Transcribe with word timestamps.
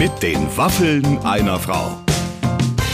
Mit 0.00 0.22
den 0.22 0.56
Waffeln 0.56 1.18
einer 1.26 1.60
Frau. 1.60 1.94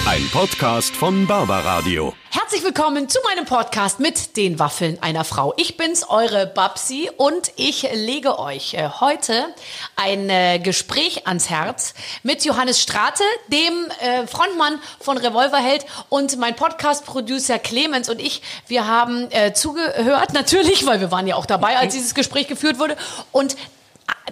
Ein 0.08 0.28
Podcast 0.32 0.96
von 0.96 1.24
Barbaradio. 1.24 2.12
Herzlich 2.32 2.64
willkommen 2.64 3.08
zu 3.08 3.20
meinem 3.22 3.44
Podcast 3.44 4.00
mit 4.00 4.36
den 4.36 4.58
Waffeln 4.58 5.00
einer 5.00 5.22
Frau. 5.22 5.54
Ich 5.56 5.76
bin's, 5.76 6.08
eure 6.08 6.48
Babsi, 6.48 7.08
und 7.16 7.52
ich 7.54 7.88
lege 7.94 8.40
euch 8.40 8.74
äh, 8.74 8.88
heute 8.98 9.54
ein 9.94 10.28
äh, 10.28 10.58
Gespräch 10.58 11.28
ans 11.28 11.48
Herz 11.48 11.94
mit 12.24 12.44
Johannes 12.44 12.82
Strate, 12.82 13.22
dem 13.52 13.72
äh, 14.00 14.26
Frontmann 14.26 14.80
von 14.98 15.16
Revolverheld 15.16 15.86
und 16.08 16.36
mein 16.38 16.56
Podcast-Producer 16.56 17.60
Clemens 17.60 18.08
und 18.08 18.20
ich. 18.20 18.42
Wir 18.66 18.88
haben 18.88 19.28
zugehört, 19.54 20.32
natürlich, 20.32 20.84
weil 20.86 20.98
wir 20.98 21.12
waren 21.12 21.28
ja 21.28 21.36
auch 21.36 21.46
dabei, 21.46 21.76
als 21.76 21.94
dieses 21.94 22.16
Gespräch 22.16 22.48
geführt 22.48 22.80
wurde. 22.80 22.96
Und 23.30 23.56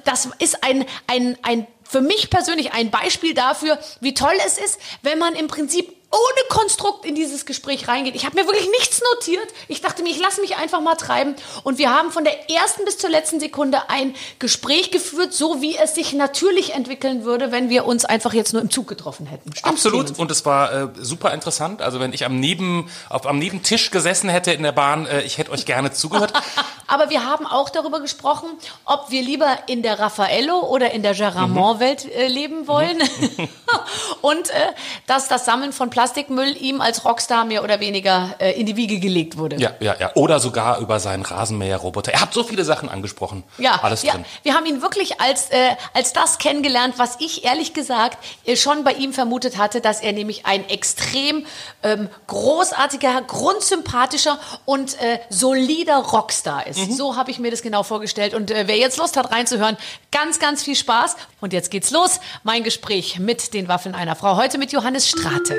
das 0.02 0.28
ist 0.40 0.64
ein, 0.64 0.84
ein, 1.06 1.38
ein 1.42 1.68
für 1.94 2.00
mich 2.00 2.28
persönlich 2.28 2.72
ein 2.72 2.90
Beispiel 2.90 3.34
dafür, 3.34 3.78
wie 4.00 4.14
toll 4.14 4.34
es 4.44 4.58
ist, 4.58 4.80
wenn 5.02 5.16
man 5.16 5.36
im 5.36 5.46
Prinzip 5.46 5.94
ohne 6.14 6.48
Konstrukt 6.48 7.04
in 7.04 7.16
dieses 7.16 7.44
Gespräch 7.44 7.88
reingeht. 7.88 8.14
Ich 8.14 8.24
habe 8.24 8.36
mir 8.36 8.46
wirklich 8.46 8.68
nichts 8.78 9.02
notiert. 9.14 9.48
Ich 9.66 9.80
dachte 9.80 10.02
mir, 10.02 10.10
ich 10.10 10.18
lasse 10.18 10.40
mich 10.40 10.56
einfach 10.56 10.80
mal 10.80 10.94
treiben. 10.94 11.34
Und 11.64 11.78
wir 11.78 11.90
haben 11.90 12.12
von 12.12 12.22
der 12.22 12.50
ersten 12.50 12.84
bis 12.84 12.98
zur 12.98 13.10
letzten 13.10 13.40
Sekunde 13.40 13.90
ein 13.90 14.14
Gespräch 14.38 14.92
geführt, 14.92 15.32
so 15.32 15.60
wie 15.60 15.76
es 15.76 15.94
sich 15.96 16.12
natürlich 16.12 16.74
entwickeln 16.74 17.24
würde, 17.24 17.50
wenn 17.50 17.68
wir 17.68 17.84
uns 17.84 18.04
einfach 18.04 18.32
jetzt 18.32 18.52
nur 18.52 18.62
im 18.62 18.70
Zug 18.70 18.86
getroffen 18.86 19.26
hätten. 19.26 19.50
Stimmt's, 19.50 19.64
Absolut. 19.64 20.18
Und 20.18 20.30
es 20.30 20.46
war 20.46 20.72
äh, 20.72 20.88
super 21.00 21.32
interessant. 21.32 21.82
Also 21.82 21.98
wenn 21.98 22.12
ich 22.12 22.24
am 22.24 22.38
Neben, 22.38 22.88
auf, 23.08 23.26
am 23.26 23.38
Nebentisch 23.38 23.90
gesessen 23.90 24.28
hätte 24.28 24.52
in 24.52 24.62
der 24.62 24.72
Bahn, 24.72 25.06
äh, 25.06 25.22
ich 25.22 25.38
hätte 25.38 25.50
euch 25.50 25.66
gerne 25.66 25.92
zugehört. 25.92 26.32
Aber 26.86 27.10
wir 27.10 27.24
haben 27.24 27.46
auch 27.46 27.70
darüber 27.70 28.00
gesprochen, 28.00 28.48
ob 28.84 29.10
wir 29.10 29.22
lieber 29.22 29.58
in 29.66 29.82
der 29.82 29.98
Raffaello 29.98 30.60
oder 30.60 30.92
in 30.92 31.02
der 31.02 31.14
Geramont-Welt 31.14 32.04
äh, 32.04 32.28
leben 32.28 32.68
wollen. 32.68 32.98
Mhm. 32.98 33.48
Und 34.20 34.50
äh, 34.50 34.72
dass 35.06 35.28
das 35.28 35.44
Sammeln 35.44 35.72
von 35.72 35.90
Plastik 35.90 36.03
Plastikmüll 36.04 36.54
ihm 36.60 36.82
als 36.82 37.06
Rockstar 37.06 37.46
mehr 37.46 37.64
oder 37.64 37.80
weniger 37.80 38.34
äh, 38.38 38.60
in 38.60 38.66
die 38.66 38.76
Wiege 38.76 38.98
gelegt 38.98 39.38
wurde. 39.38 39.56
Ja, 39.56 39.70
ja, 39.80 39.96
ja. 39.98 40.10
Oder 40.16 40.38
sogar 40.38 40.78
über 40.80 41.00
seinen 41.00 41.22
Rasenmäherroboter. 41.22 42.12
Er 42.12 42.20
hat 42.20 42.34
so 42.34 42.44
viele 42.44 42.62
Sachen 42.62 42.90
angesprochen. 42.90 43.42
Ja, 43.56 43.80
alles 43.82 44.02
ja, 44.02 44.12
drin. 44.12 44.26
Wir 44.42 44.52
haben 44.52 44.66
ihn 44.66 44.82
wirklich 44.82 45.18
als, 45.22 45.48
äh, 45.48 45.76
als 45.94 46.12
das 46.12 46.36
kennengelernt, 46.36 46.96
was 46.98 47.16
ich 47.20 47.46
ehrlich 47.46 47.72
gesagt 47.72 48.18
äh, 48.44 48.54
schon 48.54 48.84
bei 48.84 48.92
ihm 48.92 49.14
vermutet 49.14 49.56
hatte, 49.56 49.80
dass 49.80 50.02
er 50.02 50.12
nämlich 50.12 50.44
ein 50.44 50.68
extrem 50.68 51.46
ähm, 51.82 52.10
großartiger, 52.26 53.22
grundsympathischer 53.22 54.38
und 54.66 55.00
äh, 55.00 55.20
solider 55.30 55.96
Rockstar 56.00 56.66
ist. 56.66 56.86
Mhm. 56.86 56.92
So 56.92 57.16
habe 57.16 57.30
ich 57.30 57.38
mir 57.38 57.50
das 57.50 57.62
genau 57.62 57.82
vorgestellt. 57.82 58.34
Und 58.34 58.50
äh, 58.50 58.64
wer 58.66 58.76
jetzt 58.76 58.98
Lust 58.98 59.16
hat 59.16 59.32
reinzuhören, 59.32 59.78
ganz, 60.12 60.38
ganz 60.38 60.62
viel 60.62 60.76
Spaß. 60.76 61.16
Und 61.40 61.54
jetzt 61.54 61.70
geht's 61.70 61.90
los. 61.92 62.20
Mein 62.42 62.62
Gespräch 62.62 63.18
mit 63.18 63.54
den 63.54 63.68
Waffeln 63.68 63.94
einer 63.94 64.16
Frau. 64.16 64.36
Heute 64.36 64.58
mit 64.58 64.70
Johannes 64.70 65.08
Strate. 65.08 65.56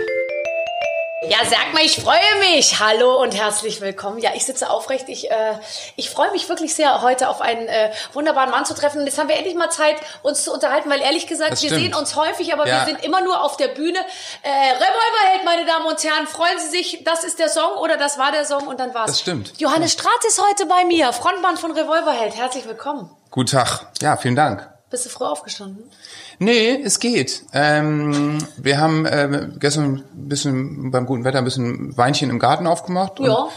Ja, 1.29 1.39
sag 1.43 1.73
mal, 1.73 1.83
ich 1.83 1.95
freue 1.95 2.19
mich. 2.39 2.79
Hallo 2.79 3.21
und 3.21 3.35
herzlich 3.35 3.81
willkommen. 3.81 4.19
Ja, 4.19 4.31
ich 4.35 4.45
sitze 4.45 4.69
aufrecht. 4.69 5.09
Ich, 5.09 5.31
äh, 5.31 5.57
ich 5.95 6.09
freue 6.09 6.31
mich 6.31 6.49
wirklich 6.49 6.75
sehr, 6.75 7.01
heute 7.01 7.29
auf 7.29 7.41
einen 7.41 7.67
äh, 7.67 7.91
wunderbaren 8.13 8.51
Mann 8.51 8.65
zu 8.65 8.75
treffen. 8.75 8.99
Und 8.99 9.07
jetzt 9.07 9.17
haben 9.17 9.29
wir 9.29 9.35
endlich 9.35 9.55
mal 9.55 9.69
Zeit, 9.69 9.95
uns 10.21 10.43
zu 10.43 10.53
unterhalten, 10.53 10.89
weil 10.89 11.01
ehrlich 11.01 11.25
gesagt, 11.25 11.61
wir 11.61 11.69
sehen 11.69 11.95
uns 11.95 12.15
häufig, 12.15 12.53
aber 12.53 12.67
ja. 12.67 12.79
wir 12.79 12.85
sind 12.85 13.03
immer 13.03 13.21
nur 13.21 13.41
auf 13.43 13.57
der 13.57 13.69
Bühne. 13.69 13.97
Äh, 14.43 14.49
Revolverheld, 14.49 15.45
meine 15.45 15.65
Damen 15.65 15.85
und 15.85 16.03
Herren, 16.03 16.27
freuen 16.27 16.59
Sie 16.59 16.69
sich, 16.69 17.03
das 17.03 17.23
ist 17.23 17.39
der 17.39 17.49
Song 17.49 17.73
oder 17.79 17.97
das 17.97 18.17
war 18.17 18.31
der 18.31 18.45
Song 18.45 18.67
und 18.67 18.79
dann 18.79 18.93
war's. 18.93 19.07
Das 19.07 19.19
stimmt. 19.19 19.53
Johannes 19.57 19.93
Strat 19.93 20.23
ist 20.27 20.41
heute 20.41 20.65
bei 20.67 20.85
mir, 20.85 21.11
Frontmann 21.13 21.57
von 21.57 21.71
Revolverheld. 21.71 22.35
Herzlich 22.35 22.67
willkommen. 22.67 23.09
Guten 23.31 23.51
Tag. 23.51 23.87
Ja, 24.01 24.17
vielen 24.17 24.35
Dank. 24.35 24.69
Bist 24.89 25.05
du 25.05 25.09
früh 25.09 25.25
aufgestanden? 25.25 25.91
Nee, 26.39 26.81
es 26.83 26.99
geht. 26.99 27.43
Ähm, 27.53 28.37
wir 28.57 28.79
haben 28.79 29.05
äh, 29.05 29.49
gestern 29.59 30.03
ein 30.13 30.27
bisschen 30.27 30.91
beim 30.91 31.05
guten 31.05 31.23
Wetter 31.23 31.39
ein 31.39 31.45
bisschen 31.45 31.97
Weinchen 31.97 32.29
im 32.29 32.39
Garten 32.39 32.67
aufgemacht. 32.67 33.19
Ja. 33.19 33.47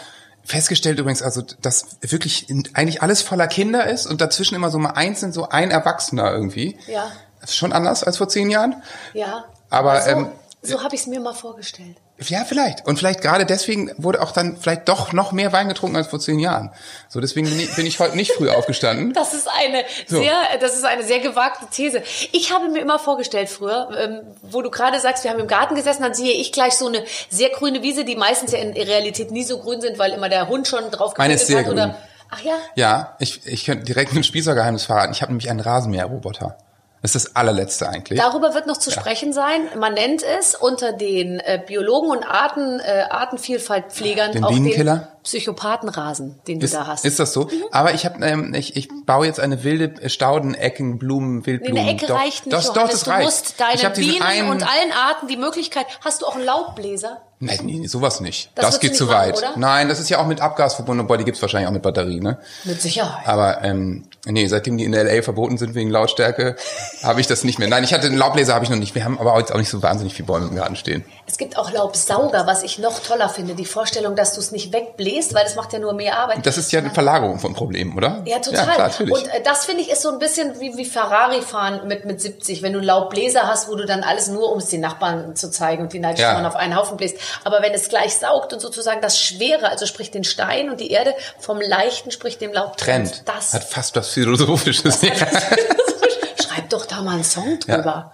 Festgestellt 0.44 0.98
übrigens, 0.98 1.22
also 1.22 1.42
dass 1.60 1.98
wirklich 2.00 2.46
eigentlich 2.72 3.02
alles 3.02 3.20
voller 3.20 3.46
Kinder 3.48 3.86
ist 3.86 4.06
und 4.06 4.20
dazwischen 4.20 4.54
immer 4.54 4.70
so 4.70 4.78
mal 4.78 4.90
einzeln 4.90 5.32
so 5.32 5.48
ein 5.48 5.70
Erwachsener 5.70 6.32
irgendwie. 6.32 6.78
Ja. 6.86 7.10
Das 7.40 7.50
ist 7.50 7.56
schon 7.56 7.72
anders 7.72 8.02
als 8.02 8.16
vor 8.16 8.28
zehn 8.28 8.48
Jahren. 8.48 8.82
Ja. 9.12 9.44
Aber 9.70 10.00
so, 10.00 10.10
ähm, 10.10 10.28
so 10.62 10.82
habe 10.82 10.94
ich 10.94 11.02
es 11.02 11.06
mir 11.06 11.20
mal 11.20 11.34
vorgestellt. 11.34 11.96
Ja, 12.26 12.44
vielleicht. 12.44 12.84
Und 12.84 12.98
vielleicht 12.98 13.20
gerade 13.20 13.46
deswegen 13.46 13.92
wurde 13.96 14.20
auch 14.20 14.32
dann 14.32 14.56
vielleicht 14.56 14.88
doch 14.88 15.12
noch 15.12 15.30
mehr 15.30 15.52
Wein 15.52 15.68
getrunken 15.68 15.96
als 15.96 16.08
vor 16.08 16.18
zehn 16.18 16.40
Jahren. 16.40 16.72
So, 17.08 17.20
deswegen 17.20 17.48
bin 17.48 17.60
ich, 17.60 17.74
bin 17.76 17.86
ich 17.86 18.00
heute 18.00 18.16
nicht 18.16 18.32
früh 18.32 18.50
aufgestanden. 18.50 19.12
Das 19.18 19.34
ist 19.34 19.48
eine 19.48 19.84
so. 20.06 20.20
sehr, 20.20 20.34
das 20.60 20.76
ist 20.76 20.84
eine 20.84 21.02
sehr 21.02 21.18
gewagte 21.18 21.66
These. 21.70 22.02
Ich 22.32 22.52
habe 22.52 22.68
mir 22.68 22.80
immer 22.80 22.98
vorgestellt 22.98 23.48
früher, 23.48 23.88
ähm, 23.98 24.20
wo 24.42 24.62
du 24.62 24.70
gerade 24.70 25.00
sagst, 25.00 25.24
wir 25.24 25.30
haben 25.30 25.40
im 25.40 25.48
Garten 25.48 25.74
gesessen, 25.74 26.02
dann 26.02 26.14
sehe 26.14 26.32
ich 26.32 26.52
gleich 26.52 26.74
so 26.74 26.86
eine 26.86 27.04
sehr 27.28 27.50
grüne 27.50 27.82
Wiese, 27.82 28.04
die 28.04 28.16
meistens 28.16 28.52
ja 28.52 28.58
in 28.58 28.72
Realität 28.72 29.32
nie 29.32 29.44
so 29.44 29.58
grün 29.58 29.80
sind, 29.80 29.98
weil 29.98 30.12
immer 30.12 30.28
der 30.28 30.48
Hund 30.48 30.68
schon 30.68 30.90
drauf 30.90 31.14
Meine 31.18 31.34
ist 31.34 31.46
sehr 31.46 31.58
hat. 31.58 31.66
Grün. 31.66 31.74
Oder, 31.74 31.96
ach 32.30 32.40
ja? 32.42 32.54
Ja, 32.74 33.16
ich, 33.18 33.46
ich 33.46 33.64
könnte 33.64 33.84
direkt 33.84 34.12
ein 34.14 34.24
Spießergeheimnis 34.24 34.84
verraten. 34.84 35.12
Ich 35.12 35.22
habe 35.22 35.32
nämlich 35.32 35.50
einen 35.50 35.60
Rasenmäherroboter. 35.60 36.56
Das 37.02 37.14
ist 37.14 37.26
das 37.26 37.36
allerletzte 37.36 37.88
eigentlich. 37.88 38.18
Darüber 38.18 38.54
wird 38.54 38.66
noch 38.66 38.76
zu 38.76 38.90
ja. 38.90 39.00
sprechen 39.00 39.32
sein. 39.32 39.68
Man 39.78 39.94
nennt 39.94 40.22
es 40.22 40.54
unter 40.54 40.92
den 40.92 41.38
äh, 41.38 41.62
Biologen 41.64 42.10
und 42.10 42.24
Arten, 42.24 42.80
äh, 42.80 43.04
Artenvielfaltpflegern 43.08 44.32
den 44.32 44.44
auch 44.44 44.50
Bienenkiller? 44.50 45.08
Psychopathenrasen, 45.22 46.38
den 46.46 46.60
ist, 46.60 46.74
du 46.74 46.78
da 46.78 46.86
hast. 46.86 47.04
Ist 47.04 47.18
das 47.18 47.32
so? 47.32 47.44
Mhm. 47.44 47.64
Aber 47.70 47.94
ich 47.94 48.04
habe, 48.04 48.24
ähm, 48.24 48.54
ich, 48.54 48.76
ich 48.76 48.88
baue 49.06 49.26
jetzt 49.26 49.40
eine 49.40 49.64
wilde 49.64 50.08
Staudenecken, 50.08 50.98
Blumen, 50.98 51.46
Wildblumen. 51.46 51.74
Nee, 51.74 51.90
eine 51.90 51.98
Ecke 51.98 52.06
doch, 52.06 52.18
reicht 52.18 52.46
nicht. 52.46 52.56
Doch, 52.56 52.72
doch, 52.72 52.88
das 52.88 53.04
du 53.04 53.10
reicht. 53.10 53.24
musst 53.24 53.60
deine 53.60 53.90
Bienen 53.90 54.50
und 54.50 54.62
allen 54.62 54.92
Arten 54.92 55.28
die 55.28 55.36
Möglichkeit. 55.36 55.86
Hast 56.04 56.22
du 56.22 56.26
auch 56.26 56.36
einen 56.36 56.44
Laubbläser? 56.44 57.22
Nein, 57.40 57.58
nee, 57.62 57.86
sowas 57.86 58.20
nicht. 58.20 58.50
Das, 58.56 58.66
das 58.66 58.80
geht 58.80 58.96
zu 58.96 59.08
weit. 59.08 59.40
Machen, 59.40 59.60
Nein, 59.60 59.88
das 59.88 60.00
ist 60.00 60.08
ja 60.08 60.18
auch 60.18 60.26
mit 60.26 60.40
Abgas 60.40 60.74
verbunden, 60.74 61.04
obwohl 61.04 61.18
die 61.18 61.24
gibt's 61.24 61.40
wahrscheinlich 61.40 61.68
auch 61.68 61.72
mit 61.72 61.82
Batterie, 61.82 62.18
ne? 62.18 62.38
Mit 62.64 62.82
Sicherheit. 62.82 63.28
Aber 63.28 63.62
ähm, 63.62 64.06
nee, 64.26 64.48
seitdem 64.48 64.76
die 64.76 64.84
in 64.84 64.92
LA 64.92 65.22
verboten 65.22 65.56
sind 65.56 65.76
wegen 65.76 65.88
Lautstärke, 65.88 66.56
habe 67.04 67.20
ich 67.20 67.28
das 67.28 67.44
nicht 67.44 67.60
mehr. 67.60 67.68
Nein, 67.68 67.84
ich 67.84 67.94
hatte 67.94 68.08
einen 68.08 68.18
Laubbläser, 68.18 68.54
habe 68.54 68.64
ich 68.64 68.70
noch 68.70 68.76
nicht. 68.76 68.96
Wir 68.96 69.04
haben 69.04 69.20
aber 69.20 69.38
jetzt 69.38 69.52
auch 69.52 69.58
nicht 69.58 69.70
so 69.70 69.82
wahnsinnig 69.84 70.14
viele 70.14 70.26
Bäume 70.26 70.48
im 70.48 70.56
Garten 70.56 70.74
stehen. 70.74 71.04
Es 71.28 71.38
gibt 71.38 71.56
auch 71.56 71.70
Laubsauger, 71.70 72.48
was 72.48 72.64
ich 72.64 72.80
noch 72.80 72.98
toller 72.98 73.28
finde. 73.28 73.54
Die 73.54 73.66
Vorstellung, 73.66 74.16
dass 74.16 74.32
du 74.32 74.40
es 74.40 74.50
nicht 74.50 74.72
wegbläst, 74.72 75.17
weil 75.34 75.44
das 75.44 75.54
macht 75.56 75.72
ja 75.72 75.78
nur 75.78 75.92
mehr 75.92 76.18
Arbeit. 76.18 76.44
Das 76.44 76.58
ist 76.58 76.72
ja 76.72 76.80
eine 76.80 76.90
Verlagerung 76.90 77.38
von 77.38 77.54
Problemen, 77.54 77.96
oder? 77.96 78.22
Ja, 78.24 78.38
total. 78.38 78.66
Ja, 78.66 78.74
klar, 78.74 78.88
natürlich. 78.88 79.14
Und 79.14 79.28
äh, 79.28 79.42
das 79.42 79.66
finde 79.66 79.82
ich 79.82 79.90
ist 79.90 80.02
so 80.02 80.10
ein 80.10 80.18
bisschen 80.18 80.58
wie, 80.60 80.76
wie 80.76 80.84
Ferrari 80.84 81.42
fahren 81.42 81.86
mit, 81.86 82.04
mit 82.04 82.20
70. 82.20 82.62
Wenn 82.62 82.72
du 82.72 82.80
Laubbläser 82.80 83.46
hast, 83.46 83.68
wo 83.68 83.74
du 83.74 83.84
dann 83.86 84.02
alles 84.02 84.28
nur, 84.28 84.50
um 84.52 84.58
es 84.58 84.66
den 84.66 84.80
Nachbarn 84.80 85.36
zu 85.36 85.50
zeigen 85.50 85.82
und 85.82 85.92
die 85.92 85.98
Neidschauern 85.98 86.42
ja. 86.42 86.48
auf 86.48 86.56
einen 86.56 86.76
Haufen 86.76 86.96
bläst. 86.96 87.16
Aber 87.44 87.62
wenn 87.62 87.72
es 87.72 87.88
gleich 87.88 88.16
saugt 88.16 88.52
und 88.52 88.60
sozusagen 88.60 89.00
das 89.00 89.18
Schwere, 89.20 89.68
also 89.68 89.86
sprich 89.86 90.10
den 90.10 90.24
Stein 90.24 90.70
und 90.70 90.80
die 90.80 90.90
Erde 90.90 91.14
vom 91.38 91.60
Leichten, 91.60 92.10
sprich 92.10 92.38
dem 92.38 92.52
Laub 92.52 92.76
trennt. 92.76 93.22
Das 93.26 93.52
hat 93.54 93.64
fast 93.64 93.96
was 93.96 94.08
Philosophisches. 94.08 95.02
Ja. 95.02 95.14
Schreib 96.42 96.70
doch 96.70 96.86
da 96.86 97.02
mal 97.02 97.14
einen 97.14 97.24
Song 97.24 97.58
drüber. 97.60 97.84
Ja. 97.84 98.12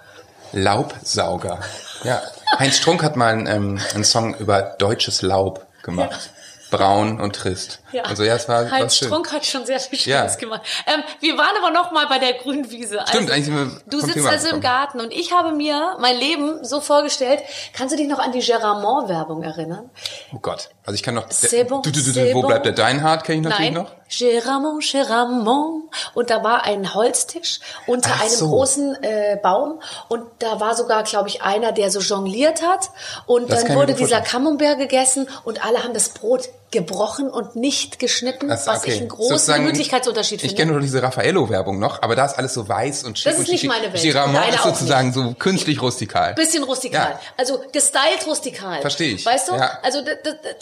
Laubsauger. 0.52 1.60
Ja. 2.04 2.22
Heinz 2.58 2.76
Strunk 2.76 3.02
hat 3.02 3.16
mal 3.16 3.32
einen, 3.32 3.46
ähm, 3.46 3.80
einen 3.94 4.04
Song 4.04 4.34
über 4.36 4.62
deutsches 4.78 5.22
Laub 5.22 5.66
gemacht. 5.82 6.30
Braun 6.76 7.20
und 7.20 7.36
trist. 7.36 7.80
Ja. 7.92 8.02
Also 8.02 8.24
ja, 8.24 8.34
es 8.34 8.48
war 8.48 8.70
Heinz 8.70 8.96
Strunk 8.96 9.32
hat 9.32 9.46
schon 9.46 9.64
sehr 9.66 9.78
viel 9.80 9.98
Schönes 9.98 10.34
ja. 10.34 10.40
gemacht. 10.40 10.62
Ähm, 10.86 11.02
wir 11.20 11.38
waren 11.38 11.56
aber 11.62 11.70
noch 11.70 11.92
mal 11.92 12.06
bei 12.06 12.18
der 12.18 12.34
grünen 12.34 12.70
Wiese. 12.70 13.00
Also, 13.00 13.12
Stimmt, 13.12 13.30
eigentlich 13.30 13.44
sind 13.46 13.56
wir 13.56 13.80
Du 13.86 14.00
sitzt 14.00 14.14
Thema 14.14 14.30
also 14.30 14.48
im 14.48 14.60
Garten 14.60 15.00
und 15.00 15.12
ich 15.12 15.32
habe 15.32 15.52
mir 15.52 15.96
mein 16.00 16.16
Leben 16.16 16.64
so 16.64 16.80
vorgestellt. 16.80 17.42
Kannst 17.72 17.92
du 17.92 17.96
dich 17.96 18.08
noch 18.08 18.18
an 18.18 18.32
die 18.32 18.40
Geramont-Werbung 18.40 19.42
erinnern? 19.42 19.90
Oh 20.32 20.38
Gott, 20.40 20.70
also 20.84 20.94
ich 20.94 21.02
kann 21.02 21.14
noch. 21.14 21.28
C'est 21.28 21.64
bon, 21.64 21.82
du, 21.82 21.90
du, 21.90 22.00
du, 22.00 22.34
wo 22.34 22.42
bleibt 22.42 22.66
der 22.66 22.72
Deinhard? 22.72 23.24
Kenne 23.24 23.38
ich 23.38 23.44
natürlich 23.44 23.72
Nein. 23.72 23.82
noch. 23.82 23.92
Geramont, 24.18 24.84
Geramont. 24.90 25.84
Und 26.14 26.30
da 26.30 26.42
war 26.44 26.64
ein 26.64 26.94
Holztisch 26.94 27.60
unter 27.86 28.10
Ach 28.14 28.22
einem 28.22 28.30
so. 28.30 28.48
großen 28.48 29.02
äh, 29.02 29.38
Baum 29.42 29.80
und 30.08 30.24
da 30.38 30.60
war 30.60 30.74
sogar, 30.74 31.02
glaube 31.04 31.28
ich, 31.28 31.42
einer, 31.42 31.72
der 31.72 31.90
so 31.90 32.00
jongliert 32.00 32.62
hat. 32.62 32.90
Und 33.26 33.50
das 33.50 33.64
dann 33.64 33.76
wurde 33.76 33.94
dieser 33.94 34.20
Camembert 34.20 34.78
gegessen 34.78 35.28
und 35.44 35.64
alle 35.64 35.82
haben 35.82 35.94
das 35.94 36.10
Brot 36.10 36.48
gebrochen 36.74 37.30
und 37.30 37.56
nicht 37.56 37.98
geschnitten, 37.98 38.48
das, 38.48 38.66
was 38.66 38.80
okay. 38.80 38.92
ich 38.92 39.00
einen 39.00 39.08
großen 39.08 39.54
Gemütlichkeitsunterschied 39.54 40.40
finde. 40.40 40.52
Ich 40.52 40.58
kenne 40.58 40.72
nur 40.72 40.80
diese 40.82 41.02
Raffaello-Werbung 41.02 41.78
noch, 41.78 42.02
aber 42.02 42.16
da 42.16 42.26
ist 42.26 42.36
alles 42.36 42.52
so 42.52 42.68
weiß 42.68 43.04
und 43.04 43.18
schick. 43.18 43.32
Das 43.32 43.40
ist 43.40 43.50
nicht 43.50 43.64
meine 43.64 43.92
Welt. 43.92 44.02
Giramont 44.02 44.54
ist 44.54 44.62
sozusagen 44.62 45.12
so 45.12 45.34
künstlich 45.34 45.80
rustikal. 45.80 46.34
Bisschen 46.34 46.64
rustikal. 46.64 47.12
Ja. 47.12 47.20
Also 47.38 47.60
gestylt 47.72 48.26
rustikal. 48.26 48.82
Verstehe 48.82 49.14
ich. 49.14 49.24
Weißt 49.24 49.48
du? 49.48 49.54
Ja. 49.54 49.78
Also 49.82 50.00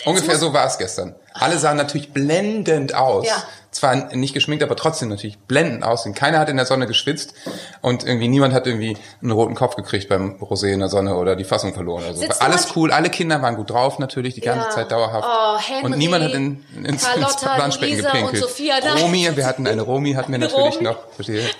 Ungefähr 0.04 0.38
so 0.38 0.52
war 0.52 0.66
es 0.66 0.78
gestern. 0.78 1.16
Alle 1.34 1.58
sahen 1.58 1.78
natürlich 1.78 2.12
blendend 2.12 2.94
aus. 2.94 3.26
Ja 3.26 3.42
zwar 3.72 4.14
nicht 4.14 4.34
geschminkt, 4.34 4.62
aber 4.62 4.76
trotzdem 4.76 5.08
natürlich 5.08 5.38
blendend 5.38 5.82
aussehen. 5.82 6.14
Keiner 6.14 6.38
hat 6.38 6.48
in 6.48 6.56
der 6.56 6.66
Sonne 6.66 6.86
geschwitzt 6.86 7.34
und 7.80 8.04
irgendwie 8.04 8.28
niemand 8.28 8.54
hat 8.54 8.66
irgendwie 8.66 8.96
einen 9.20 9.32
roten 9.32 9.54
Kopf 9.54 9.76
gekriegt 9.76 10.08
beim 10.08 10.36
Rosé 10.40 10.68
in 10.72 10.80
der 10.80 10.88
Sonne 10.88 11.16
oder 11.16 11.36
die 11.36 11.44
Fassung 11.44 11.74
verloren. 11.74 12.04
Also 12.06 12.24
alles 12.40 12.76
cool, 12.76 12.92
alle 12.92 13.10
Kinder 13.10 13.40
waren 13.42 13.56
gut 13.56 13.70
drauf 13.70 13.98
natürlich, 13.98 14.34
die 14.34 14.40
ganze 14.42 14.66
ja. 14.66 14.70
Zeit 14.70 14.92
dauerhaft. 14.92 15.26
Oh, 15.26 15.58
Henry, 15.58 15.84
und 15.86 15.98
niemand 15.98 16.24
hat 16.24 16.34
in, 16.34 16.64
ins, 16.84 17.06
ins 17.06 17.36
Planschbecken 17.36 17.96
gepinkelt. 17.98 18.32
Und 18.34 18.36
Sophia, 18.36 18.76
Romi, 19.00 19.28
wir 19.34 19.46
hatten 19.46 19.66
eine 19.66 19.82
Romi, 19.82 20.12
hatten 20.12 20.32
wir 20.32 20.38
natürlich 20.38 20.76
Romi. 20.76 20.84
noch. 20.84 20.98
Verstehe. 21.14 21.42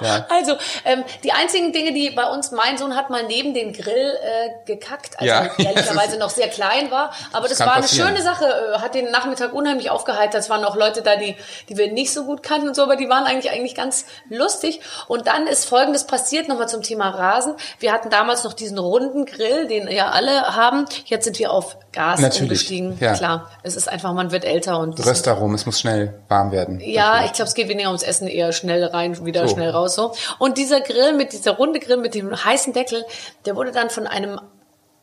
Ja. 0.00 0.26
Also, 0.28 0.56
ähm, 0.84 1.02
die 1.24 1.32
einzigen 1.32 1.72
Dinge, 1.72 1.92
die 1.92 2.10
bei 2.10 2.24
uns, 2.24 2.52
mein 2.52 2.78
Sohn 2.78 2.94
hat 2.94 3.10
mal 3.10 3.24
neben 3.26 3.54
den 3.54 3.72
Grill 3.72 4.16
äh, 4.22 4.50
gekackt, 4.64 5.18
als 5.18 5.26
Ja. 5.28 5.44
er 5.58 5.58
ehrlicherweise 5.58 6.18
noch 6.18 6.30
sehr 6.30 6.48
klein 6.48 6.90
war. 6.90 7.12
Aber 7.32 7.48
das 7.48 7.58
kann 7.58 7.66
war 7.66 7.74
eine 7.74 7.82
passieren. 7.82 8.08
schöne 8.10 8.22
Sache, 8.22 8.44
äh, 8.44 8.78
hat 8.78 8.94
den 8.94 9.10
Nachmittag 9.10 9.52
unheimlich 9.52 9.90
aufgeheitert. 9.90 10.40
Es 10.42 10.50
waren 10.50 10.64
auch 10.64 10.76
Leute 10.76 11.02
da, 11.02 11.16
die, 11.16 11.36
die 11.68 11.76
wir 11.76 11.92
nicht 11.92 12.12
so 12.12 12.24
gut 12.24 12.42
kannten 12.42 12.68
und 12.68 12.74
so, 12.74 12.82
aber 12.82 12.96
die 12.96 13.08
waren 13.08 13.24
eigentlich, 13.24 13.52
eigentlich 13.52 13.74
ganz 13.74 14.04
lustig. 14.28 14.80
Und 15.06 15.26
dann 15.26 15.46
ist 15.46 15.64
Folgendes 15.66 16.04
passiert, 16.06 16.48
nochmal 16.48 16.68
zum 16.68 16.82
Thema 16.82 17.10
Rasen. 17.10 17.54
Wir 17.78 17.92
hatten 17.92 18.10
damals 18.10 18.44
noch 18.44 18.52
diesen 18.52 18.78
runden 18.78 19.24
Grill, 19.26 19.66
den 19.66 19.88
ja 19.88 20.10
alle 20.10 20.56
haben. 20.56 20.84
Jetzt 21.06 21.24
sind 21.24 21.38
wir 21.38 21.52
auf 21.52 21.76
Gas 21.92 22.20
Natürlich, 22.20 22.42
umgestiegen. 22.42 22.96
ja. 23.00 23.14
Klar, 23.14 23.50
es 23.62 23.76
ist 23.76 23.88
einfach, 23.88 24.12
man 24.12 24.30
wird 24.30 24.44
älter 24.44 24.78
und 24.78 25.04
Röst 25.04 25.26
darum, 25.26 25.54
es 25.54 25.66
muss 25.66 25.80
schnell 25.80 26.20
warm 26.28 26.52
werden. 26.52 26.80
ja, 26.80 27.24
ich 27.24 27.32
glaube, 27.32 27.48
es 27.48 27.54
geht 27.54 27.68
weniger 27.68 27.88
ums 27.88 28.02
Essen, 28.02 28.28
eher 28.28 28.52
schnell 28.52 28.84
rein, 28.84 29.24
wieder 29.24 29.48
So. 29.48 29.54
schnell 29.54 29.70
raus 29.70 29.94
so. 29.94 30.12
Und 30.38 30.58
dieser 30.58 30.80
Grill 30.80 31.12
mit 31.14 31.32
dieser 31.32 31.52
runde 31.56 31.80
Grill 31.80 31.96
mit 31.96 32.14
dem 32.14 32.44
heißen 32.44 32.72
Deckel, 32.72 33.04
der 33.46 33.56
wurde 33.56 33.72
dann 33.72 33.90
von 33.90 34.06
einem 34.06 34.38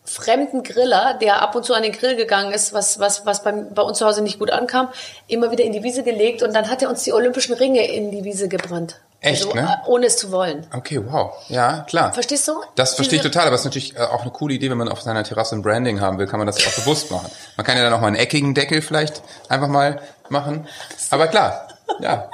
fremden 0.05 0.63
Griller, 0.63 1.17
der 1.19 1.41
ab 1.41 1.55
und 1.55 1.65
zu 1.65 1.73
an 1.73 1.83
den 1.83 1.91
Grill 1.91 2.15
gegangen 2.15 2.53
ist, 2.53 2.73
was 2.73 2.99
was 2.99 3.25
was 3.25 3.43
bei, 3.43 3.51
bei 3.51 3.81
uns 3.81 3.97
zu 3.97 4.05
Hause 4.05 4.21
nicht 4.21 4.39
gut 4.39 4.51
ankam, 4.51 4.89
immer 5.27 5.51
wieder 5.51 5.63
in 5.63 5.73
die 5.73 5.83
Wiese 5.83 6.03
gelegt 6.03 6.43
und 6.43 6.53
dann 6.53 6.69
hat 6.69 6.81
er 6.81 6.89
uns 6.89 7.03
die 7.03 7.13
olympischen 7.13 7.55
Ringe 7.55 7.85
in 7.87 8.11
die 8.11 8.23
Wiese 8.23 8.47
gebrannt. 8.47 8.99
Echt, 9.21 9.43
also, 9.43 9.55
ne? 9.55 9.79
äh, 9.83 9.89
ohne 9.89 10.05
es 10.05 10.17
zu 10.17 10.31
wollen. 10.31 10.67
Okay, 10.71 11.01
wow. 11.03 11.33
Ja, 11.49 11.83
klar. 11.87 12.13
Verstehst 12.13 12.47
du? 12.47 12.61
Das 12.75 12.93
verstehe 12.93 13.17
ich 13.17 13.23
total, 13.23 13.47
aber 13.47 13.55
es 13.55 13.61
ist 13.61 13.65
natürlich 13.65 13.95
äh, 13.95 14.01
auch 14.01 14.21
eine 14.21 14.29
coole 14.29 14.53
Idee, 14.53 14.69
wenn 14.69 14.77
man 14.77 14.87
auf 14.87 15.01
seiner 15.01 15.23
Terrasse 15.23 15.55
ein 15.55 15.63
Branding 15.63 15.99
haben 15.99 16.19
will, 16.19 16.27
kann 16.27 16.37
man 16.39 16.45
das 16.45 16.57
auch 16.57 16.75
bewusst 16.75 17.09
machen. 17.09 17.31
Man 17.57 17.65
kann 17.65 17.75
ja 17.75 17.83
dann 17.83 17.93
auch 17.93 18.01
mal 18.01 18.07
einen 18.07 18.17
eckigen 18.17 18.53
Deckel 18.53 18.83
vielleicht 18.83 19.23
einfach 19.49 19.67
mal 19.67 19.99
machen. 20.29 20.67
Aber 21.09 21.27
klar, 21.27 21.67
ja, 22.01 22.29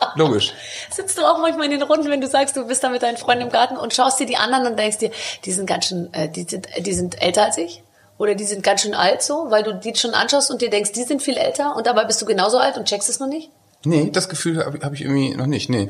logisch. 0.16 0.52
Sitzt 0.90 1.18
du 1.18 1.22
auch 1.22 1.38
manchmal 1.38 1.66
in 1.66 1.72
den 1.72 1.82
Runden, 1.82 2.10
wenn 2.10 2.20
du 2.20 2.26
sagst, 2.26 2.56
du 2.56 2.66
bist 2.66 2.82
da 2.82 2.88
mit 2.88 3.02
deinen 3.02 3.16
Freunden 3.16 3.44
im 3.44 3.50
Garten 3.50 3.76
und 3.76 3.94
schaust 3.94 4.20
dir 4.20 4.26
die 4.26 4.36
anderen 4.36 4.66
und 4.66 4.78
denkst 4.78 4.98
dir, 4.98 5.10
die 5.44 5.52
sind 5.52 5.66
ganz 5.66 5.86
schön, 5.86 6.12
äh, 6.12 6.28
die 6.28 6.44
sind, 6.44 6.68
die 6.78 6.92
sind 6.92 7.20
älter 7.22 7.44
als 7.44 7.58
ich? 7.58 7.82
Oder 8.16 8.34
die 8.34 8.44
sind 8.44 8.62
ganz 8.62 8.82
schön 8.82 8.94
alt 8.94 9.22
so, 9.22 9.46
weil 9.50 9.64
du 9.64 9.74
die 9.74 9.94
schon 9.96 10.14
anschaust 10.14 10.50
und 10.50 10.62
dir 10.62 10.70
denkst, 10.70 10.92
die 10.92 11.02
sind 11.02 11.20
viel 11.20 11.36
älter 11.36 11.74
und 11.76 11.86
dabei 11.86 12.04
bist 12.04 12.22
du 12.22 12.26
genauso 12.26 12.58
alt 12.58 12.78
und 12.78 12.86
checkst 12.86 13.08
es 13.08 13.18
noch 13.18 13.26
nicht? 13.26 13.50
Nee, 13.84 14.10
das 14.12 14.28
Gefühl 14.28 14.64
habe 14.64 14.78
hab 14.82 14.92
ich 14.92 15.02
irgendwie 15.02 15.34
noch 15.34 15.46
nicht. 15.46 15.68
Nee. 15.68 15.88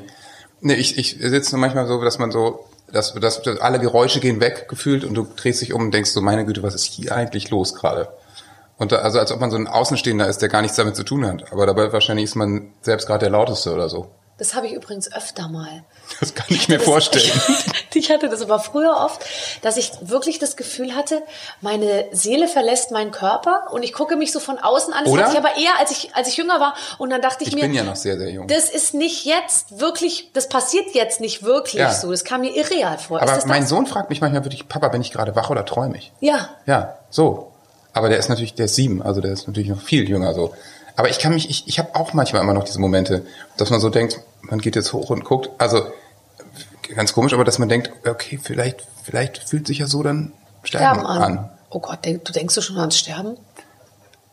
Nee, 0.61 0.75
ich, 0.75 0.97
ich 0.97 1.19
sitze 1.21 1.53
nur 1.53 1.61
manchmal 1.61 1.87
so, 1.87 2.03
dass 2.03 2.19
man 2.19 2.33
so, 2.33 2.65
dass, 2.91 3.13
dass, 3.15 3.43
dass 3.43 3.61
alle 3.61 3.79
Geräusche 3.79 4.21
gehen 4.21 4.41
weg 4.41 4.69
gefühlt 4.69 5.05
und 5.05 5.15
du 5.15 5.27
drehst 5.37 5.61
dich 5.61 5.75
um 5.75 5.83
und 5.83 5.95
denkst 5.95 6.11
so, 6.11 6.23
meine 6.23 6.47
Güte, 6.47 6.63
was 6.63 6.75
ist 6.75 6.85
hier 6.85 7.15
eigentlich 7.15 7.51
los 7.51 7.75
gerade? 7.75 8.09
Und 8.77 8.91
da, 8.93 8.97
also 8.97 9.19
als 9.21 9.31
ob 9.31 9.41
man 9.41 9.51
so 9.51 9.57
ein 9.57 9.69
Außenstehender 9.69 10.27
ist, 10.27 10.39
der 10.43 10.49
gar 10.49 10.63
nichts 10.63 10.77
damit 10.77 10.97
zu 10.97 11.05
tun 11.05 11.25
hat. 11.27 11.53
Aber 11.53 11.65
dabei 11.67 11.93
wahrscheinlich 11.93 12.25
ist 12.25 12.35
man 12.35 12.73
selbst 12.83 13.07
gerade 13.07 13.21
der 13.21 13.31
lauteste 13.31 13.73
oder 13.73 13.89
so. 13.89 14.09
Das 14.37 14.57
habe 14.57 14.67
ich 14.67 14.73
übrigens 14.73 15.13
öfter 15.13 15.47
mal. 15.49 15.85
Das 16.19 16.35
kann 16.35 16.47
ich 16.49 16.69
mir 16.69 16.79
Das- 16.79 16.85
vorstellen. 16.87 17.41
ich 17.95 18.11
hatte 18.11 18.29
das 18.29 18.43
aber 18.43 18.59
früher 18.59 18.97
oft, 18.97 19.25
dass 19.63 19.77
ich 19.77 19.93
wirklich 20.01 20.41
das 20.41 20.57
Gefühl 20.57 20.97
hatte, 20.97 21.23
meine 21.61 22.07
Seele 22.11 22.49
verlässt 22.49 22.91
meinen 22.91 23.13
Körper 23.13 23.69
und 23.71 23.85
ich 23.85 23.93
gucke 23.93 24.17
mich 24.17 24.33
so 24.33 24.41
von 24.41 24.59
außen 24.59 24.93
an. 24.93 25.05
Das 25.05 25.13
Oder? 25.13 25.23
hatte 25.27 25.35
ich 25.35 25.39
aber 25.39 25.57
eher, 25.57 25.79
als 25.79 25.93
ich, 25.93 26.17
als 26.17 26.27
ich 26.27 26.37
jünger 26.37 26.59
war. 26.59 26.75
Und 26.99 27.11
dann 27.11 27.23
dachte 27.23 27.45
ich, 27.45 27.51
Ich 27.51 27.55
mir, 27.55 27.61
bin 27.61 27.75
ja 27.75 27.85
noch 27.85 27.95
sehr, 27.95 28.19
sehr 28.19 28.29
jung. 28.31 28.49
das 28.49 28.71
ist 28.71 28.93
nicht 28.93 29.25
jetzt 29.25 29.79
wirklich, 29.79 30.31
das 30.33 30.49
passiert 30.49 30.87
jetzt 30.95 31.21
nicht 31.21 31.45
wirklich 31.45 31.75
Ja. 31.81 31.93
so. 31.95 32.11
Das 32.11 32.25
kam 32.25 32.41
mir 32.41 32.57
irreal 32.57 32.99
vor. 32.99 33.23
Aber 33.23 33.39
mein 33.47 33.61
das? 33.61 33.71
Sohn 33.71 33.87
fragt 33.87 34.11
mich 34.11 34.21
manchmal 34.21 34.43
wirklich, 34.45 34.69
Papa, 34.69 34.89
bin 34.89 35.01
ich 35.01 35.13
gerade 35.13 35.37
wach 35.37 35.49
oder 35.51 35.65
träume 35.65 35.97
ich? 35.97 36.13
Ja. 36.19 36.49
Ja, 36.67 36.99
so. 37.09 37.53
Aber 37.95 38.09
der 38.09 38.19
ist 38.19 38.29
natürlich, 38.29 38.55
der 38.55 38.67
ist 38.67 38.75
sieben, 38.75 39.03
also 39.03 39.21
der 39.21 39.33
ist 39.33 39.47
natürlich 39.47 39.71
noch 39.71 39.81
viel 39.81 40.09
jünger 40.09 40.35
so. 40.35 40.53
Aber 40.97 41.09
ich 41.09 41.19
kann 41.19 41.33
mich, 41.33 41.49
ich, 41.49 41.67
ich 41.67 41.79
habe 41.79 41.95
auch 41.95 42.13
manchmal 42.13 42.43
immer 42.43 42.53
noch 42.53 42.65
diese 42.65 42.81
Momente, 42.81 43.25
dass 43.57 43.71
man 43.71 43.81
so 43.81 43.89
denkt, 43.89 44.21
man 44.43 44.61
geht 44.61 44.77
jetzt 44.77 44.93
hoch 44.93 45.11
und 45.11 45.25
guckt, 45.25 45.51
also 45.59 45.83
ganz 46.95 47.13
komisch, 47.13 47.33
aber 47.33 47.45
dass 47.45 47.59
man 47.59 47.69
denkt, 47.69 47.91
okay, 48.07 48.39
vielleicht, 48.43 48.87
vielleicht 49.03 49.49
fühlt 49.49 49.67
sich 49.67 49.79
ja 49.79 49.87
so 49.87 50.03
dann 50.03 50.33
Sterben, 50.63 51.01
Sterben 51.01 51.07
an. 51.07 51.23
an. 51.23 51.51
Oh 51.71 51.81
Gott, 51.81 52.05
denk, 52.05 52.25
du 52.25 52.33
denkst 52.33 52.55
du 52.55 52.61
schon 52.61 52.79
ans 52.79 52.99
Sterben? 52.99 53.37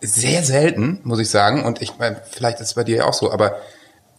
Sehr 0.02 0.44
selten, 0.44 1.00
muss 1.04 1.20
ich 1.20 1.30
sagen. 1.30 1.64
Und 1.64 1.82
ich 1.82 1.98
meine, 1.98 2.22
vielleicht 2.30 2.60
ist 2.60 2.68
es 2.68 2.74
bei 2.74 2.84
dir 2.84 2.98
ja 2.98 3.06
auch 3.06 3.14
so, 3.14 3.32
aber 3.32 3.58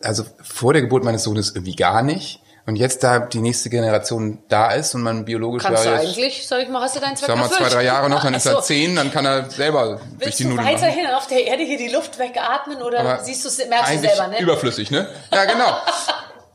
also 0.03 0.25
vor 0.43 0.73
der 0.73 0.83
Geburt 0.83 1.05
meines 1.05 1.25
Sohnes 1.25 1.51
irgendwie 1.55 1.77
gar 1.77 2.03
nicht. 2.03 2.42
Und 2.65 2.77
jetzt, 2.77 3.03
da 3.03 3.19
die 3.19 3.41
nächste 3.41 3.71
Generation 3.71 4.39
da 4.49 4.71
ist 4.71 4.95
und 4.95 5.03
man 5.03 5.25
biologisch 5.25 5.65
Kannst 5.65 5.85
du 5.85 5.89
ja 5.89 5.97
jetzt, 5.97 6.11
eigentlich, 6.11 6.47
sag 6.47 6.63
ich 6.63 6.69
mal, 6.69 6.81
hast 6.81 6.95
du 6.95 7.01
deinen 7.01 7.17
Zweck 7.17 7.27
sag 7.27 7.37
mal, 7.37 7.51
zwei, 7.51 7.69
drei 7.69 7.83
Jahre 7.83 8.09
noch, 8.09 8.23
dann 8.23 8.35
ist 8.35 8.47
er 8.47 8.53
so. 8.53 8.61
zehn, 8.61 8.95
dann 8.95 9.11
kann 9.13 9.25
er 9.25 9.51
selber 9.51 9.87
durch 9.87 10.01
Willst 10.19 10.39
die 10.39 10.45
du 10.45 10.51
Nudeln 10.51 10.67
machen. 10.67 10.81
weiterhin 10.81 11.07
auf 11.09 11.27
der 11.27 11.45
Erde 11.45 11.65
hier 11.65 11.79
die 11.79 11.89
Luft 11.89 12.21
wegatmen 12.21 12.81
oder 12.81 13.01
Aber 13.01 13.25
siehst 13.25 13.45
du 13.45 13.49
es, 13.49 13.59
merkst 13.69 13.95
du 13.95 13.99
selber, 13.99 14.29
ne? 14.29 14.41
Überflüssig, 14.41 14.93
ne? 14.93 15.09
Ja, 15.33 15.45
genau. 15.45 15.77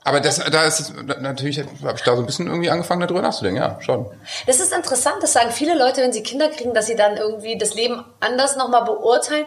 Aber 0.08 0.22
das, 0.22 0.38
da 0.38 0.64
ist 0.64 0.80
es, 0.80 0.94
natürlich 1.20 1.60
habe 1.60 1.98
ich 1.98 2.04
da 2.04 2.16
so 2.16 2.22
ein 2.22 2.26
bisschen 2.26 2.48
irgendwie 2.48 2.70
angefangen, 2.70 3.02
darüber 3.02 3.22
nachzudenken, 3.22 3.62
ja, 3.62 3.78
schon. 3.82 4.06
Das 4.46 4.62
ist 4.62 4.72
interessant, 4.72 5.18
das 5.22 5.34
sagen 5.34 5.52
viele 5.52 5.78
Leute, 5.78 6.02
wenn 6.02 6.14
sie 6.14 6.24
Kinder 6.24 6.48
kriegen, 6.48 6.74
dass 6.74 6.86
sie 6.86 6.96
dann 6.96 7.18
irgendwie 7.18 7.58
das 7.58 7.74
Leben 7.74 8.06
anders 8.22 8.56
nochmal 8.56 8.86
beurteilen. 8.86 9.46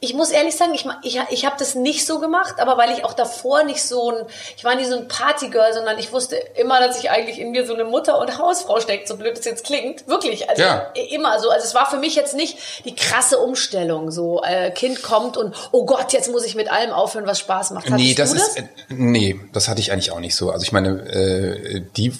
Ich 0.00 0.12
muss 0.14 0.30
ehrlich 0.30 0.54
sagen, 0.56 0.74
ich, 0.74 0.84
ich, 1.02 1.18
ich 1.30 1.46
habe 1.46 1.54
das 1.58 1.76
nicht 1.76 2.04
so 2.04 2.18
gemacht, 2.18 2.56
aber 2.58 2.76
weil 2.76 2.90
ich 2.90 3.04
auch 3.04 3.14
davor 3.14 3.62
nicht 3.62 3.82
so 3.84 4.10
ein, 4.10 4.26
ich 4.56 4.64
war 4.64 4.74
nie 4.74 4.84
so 4.84 4.96
ein 4.98 5.06
Partygirl, 5.08 5.72
sondern 5.72 5.96
ich 5.96 6.12
wusste 6.12 6.34
immer, 6.56 6.80
dass 6.80 6.98
ich 6.98 7.08
eigentlich 7.10 7.38
in 7.38 7.52
mir 7.52 7.64
so 7.64 7.72
eine 7.72 7.84
Mutter 7.84 8.18
und 8.20 8.36
Hausfrau 8.36 8.80
steckt, 8.80 9.06
so 9.06 9.16
blöd 9.16 9.38
es 9.38 9.44
jetzt 9.44 9.64
klingt. 9.64 10.08
Wirklich, 10.08 10.50
also 10.50 10.60
Ja. 10.60 10.92
immer 11.10 11.38
so. 11.40 11.50
Also 11.50 11.64
es 11.64 11.74
war 11.74 11.88
für 11.88 11.98
mich 11.98 12.16
jetzt 12.16 12.34
nicht 12.34 12.58
die 12.84 12.96
krasse 12.96 13.38
Umstellung, 13.38 14.10
so 14.10 14.42
äh, 14.42 14.72
Kind 14.72 15.02
kommt 15.02 15.36
und 15.36 15.54
oh 15.70 15.86
Gott, 15.86 16.12
jetzt 16.12 16.30
muss 16.30 16.44
ich 16.44 16.56
mit 16.56 16.70
allem 16.70 16.90
aufhören, 16.90 17.26
was 17.28 17.38
Spaß 17.38 17.70
macht. 17.70 17.88
Nee, 17.88 18.14
das 18.14 18.30
du 18.32 18.36
ist, 18.36 18.58
äh, 18.58 18.64
nee, 18.88 19.38
das 19.52 19.68
hatte 19.68 19.80
ich 19.80 19.92
eigentlich 19.92 20.01
auch 20.10 20.20
nicht 20.20 20.34
so. 20.34 20.50
Also 20.50 20.64
ich 20.64 20.72
meine, 20.72 20.88
äh, 21.10 21.82
die 21.96 22.12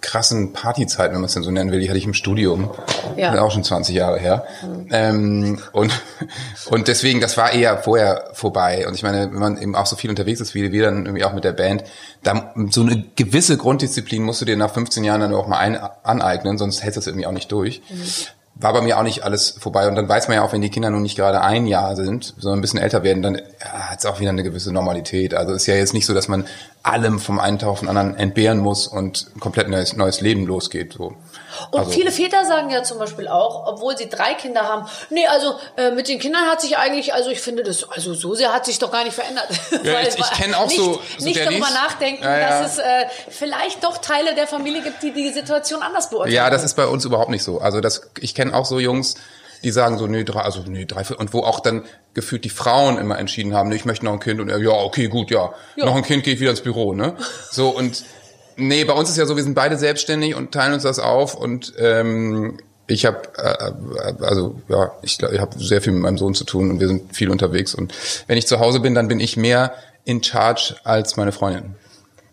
krassen 0.00 0.52
Partyzeiten, 0.52 1.14
wenn 1.14 1.20
man 1.20 1.28
es 1.28 1.34
denn 1.34 1.42
so 1.42 1.50
nennen 1.50 1.72
will, 1.72 1.80
die 1.80 1.88
hatte 1.88 1.98
ich 1.98 2.04
im 2.04 2.14
Studium. 2.14 2.70
Ja. 3.16 3.32
Ist 3.32 3.40
auch 3.40 3.50
schon 3.50 3.64
20 3.64 3.94
Jahre 3.94 4.18
her. 4.18 4.44
Ähm, 4.90 5.58
und, 5.72 5.92
und 6.70 6.88
deswegen, 6.88 7.20
das 7.20 7.36
war 7.36 7.52
eher 7.52 7.78
vorher 7.78 8.30
vorbei. 8.34 8.86
Und 8.86 8.94
ich 8.94 9.02
meine, 9.02 9.30
wenn 9.32 9.38
man 9.38 9.60
eben 9.60 9.74
auch 9.74 9.86
so 9.86 9.96
viel 9.96 10.10
unterwegs 10.10 10.40
ist, 10.40 10.54
wie 10.54 10.70
wir 10.70 10.84
dann 10.84 11.06
irgendwie 11.06 11.24
auch 11.24 11.32
mit 11.32 11.44
der 11.44 11.52
Band, 11.52 11.84
da 12.22 12.52
so 12.68 12.82
eine 12.82 13.04
gewisse 13.16 13.56
Grunddisziplin 13.56 14.22
musst 14.22 14.40
du 14.40 14.44
dir 14.44 14.56
nach 14.56 14.72
15 14.72 15.04
Jahren 15.04 15.20
dann 15.20 15.34
auch 15.34 15.46
mal 15.46 15.58
ein, 15.58 15.78
aneignen, 16.02 16.58
sonst 16.58 16.82
hältst 16.82 16.96
du 16.96 17.00
es 17.00 17.06
irgendwie 17.06 17.26
auch 17.26 17.32
nicht 17.32 17.50
durch. 17.50 17.82
War 18.60 18.72
bei 18.74 18.82
mir 18.82 18.98
auch 18.98 19.02
nicht 19.02 19.24
alles 19.24 19.50
vorbei. 19.58 19.88
Und 19.88 19.94
dann 19.94 20.08
weiß 20.08 20.28
man 20.28 20.36
ja 20.36 20.44
auch, 20.44 20.52
wenn 20.52 20.60
die 20.60 20.70
Kinder 20.70 20.90
nun 20.90 21.02
nicht 21.02 21.16
gerade 21.16 21.40
ein 21.40 21.66
Jahr 21.66 21.96
sind, 21.96 22.34
sondern 22.38 22.58
ein 22.58 22.62
bisschen 22.62 22.78
älter 22.78 23.02
werden, 23.02 23.22
dann 23.22 23.34
ja, 23.36 23.90
hat 23.90 24.00
es 24.00 24.06
auch 24.06 24.20
wieder 24.20 24.30
eine 24.30 24.42
gewisse 24.42 24.72
Normalität. 24.72 25.34
Also 25.34 25.54
ist 25.54 25.66
ja 25.66 25.74
jetzt 25.74 25.94
nicht 25.94 26.06
so, 26.06 26.14
dass 26.14 26.28
man 26.28 26.46
allem 26.82 27.18
vom 27.18 27.40
einen 27.40 27.58
Tag 27.58 27.68
auf 27.68 27.80
den 27.80 27.88
anderen 27.88 28.16
entbehren 28.16 28.58
muss 28.58 28.86
und 28.86 29.30
komplett 29.40 29.68
neues, 29.68 29.96
neues 29.96 30.20
Leben 30.20 30.46
losgeht. 30.46 30.92
So. 30.92 31.14
Und 31.70 31.80
Also- 31.80 31.90
viele 31.92 32.10
Väter 32.12 32.44
sagen 32.44 32.70
ja 32.70 32.82
zum 32.82 32.98
Beispiel 32.98 33.28
auch, 33.28 33.66
obwohl 33.66 33.96
sie 33.96 34.08
drei 34.08 34.34
Kinder 34.34 34.62
haben, 34.62 34.86
nee, 35.10 35.26
also 35.26 35.54
äh, 35.76 35.90
mit 35.90 36.08
den 36.08 36.18
Kindern 36.18 36.46
hat 36.50 36.60
sich 36.60 36.76
eigentlich, 36.78 37.14
also 37.14 37.30
ich 37.30 37.40
finde 37.40 37.62
das, 37.62 37.88
also 37.90 38.14
so 38.14 38.34
sehr 38.34 38.52
hat 38.52 38.66
sich 38.66 38.78
doch 38.78 38.90
gar 38.90 39.04
nicht 39.04 39.14
verändert. 39.14 39.48
Ja, 39.82 39.94
Weil 39.94 40.08
ich- 40.08 40.14
ich 40.14 40.20
war 40.20 40.30
kenn 40.30 40.54
auch 40.54 40.66
nicht, 40.66 40.76
so- 40.76 41.00
so 41.18 41.24
nicht 41.24 41.38
darüber 41.40 41.70
nachdenken, 41.70 42.22
Ja, 42.24 42.38
ja. 42.38 42.60
dass 42.60 42.72
es 42.72 42.78
äh, 42.78 43.06
vielleicht 43.28 43.82
doch 43.84 43.98
Teile 43.98 44.34
der 44.34 44.46
Familie 44.46 44.82
gibt, 44.82 45.02
die 45.02 45.12
die 45.12 45.30
Situation 45.30 45.82
anders 45.82 46.10
beurteilen. 46.10 46.34
Ja, 46.34 46.50
das 46.50 46.64
ist 46.64 46.74
bei 46.74 46.86
uns 46.86 47.04
überhaupt 47.04 47.30
nicht 47.30 47.42
so. 47.44 47.60
Also 47.60 47.80
das, 47.80 48.02
ich 48.20 48.34
kenne 48.34 48.54
auch 48.54 48.64
so 48.64 48.78
Jungs, 48.80 49.14
die 49.62 49.70
sagen 49.72 49.98
so, 49.98 50.06
nee, 50.06 50.24
drei, 50.24 50.40
also 50.40 50.60
nee, 50.66 50.86
drei, 50.86 51.04
vier, 51.04 51.18
und 51.18 51.32
wo 51.34 51.40
auch 51.42 51.60
dann 51.60 51.84
gefühlt 52.14 52.44
die 52.44 52.50
Frauen 52.50 52.96
immer 52.98 53.18
entschieden 53.18 53.54
haben, 53.54 53.68
nee, 53.68 53.76
ich 53.76 53.84
möchte 53.84 54.04
noch 54.06 54.12
ein 54.14 54.20
Kind 54.20 54.40
und 54.40 54.48
er, 54.48 54.58
ja, 54.58 54.70
okay, 54.70 55.08
gut, 55.08 55.30
ja, 55.30 55.52
noch 55.76 55.94
ein 55.94 56.02
Kind 56.02 56.24
geht 56.24 56.40
wieder 56.40 56.50
ins 56.50 56.62
Büro, 56.62 56.94
ne? 56.94 57.14
So 57.50 57.68
und 57.68 58.02
nee, 58.60 58.84
bei 58.84 58.92
uns 58.92 59.10
ist 59.10 59.16
ja 59.16 59.26
so, 59.26 59.36
wir 59.36 59.42
sind 59.42 59.54
beide 59.54 59.76
selbstständig 59.76 60.34
und 60.34 60.52
teilen 60.52 60.74
uns 60.74 60.82
das 60.82 60.98
auf 60.98 61.34
und 61.34 61.72
ähm, 61.78 62.58
ich 62.86 63.06
habe 63.06 63.22
äh, 63.36 64.24
also 64.24 64.60
ja, 64.68 64.92
ich, 65.02 65.18
glaub, 65.18 65.32
ich 65.32 65.40
habe 65.40 65.58
sehr 65.58 65.80
viel 65.80 65.92
mit 65.92 66.02
meinem 66.02 66.18
Sohn 66.18 66.34
zu 66.34 66.44
tun 66.44 66.70
und 66.70 66.80
wir 66.80 66.88
sind 66.88 67.14
viel 67.14 67.30
unterwegs 67.30 67.74
und 67.74 67.94
wenn 68.26 68.36
ich 68.36 68.46
zu 68.46 68.58
Hause 68.60 68.80
bin, 68.80 68.94
dann 68.94 69.08
bin 69.08 69.20
ich 69.20 69.36
mehr 69.36 69.74
in 70.04 70.22
charge 70.22 70.76
als 70.84 71.16
meine 71.16 71.32
Freundin. 71.32 71.74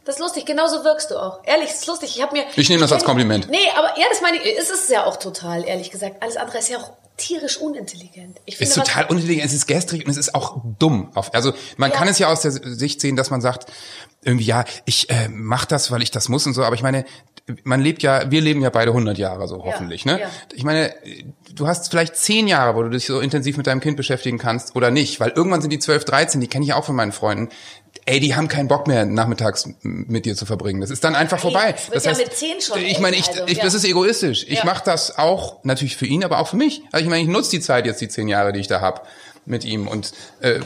Das 0.08 0.16
ist 0.16 0.20
lustig, 0.22 0.46
genauso 0.46 0.86
wirkst 0.86 1.12
du 1.12 1.18
auch. 1.22 1.42
Ehrlich, 1.44 1.68
das 1.70 1.80
ist 1.80 1.88
lustig. 1.88 2.16
Ich 2.16 2.22
habe 2.22 2.36
mir. 2.36 2.46
Ich 2.56 2.70
nehme 2.70 2.80
das 2.82 2.94
als 2.94 3.04
Kompliment. 3.04 3.50
Nee, 3.50 3.58
aber 3.78 3.90
ja, 4.00 4.06
das 4.10 4.22
meine 4.22 4.38
ich. 4.38 4.58
Es 4.58 4.70
ist 4.70 4.90
ja 4.90 5.04
auch 5.06 5.18
total, 5.18 5.66
ehrlich 5.66 5.92
gesagt. 5.92 6.24
Alles 6.24 6.38
andere 6.38 6.60
ist 6.60 6.70
ja 6.70 6.78
auch 6.78 6.94
tierisch 7.18 7.58
unintelligent. 7.58 8.38
Ich 8.46 8.54
ist 8.54 8.58
finde, 8.74 8.78
was- 8.78 8.88
total 8.88 9.06
unintelligent, 9.08 9.46
es 9.48 9.54
ist 9.54 9.68
gestrig 9.68 10.06
und 10.06 10.12
es 10.12 10.18
ist 10.18 10.34
auch 10.34 10.62
dumm. 10.80 11.12
Also 11.34 11.52
man 11.76 11.92
Ja. 11.92 11.96
kann 11.98 12.08
es 12.08 12.20
ja 12.20 12.30
aus 12.32 12.42
der 12.42 12.52
Sicht 12.52 13.02
sehen, 13.02 13.18
dass 13.18 13.32
man 13.32 13.42
sagt, 13.42 13.66
irgendwie 14.24 14.46
ja, 14.46 14.64
ich 14.86 15.10
äh, 15.10 15.28
mache 15.28 15.68
das, 15.68 15.92
weil 15.92 16.02
ich 16.02 16.12
das 16.12 16.30
muss 16.30 16.46
und 16.46 16.54
so, 16.54 16.64
aber 16.64 16.76
ich 16.76 16.84
meine, 16.84 17.04
man 17.64 17.82
lebt 17.82 18.04
ja, 18.04 18.30
wir 18.32 18.42
leben 18.42 18.62
ja 18.62 18.70
beide 18.70 18.92
100 18.94 19.18
Jahre 19.18 19.48
so 19.48 19.64
hoffentlich, 19.64 20.06
ne? 20.06 20.20
ja. 20.22 20.30
Ich 20.54 20.64
meine, 20.64 20.94
du 21.54 21.68
hast 21.68 21.90
vielleicht 21.90 22.16
10 22.16 22.48
Jahre, 22.48 22.76
wo 22.76 22.84
du 22.84 22.90
dich 22.90 23.06
so 23.06 23.20
intensiv 23.20 23.58
mit 23.58 23.68
deinem 23.68 23.80
Kind 23.82 23.98
beschäftigen 23.98 24.38
kannst 24.38 24.76
oder 24.76 24.92
nicht, 24.92 25.20
weil 25.20 25.32
irgendwann 25.32 25.62
sind 25.62 25.72
die 25.72 25.80
12, 25.80 26.06
13, 26.06 26.40
die 26.42 26.48
kenne 26.48 26.66
ich 26.66 26.74
auch 26.74 26.84
von 26.86 26.96
meinen 26.96 27.12
Freunden. 27.14 27.50
Ey, 28.08 28.22
die 28.22 28.36
haben 28.36 28.48
keinen 28.48 28.70
Bock 28.70 28.88
mehr, 28.88 29.06
nachmittags 29.06 29.70
mit 29.82 30.26
dir 30.26 30.36
zu 30.36 30.46
verbringen. 30.46 30.80
Das 30.80 30.90
ist 30.92 31.04
dann 31.04 31.14
einfach 31.14 31.40
vorbei. 31.40 31.76
es 31.92 32.06
wird 32.06 32.18
ja 32.18 32.24
mit 32.24 32.34
10 32.34 32.62
schon 32.62 32.82
Ich 32.82 33.00
meine, 33.00 33.18
ich, 33.18 33.28
also, 33.28 33.44
ich, 33.48 33.58
ja. 33.58 33.64
das 33.66 33.74
ist 33.74 33.84
egoistisch. 33.84 34.46
Ich 34.48 34.60
Ja. 34.60 34.66
mache 34.66 34.84
das 34.86 35.18
auch 35.18 35.64
natürlich 35.64 35.98
für 35.98 36.06
ihn, 36.06 36.24
aber 36.24 36.40
auch 36.40 36.48
für 36.48 36.56
mich. 36.56 36.82
Also 36.94 37.04
ich 37.04 37.10
meine, 37.10 37.22
ich 37.24 37.28
nutze 37.28 37.52
die 37.52 37.60
Zeit 37.60 37.86
jetzt, 37.86 38.00
die 38.00 38.08
zehn 38.08 38.30
Jahre, 38.30 38.54
die 38.54 38.62
ich 38.62 38.68
da 38.68 38.80
hab. 38.82 39.06
mit 39.50 39.64
ihm. 39.64 39.88
Und 39.88 40.12
äh, 40.42 40.60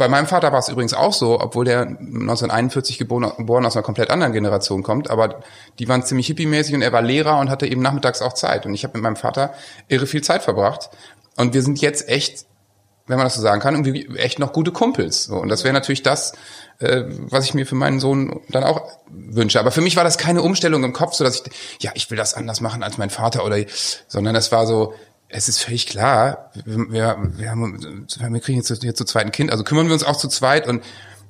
bei 0.00 0.08
meinem 0.08 0.26
Vater 0.26 0.50
war 0.50 0.58
es 0.58 0.68
übrigens 0.68 0.94
auch 0.94 1.12
so, 1.12 1.40
obwohl 1.40 1.64
der 1.64 1.82
1941 1.82 2.98
geboren, 2.98 3.30
geboren 3.36 3.64
aus 3.64 3.76
einer 3.76 3.84
komplett 3.84 4.10
anderen 4.10 4.32
Generation 4.32 4.82
kommt, 4.82 5.10
aber 5.10 5.42
die 5.78 5.86
waren 5.88 6.02
ziemlich 6.04 6.26
hippiemäßig 6.26 6.74
und 6.74 6.82
er 6.82 6.92
war 6.92 7.02
Lehrer 7.02 7.38
und 7.38 7.50
hatte 7.50 7.68
eben 7.68 7.82
nachmittags 7.82 8.22
auch 8.22 8.32
Zeit. 8.32 8.66
Und 8.66 8.74
ich 8.74 8.82
habe 8.82 8.94
mit 8.94 9.02
meinem 9.04 9.14
Vater 9.14 9.54
irre 9.86 10.06
viel 10.08 10.22
Zeit 10.22 10.42
verbracht. 10.42 10.90
Und 11.36 11.54
wir 11.54 11.62
sind 11.62 11.80
jetzt 11.80 12.08
echt, 12.08 12.46
wenn 13.06 13.16
man 13.16 13.26
das 13.26 13.36
so 13.36 13.42
sagen 13.42 13.60
kann, 13.60 13.74
irgendwie 13.76 14.08
echt 14.18 14.40
noch 14.40 14.52
gute 14.52 14.72
Kumpels. 14.72 15.28
Und 15.28 15.48
das 15.48 15.62
wäre 15.62 15.72
natürlich 15.72 16.02
das, 16.02 16.32
äh, 16.78 17.04
was 17.06 17.44
ich 17.44 17.54
mir 17.54 17.66
für 17.66 17.74
meinen 17.74 18.00
Sohn 18.00 18.40
dann 18.50 18.64
auch 18.64 18.82
wünsche. 19.08 19.60
Aber 19.60 19.70
für 19.70 19.80
mich 19.80 19.96
war 19.96 20.04
das 20.04 20.18
keine 20.18 20.42
Umstellung 20.42 20.84
im 20.84 20.92
Kopf, 20.92 21.14
so 21.14 21.24
dass 21.24 21.42
ich, 21.46 21.84
ja, 21.84 21.92
ich 21.94 22.10
will 22.10 22.18
das 22.18 22.34
anders 22.34 22.60
machen 22.60 22.82
als 22.82 22.98
mein 22.98 23.10
Vater 23.10 23.44
oder, 23.44 23.58
sondern 24.08 24.34
das 24.34 24.52
war 24.52 24.66
so, 24.66 24.94
es 25.28 25.48
ist 25.48 25.62
völlig 25.62 25.86
klar, 25.86 26.52
wir, 26.64 27.16
wir, 27.36 27.50
haben, 27.50 28.06
wir 28.08 28.40
kriegen 28.40 28.58
jetzt, 28.58 28.82
jetzt 28.82 28.98
zu 28.98 29.04
zweiten 29.04 29.32
Kind, 29.32 29.50
also 29.50 29.64
kümmern 29.64 29.86
wir 29.86 29.94
uns 29.94 30.04
auch 30.04 30.16
zu 30.16 30.28
zweit 30.28 30.68
und 30.68 30.84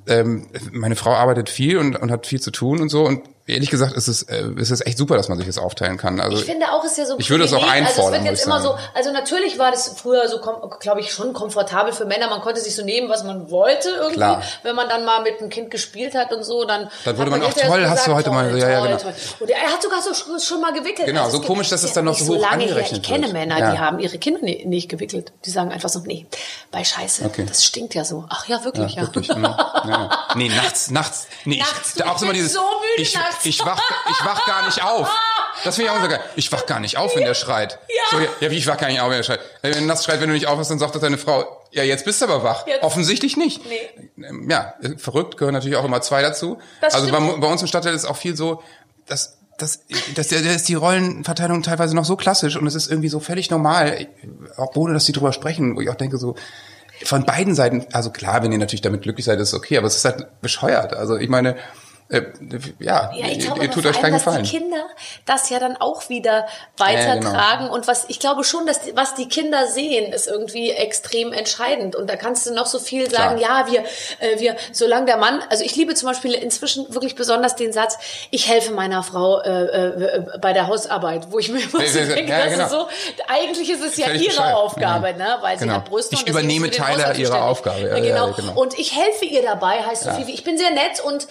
ähm, 0.07 0.49
meine 0.73 0.97
Frau 0.97 1.15
arbeitet 1.15 1.49
viel 1.49 1.79
und, 1.79 1.97
und 1.97 2.11
hat 2.11 2.27
viel 2.27 2.41
zu 2.41 2.51
tun 2.51 2.81
und 2.81 2.89
so 2.89 3.05
und 3.05 3.23
ehrlich 3.47 3.71
gesagt 3.71 3.95
ist 3.95 4.09
es, 4.09 4.23
äh, 4.25 4.45
ist 4.57 4.71
es 4.71 4.85
echt 4.85 4.99
super, 4.99 5.17
dass 5.17 5.29
man 5.29 5.39
sich 5.39 5.47
das 5.47 5.59
aufteilen 5.59 5.97
kann. 5.97 6.21
Also 6.21 6.37
ich 6.37 6.45
finde 6.45 6.73
auch, 6.73 6.85
ist 6.85 6.99
ja 6.99 7.07
so. 7.07 7.17
Ich 7.19 7.31
würde 7.31 7.45
es 7.45 7.53
auch 7.53 7.67
einfordern. 7.67 7.87
Also 7.87 8.17
es 8.17 8.25
wird 8.25 8.25
jetzt 8.25 8.45
immer 8.47 8.61
so. 8.61 8.77
Also 8.95 9.13
natürlich 9.13 9.59
war 9.59 9.71
das 9.71 9.95
früher 9.97 10.29
so, 10.29 10.41
glaube 10.81 11.01
ich, 11.01 11.13
schon 11.13 11.33
komfortabel 11.33 11.93
für 11.93 12.05
Männer. 12.05 12.29
Man 12.29 12.41
konnte 12.41 12.61
sich 12.61 12.75
so 12.75 12.85
nehmen, 12.85 13.09
was 13.09 13.25
man 13.25 13.51
wollte 13.51 13.89
irgendwie. 13.91 14.17
Klar. 14.17 14.43
Wenn 14.63 14.75
man 14.75 14.89
dann 14.89 15.05
mal 15.05 15.23
mit 15.23 15.41
einem 15.41 15.51
Kind 15.51 15.71
gespielt 15.71 16.15
hat 16.15 16.33
und 16.33 16.45
so, 16.45 16.65
dann. 16.65 16.91
Dann 17.05 17.19
wurde 17.19 17.31
man, 17.31 17.43
auch 17.43 17.53
toll. 17.53 17.63
Gesagt, 17.63 17.89
hast 17.89 18.07
du 18.07 18.15
heute 18.15 18.31
toll, 18.31 18.35
mal? 18.35 18.59
Ja, 18.59 18.69
ja, 18.69 18.81
genau. 18.85 18.97
Toll. 18.97 19.15
Und 19.41 19.51
er 19.51 19.61
hat 19.61 19.83
sogar 19.83 20.01
so 20.03 20.39
schon 20.39 20.61
mal 20.61 20.73
gewickelt. 20.73 21.07
Genau, 21.07 21.25
also 21.25 21.39
so 21.39 21.45
komisch, 21.45 21.69
dass 21.69 21.85
es 21.85 21.93
dann 21.93 22.05
noch 22.05 22.19
so 22.19 22.35
hoch 22.35 22.41
so 22.41 22.45
angerechnet 22.45 23.07
her. 23.07 23.17
Ich 23.17 23.23
kenne 23.23 23.33
Männer, 23.33 23.59
ja. 23.59 23.73
die 23.73 23.79
haben 23.79 23.99
ihre 24.01 24.19
Kinder 24.19 24.41
nicht 24.43 24.89
gewickelt. 24.89 25.33
Die 25.45 25.51
sagen 25.51 25.71
einfach 25.71 25.89
so, 25.89 26.01
nee, 26.01 26.27
bei 26.73 26.83
Scheiße, 26.85 27.25
okay. 27.25 27.45
das 27.47 27.65
stinkt 27.65 27.95
ja 27.95 28.05
so. 28.05 28.25
Ach 28.29 28.49
ja, 28.49 28.65
wirklich, 28.65 28.95
ja. 28.95 29.03
ja. 29.03 29.07
Wirklich, 29.07 29.29
ja. 29.29 30.27
Nee, 30.35 30.49
nachts, 30.49 30.91
nachts. 30.91 31.29
Nee, 31.45 31.59
nachts, 31.59 31.95
ich, 31.97 32.05
auch 32.05 32.21
immer 32.21 32.33
dieses. 32.33 32.53
So 32.53 32.61
müde 32.61 33.03
ich, 33.03 33.15
nachts. 33.15 33.36
Ich 33.45 33.65
wach, 33.65 33.81
ich 34.11 34.25
wach 34.25 34.47
gar 34.47 34.65
nicht 34.67 34.83
auf. 34.83 35.11
Das 35.65 35.77
finde 35.77 35.91
ich 35.91 35.97
auch 35.97 36.03
so 36.03 36.09
geil. 36.09 36.21
Ich 36.37 36.53
wach 36.53 36.67
gar 36.67 36.81
nicht 36.81 36.97
auf, 36.99 37.17
wenn 37.17 37.25
der 37.25 37.35
schreit. 37.35 37.79
Ja. 37.89 38.19
So, 38.19 38.27
ja, 38.41 38.51
wie 38.51 38.57
ich 38.57 38.67
wach 38.67 38.77
gar 38.77 38.89
nicht 38.89 39.01
auf, 39.01 39.11
wenn 39.11 39.17
der 39.17 39.23
schreit. 39.23 39.41
Wenn 39.63 39.73
er 39.73 39.81
nachts 39.83 40.05
schreit, 40.05 40.21
wenn 40.21 40.29
du 40.29 40.35
nicht 40.35 40.47
aufhast, 40.47 40.71
dann 40.71 40.79
sagt 40.79 40.95
das 40.95 41.03
deine 41.03 41.19
Frau, 41.19 41.65
ja, 41.71 41.83
jetzt 41.83 42.05
bist 42.05 42.21
du 42.21 42.27
aber 42.27 42.43
wach. 42.43 42.67
Jetzt. 42.67 42.83
Offensichtlich 42.83 43.37
nicht. 43.37 43.63
Nee. 43.67 44.25
Ähm, 44.25 44.49
ja, 44.51 44.75
verrückt 44.99 45.37
gehören 45.37 45.55
natürlich 45.55 45.77
auch 45.77 45.85
immer 45.85 46.03
zwei 46.03 46.23
dazu. 46.23 46.59
Das 46.81 46.95
also 46.95 47.11
bei, 47.11 47.19
bei, 47.19 47.49
uns 47.49 47.63
im 47.63 47.69
Stadtteil 47.69 47.95
ist 47.95 48.05
auch 48.05 48.17
viel 48.17 48.37
so, 48.37 48.63
dass 49.07 49.39
das, 49.59 49.81
das, 50.15 50.29
das 50.29 50.43
ist 50.43 50.69
die 50.69 50.75
Rollenverteilung 50.75 51.63
teilweise 51.63 51.97
noch 51.97 52.05
so 52.05 52.17
klassisch 52.17 52.57
und 52.57 52.67
es 52.67 52.75
ist 52.75 52.91
irgendwie 52.91 53.09
so 53.09 53.21
völlig 53.21 53.51
normal, 53.51 54.07
auch 54.57 54.77
ohne 54.77 54.93
dass 54.93 55.07
die 55.07 55.13
drüber 55.13 55.33
sprechen, 55.33 55.77
wo 55.77 55.81
ich 55.81 55.89
auch 55.89 55.95
denke 55.95 56.19
so, 56.19 56.35
von 57.05 57.25
beiden 57.25 57.55
Seiten, 57.55 57.87
also 57.93 58.11
klar, 58.11 58.43
wenn 58.43 58.53
ihr 58.53 58.59
natürlich 58.59 58.83
damit 58.83 59.03
glücklich 59.03 59.25
seid, 59.25 59.39
ist 59.41 59.55
okay, 59.55 59.79
aber 59.79 59.87
es 59.87 59.97
ist 59.97 60.05
halt 60.05 60.41
bescheuert. 60.41 60.95
Also 60.95 61.17
ich 61.17 61.29
meine, 61.29 61.57
äh, 62.09 62.23
ja, 62.79 63.11
ja 63.15 63.27
ich 63.27 63.41
glaube, 63.41 63.65
ihr 63.65 63.71
tut 63.71 63.85
euch 63.85 64.01
keinen 64.01 64.15
Gefallen. 64.15 64.43
Dass 64.43 64.51
die 64.51 64.59
Kinder 64.59 64.87
das 65.25 65.51
ja 65.51 65.59
dann 65.59 65.77
auch 65.77 66.09
wieder 66.09 66.47
weitertragen 66.77 67.25
ja, 67.35 67.57
genau. 67.57 67.75
und 67.75 67.89
was 67.89 68.05
ich 68.09 68.21
glaube 68.21 68.45
schon, 68.45 68.65
dass 68.65 68.83
die, 68.83 68.95
was 68.95 69.15
die 69.17 69.29
Kinder 69.29 69.67
sehen, 69.67 70.13
ist 70.13 70.29
irgendwie 70.29 70.71
extrem 70.71 71.33
entscheidend 71.33 71.97
und 71.97 72.09
da 72.09 72.15
kannst 72.15 72.47
du 72.47 72.55
noch 72.55 72.67
so 72.67 72.79
viel 72.79 73.11
sagen. 73.11 73.39
Klar. 73.39 73.67
Ja, 73.67 73.73
wir, 73.73 73.81
äh, 74.21 74.39
wir, 74.39 74.57
solange 74.71 75.07
der 75.07 75.17
Mann, 75.17 75.43
also 75.51 75.65
ich 75.65 75.75
liebe 75.75 75.95
zum 75.95 76.09
Beispiel 76.09 76.33
inzwischen 76.35 76.93
wirklich 76.95 77.17
besonders 77.17 77.57
den 77.57 77.73
Satz: 77.73 77.99
Ich 78.31 78.49
helfe 78.49 78.73
meiner 78.73 79.03
Frau 79.03 79.41
äh, 79.41 79.65
äh, 79.65 80.23
bei 80.41 80.53
der 80.53 80.69
Hausarbeit, 80.69 81.33
wo 81.33 81.41
ich 81.41 81.51
mir 81.51 81.59
immer 81.59 81.85
so 81.87 81.99
denke, 81.99 82.31
ja, 82.31 82.47
genau. 82.47 82.69
so, 82.69 82.89
eigentlich 83.27 83.69
ist 83.69 83.83
es 83.83 83.97
ja 83.97 84.11
ihre 84.11 84.27
bescheid. 84.27 84.55
Aufgabe, 84.55 85.09
ja. 85.09 85.17
ne, 85.17 85.39
weil 85.41 85.57
genau. 85.57 85.73
sie 85.73 85.77
hat 85.77 85.85
Brüste 85.87 86.15
ich 86.15 86.21
und 86.21 86.29
übernehme 86.29 86.71
Teile 86.71 87.17
ihrer 87.17 87.45
Aufgabe. 87.45 87.81
Ja, 87.81 87.99
genau. 87.99 88.33
genau. 88.33 88.61
Und 88.61 88.79
ich 88.79 88.95
helfe 88.95 89.25
ihr 89.25 89.43
dabei, 89.43 89.83
heißt 89.83 90.05
so 90.05 90.13
viel 90.13 90.29
wie 90.29 90.33
ich 90.33 90.45
bin 90.45 90.57
sehr 90.57 90.71
nett 90.71 91.01
und 91.05 91.27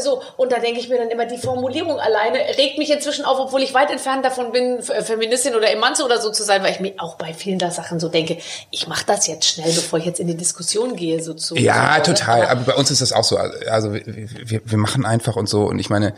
so 0.00 0.22
und 0.36 0.52
da 0.52 0.58
denke 0.58 0.80
ich 0.80 0.88
mir 0.88 0.98
dann 0.98 1.10
immer 1.10 1.26
die 1.26 1.38
Formulierung 1.38 1.98
alleine 1.98 2.38
regt 2.56 2.78
mich 2.78 2.90
inzwischen 2.90 3.24
auf, 3.24 3.38
obwohl 3.38 3.62
ich 3.62 3.74
weit 3.74 3.90
entfernt 3.90 4.24
davon 4.24 4.52
bin, 4.52 4.78
äh, 4.78 5.02
Feministin 5.02 5.54
oder 5.54 5.70
Emanze 5.70 6.04
oder 6.04 6.20
so 6.20 6.30
zu 6.30 6.44
sein, 6.44 6.62
weil 6.62 6.72
ich 6.72 6.80
mir 6.80 6.94
auch 6.98 7.16
bei 7.16 7.32
vielen 7.32 7.58
der 7.58 7.70
Sachen 7.70 8.00
so 8.00 8.08
denke, 8.08 8.38
ich 8.70 8.88
mache 8.88 9.04
das 9.06 9.26
jetzt 9.26 9.46
schnell, 9.46 9.72
bevor 9.72 9.98
ich 9.98 10.04
jetzt 10.04 10.20
in 10.20 10.26
die 10.26 10.36
Diskussion 10.36 10.96
gehe 10.96 11.22
so 11.22 11.34
zu. 11.34 11.56
Ja, 11.56 12.00
so, 12.04 12.12
total. 12.12 12.42
Aber, 12.42 12.50
aber 12.50 12.60
bei 12.62 12.74
uns 12.74 12.90
ist 12.90 13.02
das 13.02 13.12
auch 13.12 13.24
so. 13.24 13.36
Also 13.36 13.92
wir, 13.92 14.02
wir, 14.06 14.60
wir 14.64 14.78
machen 14.78 15.04
einfach 15.04 15.36
und 15.36 15.48
so 15.48 15.64
und 15.64 15.78
ich 15.78 15.90
meine 15.90 16.14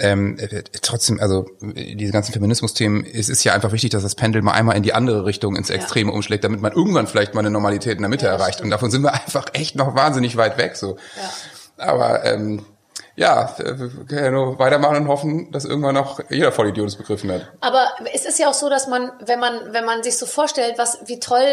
ähm, 0.00 0.38
trotzdem, 0.80 1.20
also 1.20 1.46
diese 1.60 2.12
ganzen 2.12 2.32
Feminismus-Themen, 2.32 3.04
es 3.04 3.28
ist 3.28 3.44
ja 3.44 3.52
einfach 3.52 3.72
wichtig, 3.72 3.90
dass 3.90 4.02
das 4.02 4.14
Pendel 4.14 4.42
mal 4.42 4.52
einmal 4.52 4.76
in 4.76 4.82
die 4.82 4.94
andere 4.94 5.24
Richtung, 5.24 5.54
ins 5.54 5.70
Extreme 5.70 6.10
ja. 6.10 6.16
umschlägt, 6.16 6.44
damit 6.44 6.60
man 6.60 6.72
irgendwann 6.72 7.06
vielleicht 7.06 7.34
mal 7.34 7.40
eine 7.40 7.50
Normalität 7.50 7.96
in 7.96 8.02
der 8.02 8.08
Mitte 8.08 8.26
ja, 8.26 8.32
erreicht. 8.32 8.54
Stimmt. 8.54 8.66
Und 8.66 8.70
davon 8.70 8.90
sind 8.90 9.02
wir 9.02 9.12
einfach 9.24 9.46
echt 9.52 9.76
noch 9.76 9.94
wahnsinnig 9.94 10.36
weit 10.36 10.58
weg. 10.58 10.76
So. 10.76 10.96
Ja. 11.16 11.30
Aber 11.82 12.24
ähm, 12.24 12.64
ja, 13.14 13.54
wir 13.58 13.74
können 14.06 14.24
ja 14.24 14.30
nur 14.30 14.58
weitermachen 14.58 14.96
und 14.96 15.08
hoffen, 15.08 15.52
dass 15.52 15.66
irgendwann 15.66 15.94
noch 15.94 16.18
jeder 16.30 16.50
Vollidiot 16.50 16.88
es 16.88 16.96
begriffen 16.96 17.30
hat. 17.30 17.42
Aber 17.60 17.90
es 18.14 18.24
ist 18.24 18.38
ja 18.38 18.48
auch 18.48 18.54
so, 18.54 18.70
dass 18.70 18.86
man, 18.86 19.12
wenn 19.20 19.38
man, 19.38 19.72
wenn 19.72 19.84
man 19.84 20.02
sich 20.02 20.16
so 20.16 20.24
vorstellt, 20.24 20.78
was, 20.78 20.98
wie 21.04 21.20
toll 21.20 21.44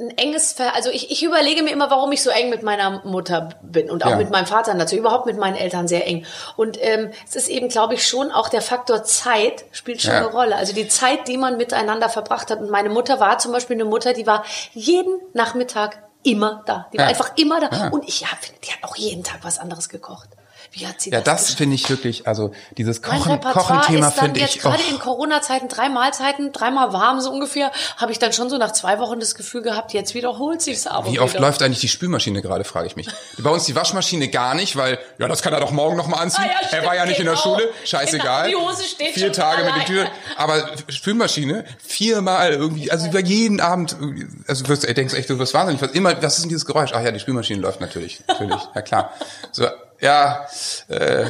ein 0.00 0.16
enges 0.16 0.54
Ver 0.54 0.74
also 0.74 0.90
ich, 0.90 1.10
ich 1.10 1.22
überlege 1.22 1.62
mir 1.62 1.70
immer, 1.70 1.90
warum 1.90 2.12
ich 2.12 2.22
so 2.22 2.30
eng 2.30 2.48
mit 2.48 2.62
meiner 2.62 3.04
Mutter 3.04 3.50
bin 3.62 3.90
und 3.90 4.06
auch 4.06 4.10
ja. 4.10 4.16
mit 4.16 4.30
meinem 4.30 4.46
Vater 4.46 4.72
natürlich, 4.72 5.00
überhaupt 5.00 5.26
mit 5.26 5.36
meinen 5.36 5.56
Eltern 5.56 5.86
sehr 5.86 6.06
eng. 6.06 6.24
Und 6.56 6.78
ähm, 6.80 7.10
es 7.28 7.36
ist 7.36 7.48
eben, 7.48 7.68
glaube 7.68 7.94
ich, 7.94 8.06
schon 8.06 8.32
auch 8.32 8.48
der 8.48 8.62
Faktor 8.62 9.04
Zeit 9.04 9.66
spielt 9.70 10.00
schon 10.00 10.14
ja. 10.14 10.20
eine 10.20 10.28
Rolle. 10.28 10.56
Also 10.56 10.72
die 10.72 10.88
Zeit, 10.88 11.28
die 11.28 11.36
man 11.36 11.58
miteinander 11.58 12.08
verbracht 12.08 12.50
hat. 12.50 12.60
Und 12.60 12.70
meine 12.70 12.88
Mutter 12.88 13.20
war 13.20 13.36
zum 13.38 13.52
Beispiel 13.52 13.76
eine 13.76 13.84
Mutter, 13.84 14.14
die 14.14 14.26
war 14.26 14.44
jeden 14.72 15.20
Nachmittag 15.34 15.98
immer 16.22 16.62
da. 16.66 16.88
Die 16.92 16.98
war 16.98 17.06
einfach 17.06 17.36
immer 17.36 17.60
da. 17.60 17.68
Ja. 17.70 17.88
Und 17.88 18.08
ich 18.08 18.20
ja, 18.20 18.28
finde, 18.40 18.60
die 18.64 18.70
hat 18.70 18.82
auch 18.82 18.96
jeden 18.96 19.24
Tag 19.24 19.40
was 19.42 19.58
anderes 19.58 19.88
gekocht. 19.88 20.28
Wie 20.74 20.86
hat 20.86 21.02
sie 21.02 21.10
ja, 21.10 21.20
das, 21.20 21.48
das 21.48 21.54
finde 21.54 21.74
ich 21.74 21.90
wirklich, 21.90 22.26
also 22.26 22.52
dieses 22.78 23.02
Kochen, 23.02 23.38
Kochen-Thema 23.42 24.10
finde 24.10 24.40
ich. 24.40 24.54
Jetzt 24.54 24.62
gerade 24.62 24.82
in 24.90 24.98
Corona-Zeiten, 24.98 25.68
drei 25.68 25.90
Mahlzeiten, 25.90 26.50
dreimal 26.50 26.94
warm 26.94 27.20
so 27.20 27.30
ungefähr, 27.30 27.70
habe 27.98 28.10
ich 28.10 28.18
dann 28.18 28.32
schon 28.32 28.48
so 28.48 28.56
nach 28.56 28.72
zwei 28.72 28.98
Wochen 28.98 29.20
das 29.20 29.34
Gefühl 29.34 29.60
gehabt, 29.60 29.92
jetzt 29.92 30.14
wiederholt 30.14 30.62
sich's 30.62 30.86
aber. 30.86 31.12
Wie 31.12 31.20
oft 31.20 31.34
wieder. 31.34 31.42
läuft 31.42 31.62
eigentlich 31.62 31.80
die 31.80 31.88
Spülmaschine 31.88 32.40
gerade, 32.40 32.64
frage 32.64 32.86
ich 32.86 32.96
mich. 32.96 33.06
Bei 33.38 33.50
uns 33.50 33.66
die 33.66 33.76
Waschmaschine 33.76 34.28
gar 34.28 34.54
nicht, 34.54 34.74
weil, 34.76 34.98
ja, 35.18 35.28
das 35.28 35.42
kann 35.42 35.52
er 35.52 35.60
doch 35.60 35.72
morgen 35.72 35.94
nochmal 35.94 36.22
anziehen. 36.22 36.46
Ah, 36.48 36.52
ja, 36.52 36.66
stimmt, 36.68 36.82
er 36.82 36.86
war 36.86 36.96
ja 36.96 37.04
nicht 37.04 37.18
genau. 37.18 37.32
in 37.32 37.36
der 37.36 37.44
genau. 37.44 37.58
Schule, 37.58 37.74
scheißegal. 37.84 38.50
Genau, 38.50 38.60
die 38.60 38.66
Hose 38.72 38.84
steht 38.84 39.12
Vier 39.12 39.30
Tage 39.30 39.64
allein. 39.64 39.78
mit 39.78 39.88
der 39.88 39.94
Tür. 39.94 40.06
Aber 40.36 40.70
Spülmaschine, 40.88 41.66
viermal 41.84 42.52
irgendwie, 42.52 42.90
also 42.90 43.08
über 43.08 43.20
jeden 43.20 43.60
Abend, 43.60 43.94
also 44.48 44.64
du 44.64 44.74
denkst 44.74 45.12
echt, 45.12 45.28
du 45.28 45.38
wirst 45.38 45.52
wahnsinnig, 45.52 45.82
was 45.82 45.90
immer, 45.90 46.22
was 46.22 46.36
ist 46.36 46.44
denn 46.44 46.48
dieses 46.48 46.64
Geräusch? 46.64 46.92
Ach 46.94 47.02
ja, 47.02 47.10
die 47.10 47.20
Spülmaschine 47.20 47.60
läuft 47.60 47.82
natürlich, 47.82 48.22
natürlich, 48.26 48.62
ja 48.74 48.80
klar. 48.80 49.12
So, 49.50 49.66
ja, 50.02 50.46
äh, 50.88 51.26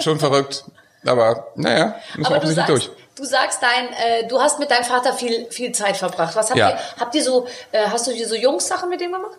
schon 0.00 0.18
verrückt. 0.18 0.64
Aber 1.06 1.52
naja, 1.54 1.94
müssen 2.16 2.32
wir 2.32 2.36
offensichtlich 2.36 2.66
durch. 2.66 2.90
Du 3.14 3.24
sagst 3.24 3.62
dein, 3.62 3.88
äh, 3.92 4.28
du 4.28 4.40
hast 4.40 4.58
mit 4.58 4.70
deinem 4.70 4.84
Vater 4.84 5.14
viel 5.14 5.46
viel 5.50 5.72
Zeit 5.72 5.96
verbracht. 5.96 6.36
Was 6.36 6.50
habt 6.50 6.58
ja. 6.58 6.70
ihr? 6.70 6.78
Habt 6.98 7.14
ihr 7.14 7.22
so? 7.22 7.46
Äh, 7.72 7.86
hast 7.88 8.06
du 8.06 8.12
dir 8.12 8.28
so 8.28 8.34
Jungs-Sachen 8.34 8.90
mit 8.90 9.00
dem 9.00 9.12
gemacht? 9.12 9.38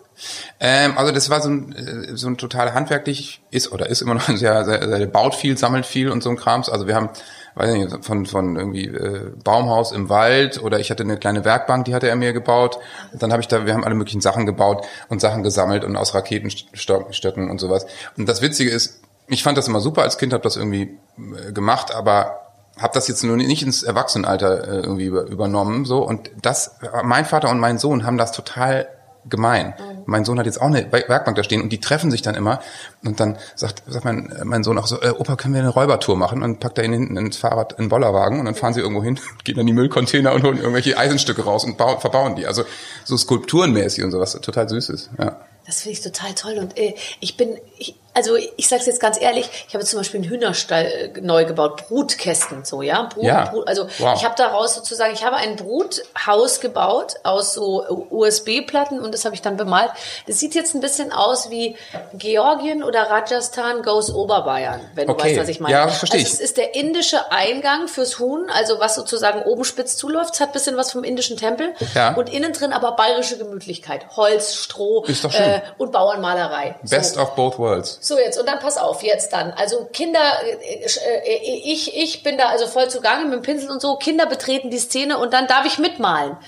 Ähm, 0.58 0.98
also 0.98 1.12
das 1.12 1.30
war 1.30 1.40
so 1.40 1.50
ein 1.50 1.72
äh, 1.76 2.16
so 2.16 2.26
ein 2.26 2.38
total 2.38 2.74
handwerklich 2.74 3.40
ist 3.52 3.70
oder 3.70 3.88
ist 3.88 4.00
immer 4.00 4.14
noch 4.14 4.28
ein 4.28 4.36
sehr, 4.36 4.64
sehr, 4.64 4.88
sehr 4.88 5.06
baut 5.06 5.36
viel, 5.36 5.56
sammelt 5.56 5.86
viel 5.86 6.10
und 6.10 6.24
so 6.24 6.30
ein 6.30 6.36
Krams. 6.36 6.68
Also 6.68 6.88
wir 6.88 6.96
haben 6.96 7.10
weiß 7.58 7.74
nicht, 7.74 8.04
von, 8.04 8.26
von 8.26 8.56
irgendwie 8.56 8.86
äh, 8.86 9.32
Baumhaus 9.42 9.92
im 9.92 10.08
Wald 10.08 10.62
oder 10.62 10.78
ich 10.78 10.90
hatte 10.90 11.02
eine 11.02 11.16
kleine 11.16 11.44
Werkbank, 11.44 11.84
die 11.84 11.94
hatte 11.94 12.08
er 12.08 12.16
mir 12.16 12.32
gebaut. 12.32 12.78
Und 13.12 13.22
dann 13.22 13.32
habe 13.32 13.42
ich 13.42 13.48
da, 13.48 13.66
wir 13.66 13.74
haben 13.74 13.84
alle 13.84 13.94
möglichen 13.94 14.20
Sachen 14.20 14.46
gebaut 14.46 14.86
und 15.08 15.20
Sachen 15.20 15.42
gesammelt 15.42 15.84
und 15.84 15.96
aus 15.96 16.14
Raketenstöcken 16.14 17.50
und 17.50 17.58
sowas. 17.58 17.86
Und 18.16 18.28
das 18.28 18.42
Witzige 18.42 18.70
ist, 18.70 19.00
ich 19.26 19.42
fand 19.42 19.58
das 19.58 19.68
immer 19.68 19.80
super 19.80 20.02
als 20.02 20.18
Kind, 20.18 20.32
habe 20.32 20.42
das 20.42 20.56
irgendwie 20.56 20.96
äh, 21.18 21.52
gemacht, 21.52 21.94
aber 21.94 22.40
habe 22.78 22.94
das 22.94 23.08
jetzt 23.08 23.24
nur 23.24 23.36
nicht 23.36 23.62
ins 23.62 23.82
Erwachsenenalter 23.82 24.68
äh, 24.68 24.80
irgendwie 24.80 25.06
übernommen 25.06 25.84
so 25.84 26.06
und 26.06 26.30
das 26.40 26.76
mein 27.02 27.24
Vater 27.24 27.50
und 27.50 27.58
mein 27.58 27.78
Sohn 27.78 28.06
haben 28.06 28.18
das 28.18 28.30
total 28.30 28.86
gemein. 29.28 29.74
Mhm. 29.78 30.02
Mein 30.06 30.24
Sohn 30.24 30.38
hat 30.38 30.46
jetzt 30.46 30.60
auch 30.60 30.66
eine 30.66 30.90
Werkbank 30.90 31.36
da 31.36 31.42
stehen 31.42 31.62
und 31.62 31.70
die 31.70 31.80
treffen 31.80 32.10
sich 32.10 32.22
dann 32.22 32.34
immer 32.34 32.60
und 33.04 33.20
dann 33.20 33.36
sagt, 33.54 33.82
sagt 33.86 34.04
mein, 34.04 34.32
mein 34.44 34.64
Sohn 34.64 34.78
auch 34.78 34.86
so, 34.86 35.00
äh, 35.00 35.10
Opa, 35.10 35.36
können 35.36 35.54
wir 35.54 35.60
eine 35.60 35.70
Räubertour 35.70 36.16
machen? 36.16 36.42
Und 36.42 36.60
packt 36.60 36.78
er 36.78 36.84
ihn 36.84 36.92
hinten 36.92 37.16
ins 37.16 37.36
Fahrrad, 37.36 37.72
in 37.72 37.84
den 37.84 37.88
Bollerwagen 37.88 38.38
und 38.38 38.46
dann 38.46 38.54
fahren 38.54 38.74
sie 38.74 38.80
irgendwo 38.80 39.02
hin, 39.02 39.18
gehen 39.44 39.56
dann 39.56 39.66
die 39.66 39.72
Müllcontainer 39.72 40.32
und 40.32 40.42
holen 40.42 40.58
irgendwelche 40.58 40.96
Eisenstücke 40.96 41.44
raus 41.44 41.64
und 41.64 41.76
bauen, 41.76 42.00
verbauen 42.00 42.36
die. 42.36 42.46
Also 42.46 42.64
so 43.04 43.16
skulpturenmäßig 43.16 44.04
und 44.04 44.10
sowas, 44.10 44.32
total 44.40 44.68
süßes, 44.68 45.10
ja. 45.18 45.36
Das 45.66 45.82
finde 45.82 45.98
ich 45.98 46.00
total 46.00 46.34
toll 46.34 46.56
und 46.58 46.78
äh, 46.78 46.94
ich 47.20 47.36
bin, 47.36 47.58
ich, 47.78 47.94
Also 48.18 48.34
ich 48.56 48.68
sage 48.68 48.80
es 48.80 48.86
jetzt 48.86 48.98
ganz 49.00 49.20
ehrlich, 49.20 49.48
ich 49.68 49.74
habe 49.74 49.84
zum 49.84 50.00
Beispiel 50.00 50.20
einen 50.20 50.28
Hühnerstall 50.28 50.86
äh, 51.14 51.20
neu 51.20 51.44
gebaut, 51.44 51.86
Brutkästen 51.86 52.64
so, 52.64 52.82
ja. 52.82 53.02
Brut, 53.02 53.22
Ja. 53.22 53.44
Brut, 53.48 53.68
also 53.68 53.86
Wow. 53.98 54.16
ich 54.18 54.24
habe 54.24 54.34
daraus 54.36 54.74
sozusagen, 54.74 55.14
ich 55.14 55.24
habe 55.24 55.36
ein 55.36 55.54
Bruthaus 55.54 56.58
gebaut 56.58 57.14
aus 57.22 57.54
so 57.54 57.84
USB-Platten 58.10 58.98
und 59.00 59.14
das 59.14 59.24
habe 59.24 59.36
ich 59.36 59.42
dann 59.42 59.56
bemalt. 59.56 59.90
Das 60.26 60.40
sieht 60.40 60.56
jetzt 60.56 60.74
ein 60.74 60.80
bisschen 60.80 61.12
aus 61.12 61.48
wie 61.50 61.76
Georgien 62.14 62.82
oder 62.82 63.02
Rajasthan 63.08 63.82
goes 63.82 64.12
Oberbayern, 64.12 64.80
wenn 64.96 65.06
du 65.06 65.12
Okay. 65.12 65.28
weißt, 65.30 65.40
was 65.40 65.48
ich 65.48 65.60
meine. 65.60 65.74
Ja, 65.74 65.86
verstehe 65.88 66.18
also 66.20 66.26
ich. 66.28 66.34
es 66.34 66.40
ist 66.40 66.56
der 66.56 66.74
indische 66.74 67.30
Eingang 67.30 67.86
fürs 67.86 68.18
Huhn, 68.18 68.50
also 68.52 68.80
was 68.80 68.96
sozusagen 68.96 69.42
oben 69.42 69.64
spitz 69.64 69.96
zuläuft, 69.96 70.34
es 70.34 70.40
hat 70.40 70.48
ein 70.48 70.52
bisschen 70.54 70.76
was 70.76 70.90
vom 70.90 71.04
indischen 71.04 71.36
Tempel 71.36 71.72
Ja. 71.94 72.14
und 72.14 72.32
innen 72.32 72.52
drin 72.52 72.72
aber 72.72 72.92
bayerische 72.96 73.38
Gemütlichkeit, 73.38 74.16
Holz, 74.16 74.54
Stroh. 74.54 75.04
Äh, 75.32 75.60
und 75.78 75.92
Bauernmalerei. 75.92 76.76
Best 76.82 77.14
so. 77.14 77.20
of 77.20 77.34
both 77.34 77.58
worlds. 77.58 77.98
So, 78.08 78.18
jetzt, 78.18 78.38
und 78.40 78.46
dann 78.48 78.58
pass 78.58 78.78
auf, 78.78 79.02
jetzt 79.02 79.34
dann. 79.34 79.52
Also 79.52 79.84
Kinder, 79.92 80.18
äh, 80.42 80.86
äh, 80.86 81.62
ich, 81.72 81.94
ich 81.94 82.22
bin 82.22 82.38
da 82.38 82.48
also 82.48 82.66
voll 82.66 82.88
zugange 82.88 83.26
mit 83.26 83.34
dem 83.34 83.42
Pinsel 83.42 83.70
und 83.70 83.82
so. 83.82 83.96
Kinder 83.96 84.24
betreten 84.24 84.70
die 84.70 84.78
Szene 84.78 85.18
und 85.18 85.34
dann 85.34 85.46
darf 85.46 85.66
ich 85.66 85.78
mitmalen. 85.78 86.38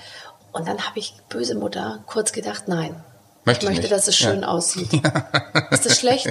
Und 0.51 0.67
dann 0.67 0.83
habe 0.85 0.97
ich, 0.97 1.13
böse 1.29 1.53
Mutter, 1.53 1.99
kurz 2.07 2.31
gedacht, 2.31 2.63
nein. 2.67 3.01
Möchte 3.45 3.65
ich 3.65 3.69
möchte, 3.69 3.83
nicht. 3.83 3.93
dass 3.93 4.07
es 4.07 4.15
schön 4.17 4.41
Ja. 4.41 4.47
aussieht. 4.47 4.89
Ist 5.71 5.85
das 5.85 5.99
schlecht? 5.99 6.29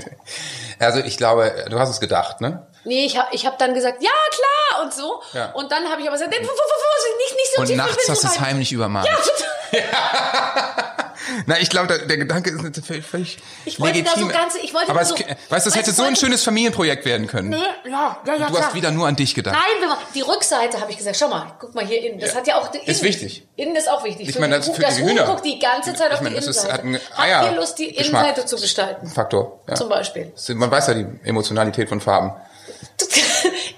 Also 0.80 0.98
ich 0.98 1.16
glaube, 1.16 1.66
du 1.70 1.78
hast 1.78 1.90
es 1.90 2.00
gedacht, 2.00 2.40
ne? 2.40 2.66
Nee, 2.84 3.04
ich 3.04 3.16
habe 3.16 3.28
ich 3.32 3.46
hab 3.46 3.56
dann 3.58 3.74
gesagt, 3.74 4.02
ja, 4.02 4.10
klar, 4.30 4.82
und 4.84 4.92
so. 4.92 5.22
Ja. 5.32 5.52
Und 5.52 5.70
dann 5.70 5.88
habe 5.90 6.00
ich 6.00 6.08
aber 6.08 6.16
gesagt, 6.16 6.30
nicht, 6.32 6.42
nicht 6.42 7.54
so 7.54 7.60
Und 7.60 7.66
tief 7.68 7.76
nachts 7.76 8.08
hast 8.08 8.24
du 8.24 8.28
es 8.28 8.40
heimlich 8.40 8.72
übermalt. 8.72 9.06
Ja, 9.06 9.16
total. 9.16 10.94
Na, 11.46 11.58
ich 11.58 11.68
glaube, 11.70 11.86
der, 11.88 12.06
der 12.06 12.16
Gedanke 12.18 12.50
ist 12.50 12.86
völlig, 12.86 13.04
völlig 13.06 13.38
Ich 13.64 13.78
wollte 13.80 14.02
da 14.02 14.10
so 14.12 14.20
legitim. 14.20 14.38
ganze- 14.40 14.58
ich 14.60 14.72
wollte 14.74 14.90
Aber 14.90 15.00
da 15.00 15.04
es, 15.04 15.08
so- 15.10 15.14
weißt 15.16 15.66
du, 15.66 15.70
das 15.70 15.76
hätte 15.78 15.92
so 15.92 16.02
ein 16.02 16.16
schönes 16.16 16.42
Familienprojekt 16.44 17.04
werden 17.04 17.26
können. 17.26 17.50
Nee, 17.50 17.56
ja, 17.90 18.18
ja, 18.26 18.34
ja, 18.34 18.46
Du 18.46 18.54
klar. 18.54 18.66
hast 18.66 18.74
wieder 18.74 18.90
nur 18.90 19.06
an 19.06 19.16
dich 19.16 19.34
gedacht. 19.34 19.54
Nein, 19.54 19.88
wir 19.88 19.96
die 20.14 20.22
Rückseite 20.22 20.80
habe 20.80 20.90
ich 20.90 20.98
gesagt, 20.98 21.16
schau 21.16 21.28
mal, 21.28 21.52
guck 21.60 21.74
mal 21.74 21.84
hier 21.86 22.02
innen. 22.02 22.18
Das 22.20 22.34
hat 22.34 22.46
ja 22.46 22.56
auch 22.58 22.72
innen, 22.72 22.84
Ist 22.84 23.02
wichtig. 23.02 23.46
Innen 23.56 23.76
ist 23.76 23.90
auch 23.90 24.02
wichtig. 24.04 24.28
Ich 24.28 24.38
meine, 24.38 24.56
das 24.56 24.68
für 24.68 24.80
das 24.80 24.96
die 24.96 25.02
Hühner. 25.04 25.24
guckt 25.24 25.44
die 25.44 25.58
ganze 25.58 25.94
Zeit 25.94 26.08
Ich 26.08 26.14
auf 26.14 26.20
meine, 26.22 26.36
die 26.40 26.46
das 26.46 26.48
ist- 26.48 26.64
Innenseite. 26.64 26.72
hat 26.74 26.84
einen 26.84 26.94
Habt 26.96 27.18
Eier- 27.18 27.50
ihr 27.52 27.56
Lust, 27.56 27.78
die 27.78 27.92
Geschmack. 27.92 28.22
Innenseite 28.24 28.46
zu 28.46 28.56
gestalten? 28.56 29.06
Faktor. 29.08 29.60
Ja. 29.68 29.74
Zum 29.74 29.88
Beispiel. 29.88 30.32
Man 30.54 30.70
weiß 30.70 30.86
ja 30.88 30.94
die 30.94 31.06
Emotionalität 31.24 31.88
von 31.88 32.00
Farben. 32.00 32.32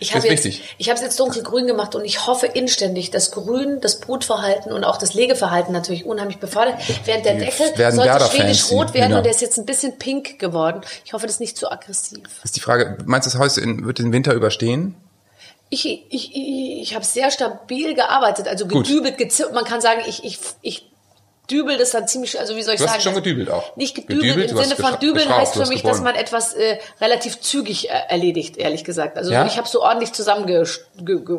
Ich 0.00 0.14
habe 0.14 0.26
Ist 0.26 0.44
jetzt, 0.44 0.60
ich 0.78 0.88
habe 0.88 0.96
es 0.96 1.02
jetzt 1.02 1.20
dunkelgrün 1.20 1.66
gemacht 1.66 1.94
und 1.94 2.04
ich 2.04 2.26
hoffe 2.26 2.46
inständig, 2.46 3.12
dass 3.12 3.30
Grün 3.30 3.80
das 3.80 4.00
Brutverhalten 4.00 4.72
und 4.72 4.82
auch 4.82 4.96
das 4.96 5.14
Legeverhalten 5.14 5.72
natürlich 5.72 6.04
unheimlich 6.04 6.38
befördert. 6.38 6.74
Während 7.04 7.24
der 7.24 7.36
Deckel 7.36 7.78
werden 7.78 7.96
sollte 7.96 8.24
schwedisch 8.24 8.70
rot 8.70 8.94
werden 8.94 9.08
Hühner. 9.08 9.18
und 9.18 9.24
der 9.24 9.32
ist 9.32 9.40
jetzt 9.40 9.58
ein 9.58 9.64
bisschen 9.64 9.98
pink 9.98 10.40
geworden. 10.40 10.80
Ich 11.04 11.12
hoffe, 11.12 11.26
das 11.26 11.36
ist 11.36 11.40
nicht 11.40 11.56
zu 11.56 11.70
aggressiv. 11.70 12.22
Ist 12.42 12.56
die 12.56 12.60
Frage, 12.60 12.98
meinst 13.06 13.26
du, 13.26 13.30
das 13.30 13.38
Haus 13.38 13.56
wird 13.56 13.98
den 13.98 14.12
Winter 14.12 14.34
überstehen? 14.34 14.96
Ich, 15.70 15.86
ich, 15.86 16.04
ich, 16.10 16.82
ich 16.82 16.94
habe 16.94 17.04
sehr 17.04 17.30
stabil 17.30 17.94
gearbeitet, 17.94 18.48
also 18.48 18.66
gedübelt, 18.66 19.16
gezirkt. 19.16 19.54
Man 19.54 19.64
kann 19.64 19.80
sagen, 19.80 20.02
ich, 20.06 20.24
ich, 20.24 20.38
ich 20.60 20.91
dübel 21.50 21.76
das 21.76 21.90
dann 21.90 22.06
ziemlich, 22.08 22.38
also 22.40 22.56
wie 22.56 22.62
soll 22.62 22.74
ich 22.74 22.80
Du 22.80 22.84
hast 22.86 22.92
sagen? 22.92 23.02
schon 23.02 23.14
gedübelt 23.14 23.50
auch. 23.50 23.76
Nicht 23.76 23.94
gedübelt, 23.94 24.22
Gedübelt, 24.22 24.50
im 24.52 24.56
Sinne 24.56 24.76
von 24.76 24.98
dübeln 25.00 25.28
heißt 25.28 25.54
für 25.54 25.66
mich, 25.66 25.82
dass 25.82 26.00
man 26.00 26.14
etwas 26.14 26.54
äh, 26.54 26.78
relativ 27.00 27.40
zügig 27.40 27.90
äh, 27.90 27.92
erledigt, 28.08 28.56
ehrlich 28.56 28.84
gesagt. 28.84 29.16
Also 29.18 29.32
Ja? 29.32 29.46
ich 29.46 29.58
habe 29.58 29.68
so 29.68 29.82
ordentlich 29.82 30.12
zusammengerotzt. 30.12 30.86
Ge, 30.98 31.20
ge, 31.24 31.38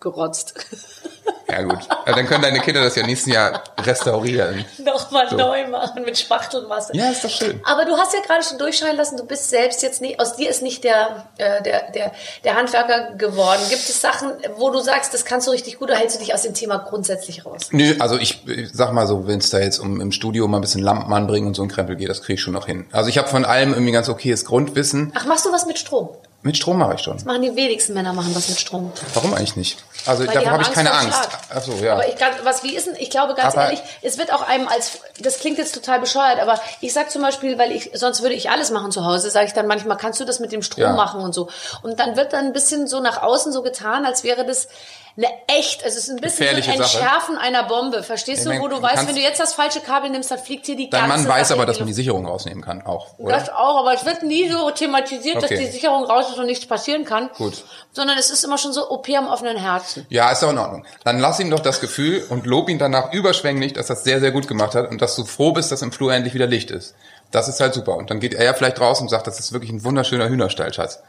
gerotzt. 0.00 0.54
Ja 1.50 1.62
gut. 1.62 1.78
Ja, 2.06 2.12
dann 2.14 2.26
können 2.26 2.42
deine 2.42 2.60
Kinder 2.60 2.82
das 2.82 2.96
ja 2.96 3.04
nächsten 3.06 3.30
Jahr 3.30 3.62
restaurieren. 3.80 4.64
Nochmal 4.78 5.28
So. 5.28 5.36
neu 5.36 5.66
machen 5.68 6.02
mit 6.04 6.18
Spachtelmasse. 6.18 6.96
Ja, 6.96 7.10
ist 7.10 7.24
doch 7.24 7.30
schön. 7.30 7.60
Aber 7.64 7.84
du 7.84 7.96
hast 7.96 8.14
ja 8.14 8.20
gerade 8.20 8.42
schon 8.42 8.58
durchscheinen 8.58 8.96
lassen, 8.96 9.16
du 9.16 9.24
bist 9.26 9.50
selbst 9.50 9.82
jetzt 9.82 10.00
nicht, 10.00 10.20
aus 10.20 10.36
dir 10.36 10.48
ist 10.50 10.62
nicht 10.62 10.84
der, 10.84 11.26
äh, 11.38 11.62
der, 11.62 11.90
der, 11.92 12.12
der 12.44 12.54
Handwerker 12.56 13.12
geworden. 13.16 13.60
Gibt 13.68 13.82
es 13.88 14.00
Sachen, 14.00 14.32
wo 14.56 14.70
du 14.70 14.80
sagst, 14.80 15.12
das 15.14 15.24
kannst 15.24 15.46
du 15.46 15.50
richtig 15.50 15.78
gut, 15.78 15.90
oder 15.90 15.98
hältst 15.98 16.16
du 16.16 16.20
dich 16.20 16.34
aus 16.34 16.42
dem 16.42 16.54
Thema 16.54 16.78
grundsätzlich 16.78 17.44
raus? 17.44 17.68
Nö, 17.72 17.94
also 17.98 18.16
ich, 18.16 18.46
ich 18.48 18.70
sag 18.72 18.92
mal 18.92 19.06
so, 19.06 19.26
wenn 19.26 19.38
es 19.38 19.50
da 19.50 19.58
jetzt 19.58 19.78
um 19.78 20.00
im 20.00 20.12
Studio 20.12 20.48
mal 20.48 20.58
ein 20.58 20.62
bisschen 20.62 20.82
Lampen 20.82 21.12
anbringen 21.12 21.46
und 21.48 21.54
so 21.54 21.62
ein 21.62 21.68
Krempel 21.68 21.96
geht, 21.96 22.08
das 22.08 22.22
kriege 22.22 22.34
ich 22.34 22.40
schon 22.40 22.54
noch 22.54 22.66
hin. 22.66 22.86
Also 22.92 23.10
ich 23.10 23.18
habe 23.18 23.28
von 23.28 23.44
allem 23.44 23.72
irgendwie 23.72 23.92
ganz 23.92 24.08
okayes 24.08 24.44
Grundwissen. 24.44 25.12
Ach, 25.14 25.26
machst 25.26 25.44
du 25.44 25.52
was 25.52 25.66
mit 25.66 25.78
Strom? 25.78 26.08
Mit 26.44 26.58
Strom 26.58 26.76
mache 26.76 26.94
ich 26.96 27.00
schon. 27.00 27.16
Machen 27.24 27.40
die 27.40 27.56
wenigsten 27.56 27.94
Männer 27.94 28.12
machen 28.12 28.34
was 28.34 28.50
mit 28.50 28.60
Strom. 28.60 28.92
Warum 29.14 29.32
eigentlich 29.32 29.56
nicht? 29.56 29.82
Also 30.04 30.26
Weil 30.26 30.34
davor 30.34 30.50
habe 30.52 30.62
ich 30.62 30.72
keine 30.72 30.92
Angst. 30.92 31.28
Ach 31.48 31.62
so, 31.62 31.72
ja. 31.72 31.94
Aber 31.94 32.06
ich 32.06 32.16
kann, 32.16 32.32
was 32.42 32.62
wie 32.62 32.76
ist 32.76 32.86
denn, 32.86 32.96
ich 32.98 33.08
glaube 33.08 33.32
ganz 33.34 33.54
Aber- 33.54 33.64
ehrlich, 33.64 33.80
es 34.02 34.18
wird 34.18 34.30
auch 34.30 34.42
einem 34.46 34.68
als, 34.68 34.98
das 35.20 35.38
klingt 35.38 35.56
jetzt 35.56 35.74
total 35.74 36.00
bescheuert, 36.00 36.38
aber 36.40 36.60
ich 36.82 36.92
sag 36.92 37.10
zum 37.10 37.22
Beispiel, 37.22 37.56
weil 37.56 37.72
ich, 37.72 37.92
sonst 37.94 38.20
würde 38.20 38.34
ich 38.34 38.50
alles 38.50 38.70
machen 38.70 38.92
zu 38.92 39.06
Hause, 39.06 39.30
sage 39.30 39.46
ich 39.46 39.54
dann 39.54 39.66
manchmal, 39.66 39.96
kannst 39.96 40.20
du 40.20 40.26
das 40.26 40.38
mit 40.38 40.52
dem 40.52 40.60
Strom 40.60 40.82
Ja. 40.82 40.92
machen 40.92 41.22
und 41.22 41.32
so. 41.34 41.48
Und 41.82 41.98
dann 41.98 42.14
wird 42.14 42.34
dann 42.34 42.44
ein 42.44 42.52
bisschen 42.52 42.86
so 42.86 43.00
nach 43.00 43.22
außen 43.22 43.50
so 43.50 43.62
getan, 43.62 44.04
als 44.04 44.22
wäre 44.22 44.44
das 44.44 44.68
eine 45.16 45.28
echt, 45.46 45.84
also 45.84 45.96
es 45.96 46.08
ist 46.08 46.10
ein 46.10 46.16
bisschen 46.16 46.44
so 46.46 46.50
ein 46.50 46.56
Gefährliche 46.56 46.82
Sache. 46.82 46.98
Entschärfen 46.98 47.38
einer 47.38 47.62
Bombe. 47.64 48.02
Verstehst 48.02 48.44
Ich 48.46 48.52
du, 48.52 48.60
wo 48.60 48.68
du 48.68 48.82
weißt, 48.82 49.06
wenn 49.06 49.14
du 49.14 49.20
jetzt 49.20 49.38
das 49.38 49.54
falsche 49.54 49.80
Kabel 49.80 50.10
nimmst, 50.10 50.30
dann 50.30 50.38
fliegt 50.40 50.66
hier 50.66 50.76
die 50.76 50.90
Dein 50.90 51.08
ganze 51.08 51.26
Mann 51.26 51.28
weiß 51.38 51.48
Sache 51.48 51.58
aber, 51.58 51.66
dass 51.66 51.78
man 51.78 51.86
die. 51.86 51.94
Sicherung 51.94 52.26
rausnehmen 52.26 52.64
kann, 52.64 52.82
auch, 52.84 53.16
oder? 53.18 53.38
Das 53.38 53.48
auch, 53.50 53.78
aber 53.78 53.94
es 53.94 54.04
wird 54.04 54.24
nie 54.24 54.48
so 54.50 54.70
thematisiert, 54.72 55.36
dass 55.36 55.44
Okay. 55.44 55.58
die 55.58 55.66
Sicherung 55.70 56.04
raus 56.04 56.30
ist 56.30 56.38
und 56.38 56.46
nichts 56.46 56.66
passieren 56.66 57.04
kann. 57.04 57.30
Gut. 57.36 57.64
Sondern 57.92 58.18
es 58.18 58.30
ist 58.30 58.42
immer 58.44 58.58
schon 58.58 58.72
so 58.72 58.90
OP 58.90 59.08
am 59.10 59.28
offenen 59.28 59.56
Herzen. 59.56 60.04
Ja, 60.08 60.30
ist 60.32 60.42
doch 60.42 60.50
in 60.50 60.58
Ordnung. 60.58 60.84
Dann 61.04 61.20
lass 61.20 61.38
ihm 61.38 61.50
doch 61.50 61.60
das 61.60 61.80
Gefühl 61.80 62.24
und 62.30 62.46
lob 62.46 62.68
ihn 62.68 62.78
danach 62.80 63.12
überschwänglich, 63.12 63.72
dass 63.74 63.88
er 63.90 63.94
das 63.94 64.04
sehr, 64.04 64.18
sehr 64.18 64.32
gut 64.32 64.48
gemacht 64.48 64.74
hat 64.74 64.90
und 64.90 65.00
dass 65.00 65.14
du 65.14 65.24
froh 65.24 65.52
bist, 65.52 65.70
dass 65.70 65.82
im 65.82 65.92
Flur 65.92 66.12
endlich 66.12 66.34
wieder 66.34 66.46
Licht 66.48 66.72
ist. 66.72 66.94
Das 67.30 67.46
ist 67.48 67.60
halt 67.60 67.74
super. 67.74 67.96
Und 67.96 68.10
dann 68.10 68.18
geht 68.20 68.34
er 68.34 68.44
ja 68.44 68.54
vielleicht 68.54 68.80
raus 68.80 69.00
und 69.00 69.08
sagt, 69.08 69.26
das 69.28 69.38
ist 69.38 69.52
wirklich 69.52 69.70
ein 69.70 69.84
wunderschöner 69.84 70.28
Hühnerstall, 70.28 70.72
Schatz. 70.74 71.00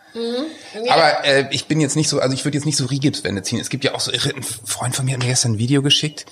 Aber 0.90 1.26
äh, 1.26 1.48
ich 1.52 1.68
bin 1.68 1.80
jetzt 1.80 1.96
nicht 1.96 2.10
so, 2.10 2.20
also 2.20 2.34
ich 2.34 2.46
würde 2.46 2.58
jetzt 2.58 2.66
nicht 2.66 2.78
so 2.78 2.86
Rigipswände 2.86 3.44
ziehen. 3.44 3.60
Es 3.60 3.70
gibt 3.70 3.84
ja 3.84 3.94
auch 3.94 4.00
so, 4.00 4.12
ein 4.12 4.44
Freund 4.44 4.96
von 4.96 5.06
mir 5.06 5.14
hat 5.14 5.20
mir 5.20 5.28
gestern 5.28 5.54
ein 5.54 5.58
Video 5.60 5.82
geschickt. 5.82 6.26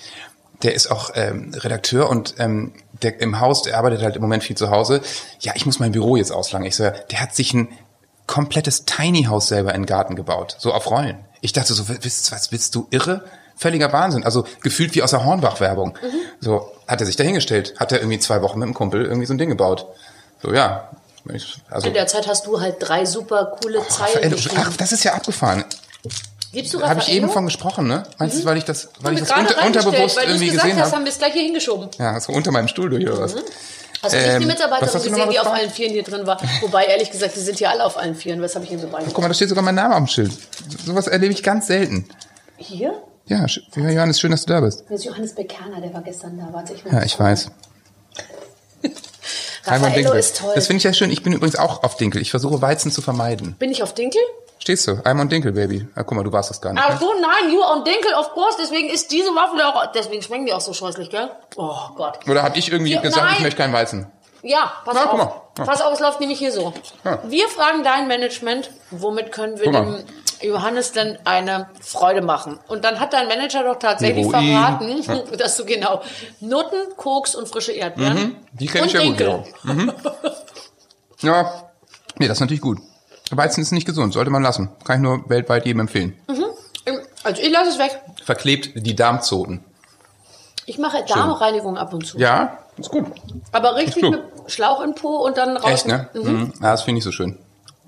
Der 0.62 0.74
ist 0.74 0.90
auch 0.90 1.10
ähm, 1.14 1.52
Redakteur 1.54 2.08
und 2.08 2.36
ähm, 2.38 2.72
der 3.02 3.20
im 3.20 3.40
Haus, 3.40 3.62
der 3.62 3.76
arbeitet 3.76 4.02
halt 4.02 4.16
im 4.16 4.22
Moment 4.22 4.44
viel 4.44 4.56
zu 4.56 4.70
Hause. 4.70 5.02
Ja, 5.40 5.52
ich 5.56 5.66
muss 5.66 5.78
mein 5.78 5.92
Büro 5.92 6.16
jetzt 6.16 6.32
auslangen. 6.32 6.66
Ich 6.66 6.76
so, 6.76 6.84
ja, 6.84 6.90
der 6.90 7.20
hat 7.20 7.34
sich 7.34 7.52
ein 7.52 7.68
komplettes 8.26 8.84
Tiny 8.86 9.24
House 9.24 9.48
selber 9.48 9.74
in 9.74 9.82
den 9.82 9.86
Garten 9.86 10.16
gebaut, 10.16 10.56
so 10.58 10.72
auf 10.72 10.90
Rollen. 10.90 11.18
Ich 11.40 11.52
dachte 11.52 11.74
so, 11.74 11.88
was, 11.88 12.32
was 12.32 12.48
bist 12.48 12.74
du 12.74 12.86
irre? 12.90 13.24
Völliger 13.56 13.92
Wahnsinn. 13.92 14.24
Also 14.24 14.46
gefühlt 14.62 14.94
wie 14.94 15.02
aus 15.02 15.10
der 15.10 15.24
Hornbach-Werbung. 15.24 15.98
So 16.40 16.72
hat 16.88 17.00
er 17.00 17.06
sich 17.06 17.16
dahingestellt, 17.16 17.74
hat 17.78 17.92
er 17.92 17.98
irgendwie 17.98 18.18
zwei 18.18 18.40
Wochen 18.42 18.58
mit 18.58 18.66
dem 18.66 18.74
Kumpel 18.74 19.04
irgendwie 19.04 19.26
so 19.26 19.34
ein 19.34 19.38
Ding 19.38 19.50
gebaut. 19.50 19.86
So 20.42 20.52
ja, 20.52 20.90
also 21.70 21.86
In 21.86 21.94
der 21.94 22.06
Zeit 22.06 22.26
hast 22.26 22.46
du 22.46 22.60
halt 22.60 22.76
drei 22.80 23.04
super 23.04 23.56
coole 23.62 23.86
Zeilen 23.88 24.30
geschrieben. 24.30 24.56
ach, 24.60 24.76
das 24.76 24.92
ist 24.92 25.04
ja 25.04 25.14
abgefahren. 25.14 25.64
Gibst 26.52 26.72
du 26.72 26.82
habe 26.82 27.00
ich 27.00 27.10
eben 27.10 27.28
von 27.28 27.44
gesprochen, 27.46 27.88
ne? 27.88 28.04
Meinst 28.18 28.40
du, 28.40 28.44
weil 28.44 28.56
ich 28.58 28.64
das, 28.64 28.88
weil 29.00 29.14
ich 29.14 29.20
das 29.20 29.30
unter, 29.30 29.66
unterbewusst 29.66 30.16
weil 30.16 30.26
irgendwie 30.28 30.46
gesagt 30.46 30.64
gesehen 30.64 30.78
hast, 30.78 30.86
habe? 30.88 30.96
haben 30.96 31.04
wir 31.04 31.10
es 31.10 31.18
gleich 31.18 31.32
hier 31.32 31.42
hingeschoben. 31.42 31.88
Ja, 31.98 32.20
so 32.20 32.32
unter 32.32 32.52
meinem 32.52 32.68
Stuhl 32.68 32.90
durch 32.90 33.04
oder 33.04 33.18
was? 33.18 33.34
Hast 34.02 34.14
du 34.14 34.18
nicht 34.18 34.28
Ähm, 34.28 34.40
die 34.42 34.46
Mitarbeiterin 34.46 35.02
gesehen, 35.02 35.30
die 35.30 35.40
auf 35.40 35.52
allen 35.52 35.70
Vieren 35.70 35.92
hier 35.92 36.02
drin 36.02 36.26
war? 36.26 36.38
Wobei, 36.60 36.84
ehrlich 36.84 37.10
gesagt, 37.10 37.34
die 37.34 37.40
sind 37.40 37.58
hier 37.58 37.70
alle 37.70 37.84
auf 37.84 37.96
allen 37.96 38.14
Vieren. 38.14 38.40
Was 38.42 38.54
habe 38.54 38.64
ich 38.64 38.70
Ihnen 38.70 38.80
so 38.80 38.86
beigebracht? 38.86 39.14
Guck 39.14 39.22
mal, 39.22 39.28
da 39.28 39.34
steht 39.34 39.48
sogar 39.48 39.64
mein 39.64 39.74
Name 39.74 39.94
am 39.94 40.06
Schild. 40.06 40.30
Sowas 40.84 41.06
erlebe 41.06 41.32
ich 41.32 41.42
ganz 41.42 41.66
selten. 41.66 42.06
Hier? 42.56 43.02
Ja, 43.26 43.46
Johannes, 43.74 44.20
schön, 44.20 44.30
dass 44.30 44.44
du 44.44 44.52
da 44.52 44.60
bist. 44.60 44.84
Das 44.88 45.00
ist 45.00 45.06
Johannes 45.06 45.34
Bekerner, 45.34 45.80
der 45.80 45.92
war 45.94 46.02
gestern 46.02 46.36
da. 46.38 46.52
Warte, 46.52 46.74
ich 46.74 46.84
Ja, 46.84 47.02
ich 47.02 47.18
weiß. 47.18 47.50
Einmal 49.66 49.90
Raffaello 49.90 49.94
Dinkel. 50.10 50.18
ist 50.20 50.38
toll. 50.38 50.52
Das 50.54 50.66
finde 50.66 50.78
ich 50.78 50.84
ja 50.84 50.92
schön. 50.92 51.10
Ich 51.10 51.22
bin 51.22 51.32
übrigens 51.32 51.56
auch 51.56 51.82
auf 51.82 51.96
Dinkel. 51.96 52.20
Ich 52.20 52.30
versuche 52.30 52.60
Weizen 52.62 52.90
zu 52.90 53.02
vermeiden. 53.02 53.56
Bin 53.58 53.70
ich 53.70 53.82
auf 53.82 53.94
Dinkel? 53.94 54.20
Stehst 54.58 54.86
du? 54.86 55.00
Einmal 55.04 55.26
Dinkel, 55.28 55.52
Baby. 55.52 55.86
Ah, 55.94 56.02
guck 56.04 56.12
mal, 56.16 56.22
du 56.24 56.32
warst 56.32 56.48
das 56.50 56.60
gar 56.60 56.72
nicht. 56.72 56.82
Ach 56.86 56.98
so, 56.98 57.12
nein, 57.20 57.52
you 57.52 57.60
on 57.62 57.84
Dinkel, 57.84 58.14
of 58.14 58.30
course. 58.32 58.56
Deswegen 58.60 58.88
ist 58.88 59.10
diese 59.12 59.28
Waffel 59.34 59.60
auch, 59.62 59.92
deswegen 59.92 60.22
schmecken 60.22 60.46
die 60.46 60.52
auch 60.54 60.60
so 60.60 60.72
scheußlich, 60.72 61.10
gell? 61.10 61.28
Oh 61.56 61.76
Gott. 61.96 62.18
Oder 62.28 62.42
habe 62.42 62.56
ich 62.58 62.70
irgendwie 62.72 62.92
Ja, 62.92 63.00
gesagt, 63.02 63.26
ich 63.26 63.32
nein. 63.34 63.42
möchte 63.42 63.58
keinen 63.60 63.72
Weizen? 63.74 64.06
Ja, 64.42 64.72
pass 64.84 64.94
Na, 64.94 65.04
auf. 65.04 65.10
guck 65.10 65.18
mal. 65.18 65.32
Ja. 65.58 65.64
Pass 65.64 65.80
auf, 65.82 65.92
es 65.94 66.00
läuft 66.00 66.20
nämlich 66.20 66.38
hier 66.38 66.52
so. 66.52 66.72
Ja. 67.04 67.18
Wir 67.24 67.48
fragen 67.48 67.82
dein 67.82 68.08
Management, 68.08 68.70
womit 68.90 69.32
können 69.32 69.58
wir 69.58 69.70
dem 69.72 70.04
Johannes 70.46 70.92
denn 70.92 71.18
eine 71.24 71.68
Freude 71.80 72.22
machen? 72.22 72.58
Und 72.68 72.84
dann 72.84 73.00
hat 73.00 73.12
dein 73.12 73.28
Manager 73.28 73.64
doch 73.64 73.78
tatsächlich 73.78 74.26
Heroin. 74.26 75.00
verraten, 75.02 75.36
dass 75.38 75.56
du 75.56 75.64
genau 75.64 76.02
Nutten, 76.40 76.94
Koks 76.96 77.34
und 77.34 77.48
frische 77.48 77.72
Erdbeeren 77.72 78.14
Mhm. 78.18 78.36
Die 78.52 78.66
kenn 78.66 78.84
ich 78.84 78.92
ja 78.92 79.00
gut, 79.00 79.18
Dinkel. 79.18 79.44
Ja. 81.20 81.50
Nee, 82.18 82.28
das 82.28 82.36
ist 82.36 82.40
natürlich 82.40 82.60
gut. 82.60 82.78
Weizen 83.30 83.62
ist 83.62 83.72
nicht 83.72 83.86
gesund, 83.86 84.12
sollte 84.12 84.30
man 84.30 84.42
lassen. 84.42 84.68
Kann 84.84 84.96
ich 84.96 85.02
nur 85.02 85.28
weltweit 85.28 85.64
jedem 85.66 85.80
empfehlen. 85.80 86.16
Also 87.22 87.40
ich 87.40 87.50
lasse 87.50 87.70
es 87.70 87.78
weg. 87.78 87.98
Verklebt 88.22 88.70
die 88.74 88.94
Darmzoten. 88.94 89.64
Ich 90.66 90.78
mache 90.78 91.02
Darmreinigung 91.06 91.78
ab 91.78 91.92
und 91.94 92.06
zu. 92.06 92.18
Ja, 92.18 92.58
ist 92.76 92.90
gut. 92.90 93.06
Aber 93.52 93.76
richtig 93.76 94.02
Ist 94.02 94.10
mit. 94.10 94.22
Schlauch 94.46 94.80
im 94.82 94.94
Po 94.94 95.16
und 95.24 95.36
dann 95.38 95.56
raus. 95.56 95.70
Echt, 95.70 95.86
ne? 95.86 96.08
Mhm. 96.12 96.52
Ja, 96.60 96.72
das 96.72 96.82
finde 96.82 96.98
ich 96.98 97.04
so 97.04 97.12
schön. 97.12 97.38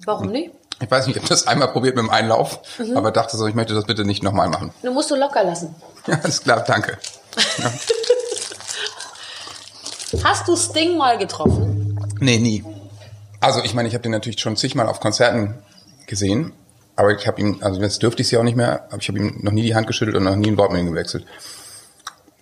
Warum 0.07 0.29
nicht? 0.29 0.53
Ich 0.81 0.91
weiß 0.91 1.07
nicht, 1.07 1.17
ich 1.17 1.23
habe 1.23 1.29
das 1.29 1.47
einmal 1.47 1.69
probiert 1.73 1.97
mit 1.97 2.05
dem 2.05 2.11
Einlauf, 2.11 2.61
Mhm. 2.79 2.97
aber 2.97 3.11
dachte 3.11 3.37
so, 3.37 3.47
ich 3.47 3.55
möchte 3.55 3.75
das 3.75 3.85
bitte 3.85 4.05
nicht 4.05 4.23
nochmal 4.23 4.49
machen. 4.49 4.73
Du 4.83 4.93
musst 4.93 5.11
du 5.11 5.15
locker 5.17 5.43
lassen. 5.45 5.75
Ja, 6.07 6.19
alles 6.23 6.43
klar, 6.43 6.63
danke. 6.67 6.99
Hast 10.23 10.47
du 10.49 10.57
Sting 10.57 10.97
mal 10.97 11.19
getroffen? 11.19 11.99
Nee, 12.21 12.39
nie. 12.39 12.65
Also 13.41 13.63
ich 13.63 13.75
meine, 13.75 13.89
ich 13.89 13.95
habe 13.95 14.03
den 14.03 14.13
natürlich 14.13 14.41
schon 14.41 14.57
zigmal 14.57 14.89
auf 14.89 15.01
Konzerten 15.01 15.55
gesehen, 16.07 16.53
aber 16.95 17.13
ich 17.15 17.27
habe 17.27 17.41
ihm, 17.41 17.59
also 17.63 17.81
jetzt 17.81 18.03
dürfte 18.03 18.23
ich 18.23 18.29
es 18.29 18.31
ja 18.31 18.39
auch 18.39 18.45
nicht 18.45 18.57
mehr, 18.57 18.85
aber 18.91 19.01
ich 19.01 19.09
habe 19.09 19.19
ihm 19.19 19.39
noch 19.43 19.53
nie 19.53 19.63
die 19.63 19.75
Hand 19.75 19.87
geschüttelt 19.87 20.17
und 20.17 20.25
noch 20.25 20.37
nie 20.37 20.49
ein 20.49 20.57
Wort 20.59 20.73
mit 20.73 20.81
ihm 20.81 20.89
gewechselt. 20.89 21.27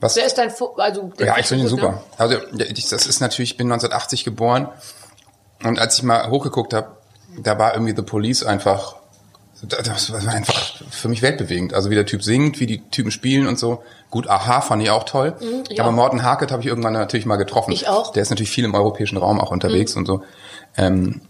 Was, 0.00 0.16
Wer 0.16 0.26
ist 0.26 0.36
dein, 0.38 0.50
Fu 0.50 0.66
also 0.76 1.12
ja, 1.18 1.38
ich 1.38 1.46
finde 1.46 1.64
ihn 1.64 1.70
super. 1.70 1.90
Ne? 1.92 2.00
Also 2.18 2.36
das 2.52 3.06
ist 3.06 3.20
natürlich, 3.20 3.52
ich 3.52 3.56
bin 3.56 3.66
1980 3.72 4.24
geboren 4.24 4.68
und 5.62 5.78
als 5.78 5.96
ich 5.96 6.02
mal 6.02 6.28
hochgeguckt 6.30 6.74
habe, 6.74 6.96
da 7.42 7.58
war 7.58 7.74
irgendwie 7.74 7.94
The 7.94 8.02
Police 8.02 8.44
einfach, 8.44 8.96
das 9.62 10.12
war 10.12 10.26
einfach 10.32 10.82
für 10.90 11.08
mich 11.08 11.22
weltbewegend. 11.22 11.74
Also 11.74 11.90
wie 11.90 11.94
der 11.94 12.06
Typ 12.06 12.22
singt, 12.22 12.60
wie 12.60 12.66
die 12.66 12.80
Typen 12.90 13.10
spielen 13.10 13.46
und 13.46 13.58
so. 13.58 13.82
Gut, 14.10 14.28
Aha 14.28 14.60
fand 14.60 14.82
ich 14.82 14.90
auch 14.90 15.04
toll. 15.04 15.34
Mhm, 15.40 15.78
aber 15.78 15.90
Morten 15.92 16.22
Harket 16.22 16.52
habe 16.52 16.62
ich 16.62 16.68
irgendwann 16.68 16.92
natürlich 16.92 17.26
mal 17.26 17.36
getroffen. 17.36 17.72
Ich 17.72 17.88
auch. 17.88 18.12
Der 18.12 18.22
ist 18.22 18.30
natürlich 18.30 18.50
viel 18.50 18.64
im 18.64 18.74
europäischen 18.74 19.16
Raum 19.16 19.40
auch 19.40 19.50
unterwegs 19.50 19.94
mhm. 19.94 20.00
und 20.00 20.06
so. 20.06 20.22
Ähm, 20.76 21.20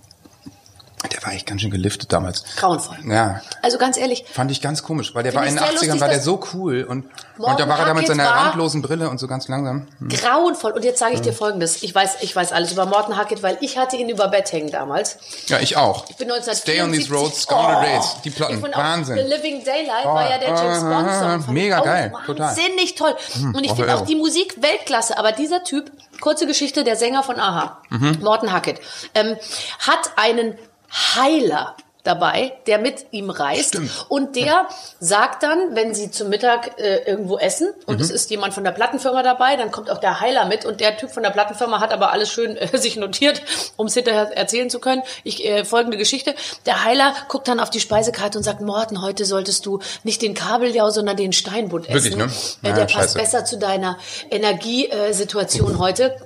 war 1.24 1.32
echt 1.32 1.46
ganz 1.46 1.60
schön 1.60 1.70
geliftet 1.70 2.12
damals. 2.12 2.44
Grauenvoll. 2.56 2.98
Ja. 3.08 3.40
Also 3.62 3.78
ganz 3.78 3.96
ehrlich. 3.96 4.24
Fand 4.30 4.50
ich 4.50 4.60
ganz 4.60 4.82
komisch, 4.82 5.14
weil 5.14 5.22
der 5.22 5.34
war 5.34 5.46
in 5.46 5.54
den 5.54 5.64
80ern, 5.64 5.72
lustig, 5.72 6.00
war 6.00 6.08
der 6.08 6.20
so 6.20 6.40
cool 6.52 6.84
und, 6.84 7.06
und 7.38 7.60
da 7.60 7.68
war 7.68 7.78
er 7.78 7.86
da 7.86 7.94
mit 7.94 8.06
seiner 8.06 8.28
randlosen 8.28 8.82
Brille 8.82 9.08
und 9.08 9.18
so 9.18 9.26
ganz 9.26 9.48
langsam. 9.48 9.86
Hm. 9.98 10.08
Grauenvoll. 10.08 10.72
Und 10.72 10.84
jetzt 10.84 10.98
sage 10.98 11.14
ich 11.14 11.20
dir 11.20 11.32
Folgendes. 11.32 11.82
Ich 11.82 11.94
weiß, 11.94 12.18
ich 12.20 12.34
weiß 12.34 12.52
alles 12.52 12.72
über 12.72 12.86
Morten 12.86 13.16
Hackett, 13.16 13.42
weil 13.42 13.58
ich 13.60 13.78
hatte 13.78 13.96
ihn 13.96 14.08
über 14.08 14.28
Bett 14.28 14.52
hängen 14.52 14.70
damals. 14.70 15.18
Ja, 15.46 15.58
ich 15.58 15.76
auch. 15.76 16.04
Ich 16.10 16.16
bin 16.16 16.30
1974. 16.30 16.62
Stay 16.62 16.82
on 16.82 16.92
these 16.92 17.12
roads, 17.12 17.42
Scoundrel 17.42 17.76
oh, 17.78 17.82
Days. 17.82 18.16
Die 18.24 18.30
Platten. 18.30 18.62
Wahnsinn. 18.62 19.16
The 19.16 19.22
Living 19.22 19.64
Daylight 19.64 20.04
oh, 20.04 20.14
war 20.14 20.30
ja 20.30 20.38
der 20.38 20.48
James 20.48 20.82
uh, 20.82 20.88
Bond 20.88 21.44
Song. 21.44 21.54
Mega 21.54 21.80
geil. 21.80 22.12
Total. 22.26 22.48
Wahnsinnig 22.48 22.94
toll. 22.94 23.14
Hm, 23.32 23.54
und 23.54 23.64
ich 23.64 23.72
finde 23.72 23.94
auch 23.94 24.02
die 24.02 24.16
Musik 24.16 24.60
Weltklasse. 24.60 25.18
Aber 25.18 25.32
dieser 25.32 25.64
Typ, 25.64 25.90
kurze 26.20 26.46
Geschichte, 26.46 26.84
der 26.84 26.96
Sänger 26.96 27.22
von 27.22 27.38
Aha, 27.38 27.78
mhm. 27.90 28.18
Morten 28.22 28.52
Hackett, 28.52 28.80
ähm, 29.14 29.36
hat 29.78 30.12
einen 30.16 30.54
Heiler 30.94 31.76
dabei, 32.04 32.52
der 32.66 32.78
mit 32.78 33.06
ihm 33.12 33.30
reist. 33.30 33.70
Stimmt. 33.70 33.90
Und 34.08 34.36
der 34.36 34.68
sagt 35.00 35.42
dann, 35.42 35.74
wenn 35.74 35.94
sie 35.94 36.10
zum 36.10 36.28
Mittag 36.28 36.78
äh, 36.78 36.98
irgendwo 37.06 37.38
essen 37.38 37.70
und 37.86 37.96
mhm. 37.96 38.02
es 38.02 38.10
ist 38.10 38.30
jemand 38.30 38.52
von 38.52 38.62
der 38.62 38.72
Plattenfirma 38.72 39.22
dabei, 39.22 39.56
dann 39.56 39.70
kommt 39.70 39.90
auch 39.90 39.98
der 39.98 40.20
Heiler 40.20 40.44
mit 40.44 40.66
und 40.66 40.80
der 40.80 40.98
Typ 40.98 41.10
von 41.10 41.22
der 41.22 41.30
Plattenfirma 41.30 41.80
hat 41.80 41.92
aber 41.92 42.12
alles 42.12 42.30
schön 42.30 42.56
äh, 42.56 42.76
sich 42.78 42.96
notiert, 42.96 43.42
um 43.76 43.86
es 43.86 43.94
hinterher 43.94 44.36
erzählen 44.36 44.68
zu 44.68 44.80
können. 44.80 45.02
Ich 45.24 45.44
äh, 45.46 45.64
folgende 45.64 45.96
Geschichte. 45.96 46.34
Der 46.66 46.84
Heiler 46.84 47.14
guckt 47.28 47.48
dann 47.48 47.58
auf 47.58 47.70
die 47.70 47.80
Speisekarte 47.80 48.36
und 48.36 48.44
sagt, 48.44 48.60
Morten, 48.60 49.00
heute 49.00 49.24
solltest 49.24 49.64
du 49.64 49.80
nicht 50.04 50.20
den 50.20 50.34
Kabeljau, 50.34 50.90
sondern 50.90 51.16
den 51.16 51.32
Steinbutt 51.32 51.88
essen. 51.88 51.94
Wirklich, 51.94 52.16
ne? 52.16 52.24
Äh, 52.62 52.68
ja, 52.68 52.74
der 52.74 52.84
passt 52.84 53.16
besser 53.16 53.46
zu 53.46 53.56
deiner 53.56 53.96
Energiesituation 54.30 55.78
heute. 55.78 56.16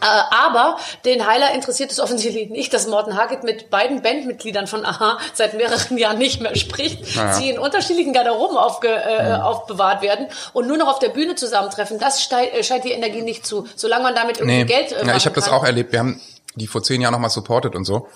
Äh, 0.00 0.06
aber 0.06 0.78
den 1.04 1.26
Heiler 1.26 1.52
interessiert 1.54 1.92
es 1.92 2.00
offensichtlich 2.00 2.50
nicht, 2.50 2.72
dass 2.72 2.86
Morten 2.86 3.16
Hackett 3.16 3.44
mit 3.44 3.70
beiden 3.70 4.02
Bandmitgliedern 4.02 4.66
von 4.66 4.84
Aha 4.84 5.18
seit 5.32 5.54
mehreren 5.54 5.98
Jahren 5.98 6.18
nicht 6.18 6.40
mehr 6.40 6.56
spricht. 6.56 7.16
Naja. 7.16 7.32
Sie 7.34 7.50
in 7.50 7.58
unterschiedlichen 7.58 8.12
Garderoben 8.12 8.56
aufge, 8.56 8.88
äh, 8.88 9.36
mhm. 9.36 9.42
aufbewahrt 9.42 10.02
werden 10.02 10.26
und 10.52 10.66
nur 10.66 10.76
noch 10.76 10.88
auf 10.88 10.98
der 10.98 11.10
Bühne 11.10 11.34
zusammentreffen. 11.34 11.98
Das 11.98 12.30
äh, 12.30 12.62
scheint 12.62 12.84
die 12.84 12.92
Energie 12.92 13.22
nicht 13.22 13.46
zu, 13.46 13.66
solange 13.76 14.04
man 14.04 14.14
damit 14.14 14.38
irgendwie 14.38 14.58
nee. 14.58 14.64
Geld 14.64 14.92
äh, 14.92 15.06
Ja, 15.06 15.16
ich 15.16 15.26
habe 15.26 15.34
das 15.34 15.48
auch 15.48 15.64
erlebt. 15.64 15.92
Wir 15.92 16.00
haben 16.00 16.20
die 16.54 16.66
vor 16.66 16.82
zehn 16.82 17.00
Jahren 17.00 17.12
nochmal 17.12 17.30
supportet 17.30 17.74
und 17.74 17.84
so. 17.84 18.08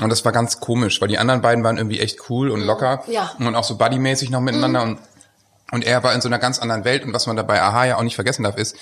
Und 0.00 0.10
das 0.10 0.24
war 0.24 0.32
ganz 0.32 0.60
komisch, 0.60 1.00
weil 1.00 1.08
die 1.08 1.18
anderen 1.18 1.42
beiden 1.42 1.64
waren 1.64 1.76
irgendwie 1.76 1.98
echt 1.98 2.30
cool 2.30 2.50
und 2.50 2.60
mhm. 2.60 2.66
locker 2.66 3.02
ja. 3.08 3.32
und 3.38 3.54
auch 3.56 3.64
so 3.64 3.76
buddymäßig 3.76 4.30
noch 4.30 4.40
miteinander 4.40 4.84
mhm. 4.84 4.92
und 4.92 4.98
und 5.70 5.84
er 5.84 6.02
war 6.02 6.14
in 6.14 6.20
so 6.20 6.28
einer 6.28 6.38
ganz 6.38 6.58
anderen 6.58 6.84
Welt 6.84 7.04
und 7.04 7.12
was 7.12 7.26
man 7.26 7.36
dabei 7.36 7.60
Aha 7.60 7.84
ja 7.84 7.96
auch 7.98 8.02
nicht 8.02 8.14
vergessen 8.14 8.42
darf 8.42 8.56
ist, 8.56 8.76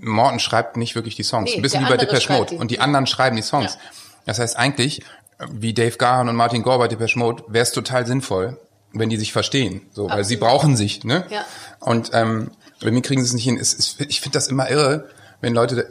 Morten 0.00 0.38
schreibt 0.38 0.76
nicht 0.76 0.94
wirklich 0.94 1.16
die 1.16 1.22
Songs. 1.22 1.50
Nee, 1.50 1.56
ein 1.56 1.62
bisschen 1.62 1.84
wie 1.84 1.88
bei 1.88 1.96
Depeche 1.96 2.32
Mode. 2.32 2.56
Und 2.56 2.70
die 2.70 2.80
anderen 2.80 3.06
schreiben 3.06 3.36
die 3.36 3.42
Songs. 3.42 3.74
Ja. 3.74 3.80
Das 4.26 4.38
heißt 4.38 4.56
eigentlich, 4.56 5.02
wie 5.50 5.72
Dave 5.72 5.96
Gahan 5.96 6.28
und 6.28 6.36
Martin 6.36 6.62
Gore 6.62 6.78
bei 6.78 6.88
Depeche 6.88 7.18
Mode, 7.18 7.44
wäre 7.48 7.62
es 7.62 7.72
total 7.72 8.06
sinnvoll, 8.06 8.58
wenn 8.92 9.08
die 9.08 9.16
sich 9.16 9.32
verstehen. 9.32 9.82
So, 9.92 10.02
Absolut. 10.02 10.10
weil 10.10 10.24
sie 10.24 10.36
brauchen 10.36 10.76
sich, 10.76 11.04
ne? 11.04 11.24
Ja. 11.30 11.44
Und 11.80 12.10
ähm, 12.12 12.50
bei 12.82 12.90
mir 12.90 13.02
kriegen 13.02 13.22
sie 13.22 13.28
es 13.28 13.34
nicht 13.34 13.44
hin. 13.44 13.58
Es, 13.58 13.72
es, 13.74 13.96
ich 13.98 14.20
finde 14.20 14.36
das 14.36 14.48
immer 14.48 14.70
irre, 14.70 15.08
wenn 15.40 15.54
Leute 15.54 15.88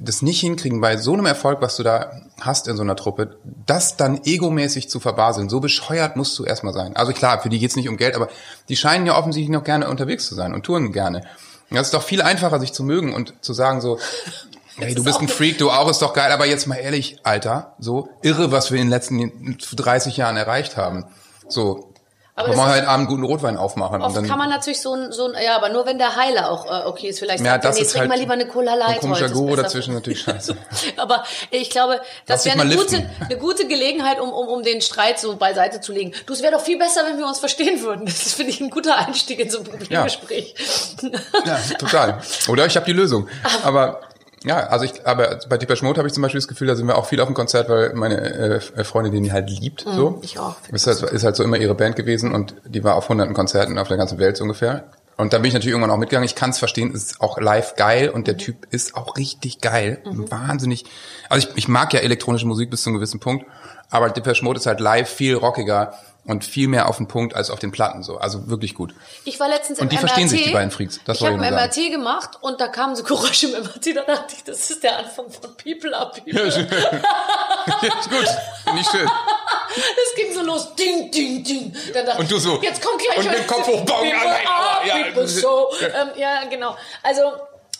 das 0.00 0.22
nicht 0.22 0.40
hinkriegen, 0.40 0.80
bei 0.80 0.96
so 0.96 1.12
einem 1.12 1.26
Erfolg, 1.26 1.60
was 1.60 1.76
du 1.76 1.82
da 1.82 2.12
hast 2.40 2.66
in 2.66 2.76
so 2.76 2.82
einer 2.82 2.96
Truppe, 2.96 3.36
das 3.66 3.96
dann 3.96 4.20
egomäßig 4.24 4.88
zu 4.88 5.00
verbaseln. 5.00 5.50
So 5.50 5.60
bescheuert 5.60 6.16
musst 6.16 6.38
du 6.38 6.44
erstmal 6.44 6.72
sein. 6.72 6.96
Also 6.96 7.12
klar, 7.12 7.42
für 7.42 7.50
die 7.50 7.58
geht's 7.58 7.76
nicht 7.76 7.88
um 7.88 7.98
Geld, 7.98 8.14
aber 8.14 8.28
die 8.68 8.76
scheinen 8.76 9.06
ja 9.06 9.18
offensichtlich 9.18 9.50
noch 9.50 9.64
gerne 9.64 9.88
unterwegs 9.88 10.26
zu 10.26 10.34
sein 10.34 10.54
und 10.54 10.64
touren 10.64 10.92
gerne. 10.92 11.22
Das 11.70 11.88
ist 11.88 11.94
doch 11.94 12.02
viel 12.02 12.22
einfacher, 12.22 12.60
sich 12.60 12.72
zu 12.72 12.84
mögen 12.84 13.14
und 13.14 13.34
zu 13.40 13.52
sagen 13.52 13.80
so, 13.80 13.98
hey, 14.76 14.94
du 14.94 15.04
bist 15.04 15.20
ein 15.20 15.28
Freak, 15.28 15.58
du 15.58 15.70
auch, 15.70 15.88
ist 15.90 16.02
doch 16.02 16.14
geil, 16.14 16.32
aber 16.32 16.46
jetzt 16.46 16.66
mal 16.66 16.76
ehrlich, 16.76 17.18
Alter, 17.22 17.74
so 17.78 18.08
irre, 18.22 18.52
was 18.52 18.70
wir 18.70 18.78
in 18.78 18.86
den 18.86 18.90
letzten 18.90 19.58
30 19.58 20.16
Jahren 20.16 20.36
erreicht 20.36 20.76
haben. 20.76 21.06
So, 21.48 21.92
aber 22.38 22.54
man 22.54 22.68
heute 22.68 22.86
Abend 22.86 23.08
guten 23.08 23.24
Rotwein 23.24 23.56
aufmachen. 23.56 24.02
Oft 24.02 24.08
und 24.08 24.16
dann 24.16 24.28
kann 24.28 24.38
man 24.38 24.50
natürlich 24.50 24.82
so 24.82 24.92
ein, 24.92 25.10
so 25.10 25.26
ein, 25.26 25.42
ja, 25.42 25.56
aber 25.56 25.70
nur 25.70 25.86
wenn 25.86 25.96
der 25.96 26.16
Heiler 26.16 26.50
auch 26.50 26.66
äh, 26.66 26.86
okay 26.86 27.08
ist. 27.08 27.18
Vielleicht 27.18 27.42
ja, 27.42 27.52
sagt 27.52 27.64
das 27.64 27.76
nee, 27.76 27.82
ist 27.82 27.92
trink 27.92 28.00
halt 28.00 28.10
mal 28.10 28.18
lieber 28.18 28.34
eine 28.34 28.46
Cola 28.46 28.74
Light 28.74 28.96
ein 28.96 29.00
komischer. 29.00 29.30
Guru 29.30 29.56
dazwischen 29.56 29.94
natürlich 29.94 30.20
scheiße. 30.22 30.54
aber 30.98 31.24
ich 31.50 31.70
glaube, 31.70 31.98
das 32.26 32.44
wäre 32.44 32.60
eine 32.60 32.76
gute, 32.76 33.08
eine 33.20 33.38
gute 33.38 33.66
Gelegenheit, 33.66 34.20
um, 34.20 34.30
um, 34.30 34.48
um 34.48 34.62
den 34.62 34.82
Streit 34.82 35.18
so 35.18 35.36
beiseite 35.36 35.80
zu 35.80 35.94
legen. 35.94 36.12
Du, 36.26 36.34
es 36.34 36.42
wäre 36.42 36.52
doch 36.52 36.60
viel 36.60 36.78
besser, 36.78 37.06
wenn 37.08 37.16
wir 37.16 37.26
uns 37.26 37.38
verstehen 37.38 37.80
würden. 37.80 38.04
Das 38.04 38.34
finde 38.34 38.50
ich, 38.50 38.60
ein 38.60 38.68
guter 38.68 38.98
Einstieg 38.98 39.40
in 39.40 39.48
so 39.48 39.60
ein 39.60 39.64
Problemgespräch. 39.64 40.54
Ja, 41.00 41.40
ja 41.46 41.76
total. 41.78 42.20
Oder 42.48 42.66
ich 42.66 42.76
habe 42.76 42.84
die 42.84 42.92
Lösung. 42.92 43.28
Aber 43.64 44.00
ja, 44.46 44.68
also 44.68 44.84
ich, 44.84 45.04
aber 45.04 45.40
bei 45.48 45.58
Deepesh 45.58 45.82
Mode 45.82 45.98
habe 45.98 46.06
ich 46.06 46.14
zum 46.14 46.22
Beispiel 46.22 46.38
das 46.38 46.46
Gefühl, 46.46 46.68
da 46.68 46.76
sind 46.76 46.86
wir 46.86 46.96
auch 46.96 47.06
viel 47.06 47.20
auf 47.20 47.26
dem 47.26 47.34
Konzert, 47.34 47.68
weil 47.68 47.92
meine 47.94 48.20
äh, 48.20 48.84
Freundin 48.84 49.12
den 49.12 49.32
halt 49.32 49.50
liebt. 49.50 49.84
Mhm, 49.84 49.92
so. 49.92 50.18
Ich 50.22 50.38
auch. 50.38 50.54
Ist 50.70 50.86
halt, 50.86 51.02
ist 51.02 51.24
halt 51.24 51.34
so 51.34 51.42
immer 51.42 51.56
ihre 51.56 51.74
Band 51.74 51.96
gewesen 51.96 52.32
und 52.32 52.54
die 52.64 52.84
war 52.84 52.94
auf 52.94 53.08
hunderten 53.08 53.34
Konzerten 53.34 53.76
auf 53.76 53.88
der 53.88 53.96
ganzen 53.96 54.20
Welt 54.20 54.36
so 54.36 54.44
ungefähr. 54.44 54.84
Und 55.16 55.32
da 55.32 55.38
bin 55.38 55.48
ich 55.48 55.54
natürlich 55.54 55.72
irgendwann 55.72 55.90
auch 55.90 55.98
mitgegangen. 55.98 56.26
Ich 56.26 56.36
kann 56.36 56.50
es 56.50 56.58
verstehen, 56.58 56.92
es 56.94 57.06
ist 57.06 57.20
auch 57.20 57.40
live 57.40 57.74
geil 57.74 58.08
und 58.08 58.28
der 58.28 58.34
mhm. 58.34 58.38
Typ 58.38 58.66
ist 58.70 58.94
auch 58.94 59.16
richtig 59.16 59.60
geil. 59.60 60.00
Mhm. 60.04 60.30
Wahnsinnig. 60.30 60.84
Also 61.28 61.48
ich, 61.48 61.56
ich 61.56 61.66
mag 61.66 61.92
ja 61.92 61.98
elektronische 61.98 62.46
Musik 62.46 62.70
bis 62.70 62.84
zu 62.84 62.90
einem 62.90 62.98
gewissen 62.98 63.18
Punkt, 63.18 63.46
aber 63.90 64.10
Deepesh 64.10 64.42
Mode 64.42 64.60
ist 64.60 64.66
halt 64.66 64.78
live 64.78 65.08
viel 65.08 65.34
rockiger 65.34 65.94
und 66.26 66.44
viel 66.44 66.68
mehr 66.68 66.88
auf 66.88 66.96
den 66.96 67.08
Punkt 67.08 67.34
als 67.34 67.50
auf 67.50 67.58
den 67.58 67.72
Platten 67.72 68.02
so. 68.02 68.18
Also 68.18 68.48
wirklich 68.48 68.74
gut. 68.74 68.94
Ich 69.24 69.38
war 69.38 69.48
letztens 69.48 69.78
und 69.78 69.92
die 69.92 69.96
im 69.96 70.00
verstehen 70.00 70.24
MRT. 70.24 70.30
sich 70.30 70.44
die 70.44 70.52
beiden 70.52 70.70
Freaks. 70.70 71.00
Das 71.04 71.20
ich 71.20 71.26
habe 71.26 71.40
ein 71.40 71.54
MRT 71.54 71.90
gemacht 71.90 72.30
und 72.40 72.60
da 72.60 72.68
kamen 72.68 72.96
so 72.96 73.04
Geräusche 73.04 73.48
im 73.48 73.62
MRT. 73.62 73.96
Da 73.96 74.02
dachte 74.02 74.34
ich, 74.36 74.44
das 74.44 74.70
ist 74.70 74.82
der 74.82 74.98
Anfang 74.98 75.30
von 75.30 75.56
People 75.56 75.96
Up 75.96 76.14
People. 76.14 76.44
Ja, 76.44 76.50
schön. 76.50 76.68
ja, 76.70 77.94
gut, 78.10 78.74
nicht 78.74 78.90
schön. 78.90 79.06
Das 79.06 80.14
ging 80.16 80.34
so 80.34 80.42
los, 80.42 80.74
ding, 80.74 81.10
ding, 81.10 81.44
ding. 81.44 81.76
Dann 81.92 82.06
dachte 82.06 82.20
und 82.20 82.30
du 82.30 82.38
so. 82.38 82.60
Jetzt 82.62 82.82
kommt 82.82 82.98
gleich 82.98 83.18
und 83.18 83.28
mit 83.28 83.38
dem 83.38 83.46
Kopf 83.46 83.66
hoch. 83.66 83.84
People 83.84 84.22
up, 84.22 84.86
ja, 84.86 84.96
people 85.04 85.28
so. 85.28 85.70
Ähm, 85.80 86.08
ja, 86.16 86.44
genau. 86.44 86.76
Also 87.02 87.20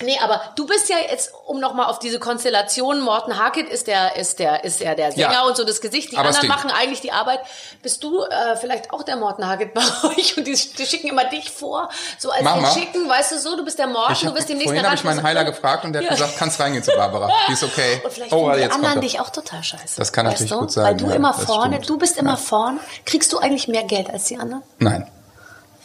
Nee, 0.02 0.18
aber 0.22 0.42
du 0.56 0.66
bist 0.66 0.90
ja 0.90 0.96
jetzt, 1.10 1.32
um 1.46 1.58
nochmal 1.58 1.86
auf 1.86 1.98
diese 1.98 2.18
Konstellation, 2.18 3.00
Morten 3.00 3.38
Harkett 3.38 3.68
ist 3.70 3.86
der, 3.86 4.16
ist 4.16 4.38
der, 4.38 4.62
ist 4.62 4.80
der, 4.80 4.94
der 4.94 5.10
Sänger 5.12 5.32
ja, 5.32 5.42
und 5.44 5.56
so 5.56 5.64
das 5.64 5.80
Gesicht. 5.80 6.12
Die 6.12 6.18
anderen 6.18 6.48
machen 6.48 6.70
eigentlich 6.70 7.00
die 7.00 7.12
Arbeit. 7.12 7.40
Bist 7.82 8.04
du 8.04 8.22
äh, 8.22 8.56
vielleicht 8.56 8.92
auch 8.92 9.04
der 9.04 9.16
Morten 9.16 9.46
Harkett 9.46 9.72
bei 9.72 9.80
euch? 10.08 10.36
Und 10.36 10.46
die, 10.46 10.54
die 10.54 10.86
schicken 10.86 11.08
immer 11.08 11.24
dich 11.24 11.50
vor, 11.50 11.88
so 12.18 12.30
als 12.30 12.42
den 12.42 12.66
schicken, 12.82 13.08
weißt 13.08 13.32
du 13.32 13.38
so, 13.38 13.56
du 13.56 13.64
bist 13.64 13.78
der 13.78 13.86
Morten, 13.86 14.26
du 14.26 14.34
bist 14.34 14.50
demnächst 14.50 14.68
Vorhin 14.68 14.84
habe 14.84 14.96
ich 14.96 15.04
meinen 15.04 15.22
Heiler 15.22 15.44
gefragt 15.44 15.84
und 15.84 15.94
der 15.94 16.02
hat 16.02 16.10
ja. 16.10 16.14
gesagt, 16.14 16.36
kannst 16.36 16.60
reingehen 16.60 16.84
zu 16.84 16.92
Barbara. 16.94 17.30
Die 17.48 17.52
ist 17.52 17.64
okay. 17.64 18.02
Und 18.04 18.12
vielleicht 18.12 18.32
oh, 18.32 18.52
die 18.52 18.64
anderen 18.64 19.00
dich 19.00 19.18
auch 19.18 19.30
total 19.30 19.62
scheiße. 19.62 19.96
Das 19.96 20.12
kann 20.12 20.26
natürlich 20.26 20.52
du? 20.52 20.58
gut 20.58 20.72
sein. 20.72 20.84
Weil 20.84 20.96
du 20.96 21.08
ja, 21.08 21.14
immer 21.14 21.32
vorne, 21.32 21.76
stimmt. 21.76 21.88
du 21.88 21.98
bist 21.98 22.18
immer 22.18 22.36
vorne. 22.36 22.80
Kriegst 23.06 23.32
du 23.32 23.38
eigentlich 23.38 23.66
mehr 23.66 23.84
Geld 23.84 24.10
als 24.10 24.24
die 24.24 24.36
anderen? 24.36 24.62
Nein. 24.78 25.10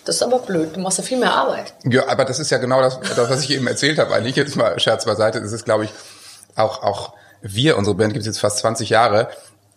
Das 0.05 0.15
ist 0.15 0.23
aber 0.23 0.39
blöd. 0.39 0.75
Du 0.75 0.79
machst 0.79 0.97
ja 0.97 1.03
viel 1.03 1.19
mehr 1.19 1.33
Arbeit. 1.33 1.73
Ja, 1.83 2.07
aber 2.07 2.25
das 2.25 2.39
ist 2.39 2.49
ja 2.49 2.57
genau 2.57 2.81
das, 2.81 2.99
das 3.15 3.29
was 3.29 3.43
ich 3.43 3.51
eben 3.51 3.67
erzählt 3.67 3.99
habe. 3.99 4.13
Eigentlich 4.13 4.35
jetzt 4.35 4.55
mal 4.55 4.79
Scherz 4.79 5.05
beiseite. 5.05 5.41
Das 5.41 5.51
ist, 5.51 5.65
glaube 5.65 5.85
ich, 5.85 5.91
auch, 6.55 6.83
auch 6.83 7.13
wir, 7.41 7.77
unsere 7.77 7.95
Band 7.95 8.13
gibt 8.13 8.21
es 8.21 8.27
jetzt 8.27 8.39
fast 8.39 8.59
20 8.59 8.89
Jahre. 8.89 9.29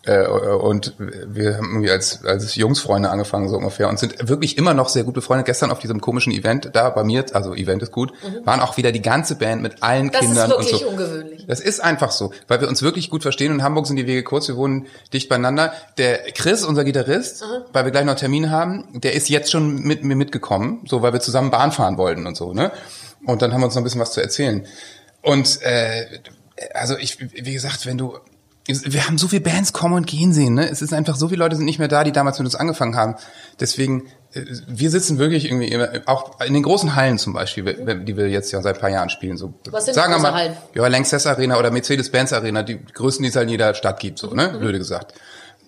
Äh, 0.05 0.27
und 0.27 0.93
wir 0.97 1.57
haben 1.57 1.69
irgendwie 1.69 1.89
als, 1.89 2.23
als 2.25 2.55
Jungsfreunde 2.55 3.09
angefangen, 3.09 3.49
so 3.49 3.57
ungefähr, 3.57 3.89
und 3.89 3.97
sind 3.97 4.27
wirklich 4.29 4.57
immer 4.57 4.73
noch 4.73 4.89
sehr 4.89 5.03
gut 5.03 5.15
befreundet. 5.15 5.47
Gestern 5.47 5.71
auf 5.71 5.79
diesem 5.79 5.99
komischen 5.99 6.31
Event 6.31 6.69
da 6.73 6.89
bei 6.89 7.03
mir, 7.03 7.25
also 7.33 7.55
Event 7.55 7.81
ist 7.81 7.91
gut, 7.91 8.11
mhm. 8.23 8.45
waren 8.45 8.59
auch 8.59 8.77
wieder 8.77 8.91
die 8.91 9.01
ganze 9.01 9.35
Band 9.35 9.61
mit 9.61 9.81
allen 9.81 10.11
das 10.11 10.21
Kindern 10.21 10.51
und 10.51 10.63
so. 10.63 10.71
Das 10.71 10.81
ist 10.81 10.81
wirklich 10.81 10.91
ungewöhnlich. 10.91 11.45
Das 11.47 11.59
ist 11.59 11.79
einfach 11.79 12.11
so, 12.11 12.31
weil 12.47 12.61
wir 12.61 12.67
uns 12.67 12.83
wirklich 12.83 13.09
gut 13.09 13.23
verstehen. 13.23 13.51
In 13.51 13.63
Hamburg 13.63 13.87
sind 13.87 13.95
die 13.95 14.07
Wege 14.07 14.23
kurz, 14.23 14.47
wir 14.47 14.57
wohnen 14.57 14.85
dicht 15.11 15.27
beieinander. 15.27 15.73
Der 15.97 16.19
Chris, 16.33 16.63
unser 16.63 16.83
Gitarrist, 16.83 17.41
mhm. 17.41 17.63
weil 17.73 17.85
wir 17.85 17.91
gleich 17.91 18.05
noch 18.05 18.15
Termin 18.15 18.51
haben, 18.51 18.87
der 18.93 19.13
ist 19.13 19.29
jetzt 19.29 19.51
schon 19.51 19.81
mit 19.81 20.03
mir 20.03 20.15
mitgekommen, 20.15 20.85
so 20.87 21.01
weil 21.01 21.13
wir 21.13 21.19
zusammen 21.19 21.49
Bahn 21.49 21.71
fahren 21.71 21.97
wollten 21.97 22.27
und 22.27 22.37
so, 22.37 22.53
ne? 22.53 22.71
Und 23.25 23.41
dann 23.41 23.53
haben 23.53 23.61
wir 23.61 23.65
uns 23.65 23.73
noch 23.73 23.81
ein 23.81 23.85
bisschen 23.85 24.01
was 24.01 24.11
zu 24.11 24.21
erzählen. 24.21 24.67
Und 25.23 25.61
äh, 25.63 26.05
also 26.73 26.97
ich, 26.97 27.19
wie 27.19 27.53
gesagt, 27.53 27.85
wenn 27.85 27.97
du 27.97 28.19
wir 28.67 29.05
haben 29.07 29.17
so 29.17 29.27
viele 29.27 29.41
Bands 29.41 29.73
kommen 29.73 29.93
und 29.95 30.07
gehen 30.07 30.33
sehen, 30.33 30.55
ne? 30.55 30.67
Es 30.69 30.81
ist 30.81 30.93
einfach 30.93 31.15
so 31.15 31.27
viele 31.27 31.39
Leute 31.39 31.55
sind 31.55 31.65
nicht 31.65 31.77
mehr 31.79 31.87
da, 31.87 32.03
die 32.03 32.11
damals 32.11 32.39
mit 32.39 32.45
uns 32.45 32.55
angefangen 32.55 32.95
haben. 32.95 33.15
Deswegen 33.59 34.07
wir 34.67 34.89
sitzen 34.91 35.17
wirklich 35.17 35.45
irgendwie 35.45 35.67
immer, 35.69 35.87
auch 36.07 36.41
in 36.41 36.53
den 36.53 36.63
großen 36.63 36.95
Hallen 36.95 37.17
zum 37.17 37.31
Beispiel, 37.31 37.63
die 38.03 38.17
wir 38.17 38.27
jetzt 38.27 38.51
ja 38.51 38.61
seit 38.61 38.75
ein 38.75 38.81
paar 38.81 38.89
Jahren 38.89 39.09
spielen. 39.09 39.37
So, 39.37 39.53
Was 39.71 39.85
sind 39.85 39.93
sagen 39.93 40.11
wir 40.11 40.19
mal, 40.19 40.33
Hallen? 40.33 40.57
ja, 40.73 40.85
Lanxess 40.87 41.25
Arena 41.25 41.57
oder 41.57 41.71
Mercedes-Benz 41.71 42.33
Arena, 42.33 42.61
die 42.63 42.77
größten, 42.83 43.23
die 43.23 43.29
es 43.29 43.35
halt 43.37 43.43
in 43.45 43.51
jeder 43.51 43.73
Stadt 43.75 43.99
gibt, 44.01 44.19
so, 44.19 44.31
Mhm. 44.31 44.35
ne, 44.35 44.49
blöde 44.59 44.77
gesagt. 44.77 45.13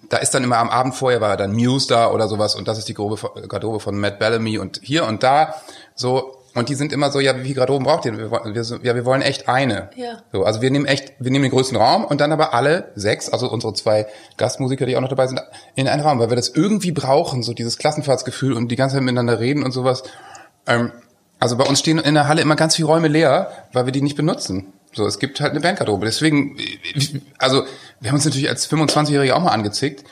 Da 0.10 0.18
ist 0.18 0.32
dann 0.32 0.44
immer 0.44 0.58
am 0.58 0.70
Abend 0.70 0.96
vorher 0.96 1.22
war 1.22 1.38
dann 1.38 1.54
Muse 1.54 1.88
da 1.88 2.12
oder 2.12 2.28
sowas 2.28 2.56
und 2.56 2.68
das 2.68 2.78
ist 2.78 2.90
die 2.90 2.94
von- 2.94 3.18
Garderobe 3.48 3.80
von 3.80 3.98
Matt 3.98 4.20
Bellamy 4.20 4.58
und 4.58 4.82
hier 4.84 5.06
und 5.06 5.24
da 5.24 5.56
so 5.96 6.37
und 6.58 6.70
die 6.70 6.76
sind 6.76 6.92
immer 6.92 7.12
so, 7.12 7.20
ja, 7.20 7.38
wie 7.38 7.44
viele 7.44 7.56
Garderoben 7.56 7.86
braucht 7.86 8.06
ihr? 8.06 8.18
Wir, 8.18 8.30
wollen- 8.32 8.54
wir, 8.56 8.64
ja, 8.84 8.96
wir 8.96 9.06
wollen 9.06 9.22
echt 9.22 9.48
eine. 9.48 9.90
Ja. 9.96 10.18
So, 10.32 10.44
also 10.44 10.62
wir 10.62 10.70
nehmen 10.72 10.86
echt, 10.86 11.14
wir 11.20 11.32
nehmen 11.32 11.44
den 11.44 11.52
größten 11.52 11.78
Raum 11.78 12.04
und 12.06 12.20
dann 12.22 12.32
aber 12.32 12.54
alle 12.54 12.92
sechs, 12.96 13.30
also 13.30 13.50
unsere 13.50 13.74
zwei 13.74 14.08
Gastmusiker, 14.38 14.86
die 14.86 14.98
auch 14.98 15.02
noch 15.02 15.10
dabei 15.10 15.28
sind, 15.28 15.42
in 15.76 15.88
einen 15.88 16.02
Raum, 16.02 16.20
weil 16.20 16.30
wir 16.30 16.36
das 16.36 16.50
irgendwie 16.50 16.92
brauchen, 16.92 17.44
so 17.44 17.54
dieses 17.54 17.78
Klassenfahrtsgefühl 17.78 18.54
und 18.54 18.70
die 18.70 18.76
ganze 18.76 18.96
Zeit 18.96 19.04
miteinander 19.04 19.40
reden 19.40 19.64
und 19.64 19.72
sowas. 19.72 20.04
Ähm, 20.66 20.92
also 21.40 21.56
bei 21.56 21.66
uns 21.66 21.80
stehen 21.80 22.00
in 22.00 22.16
der 22.16 22.28
Halle 22.28 22.42
immer 22.42 22.56
ganz 22.56 22.76
viele 22.76 22.88
Räume 22.88 23.08
leer, 23.08 23.52
weil 23.72 23.86
wir 23.86 23.92
die 23.94 24.02
nicht 24.02 24.18
benutzen. 24.18 24.74
So, 24.94 25.06
es 25.06 25.20
gibt 25.20 25.40
halt 25.42 25.52
eine 25.52 25.60
Bandgarderobe. 25.60 26.06
Deswegen, 26.06 26.58
also 27.38 27.64
wir 28.00 28.10
haben 28.10 28.16
uns 28.16 28.26
natürlich 28.26 28.50
als 28.50 28.68
25-Jährige 28.72 29.36
auch 29.36 29.42
mal 29.42 29.52
angezickt, 29.52 30.04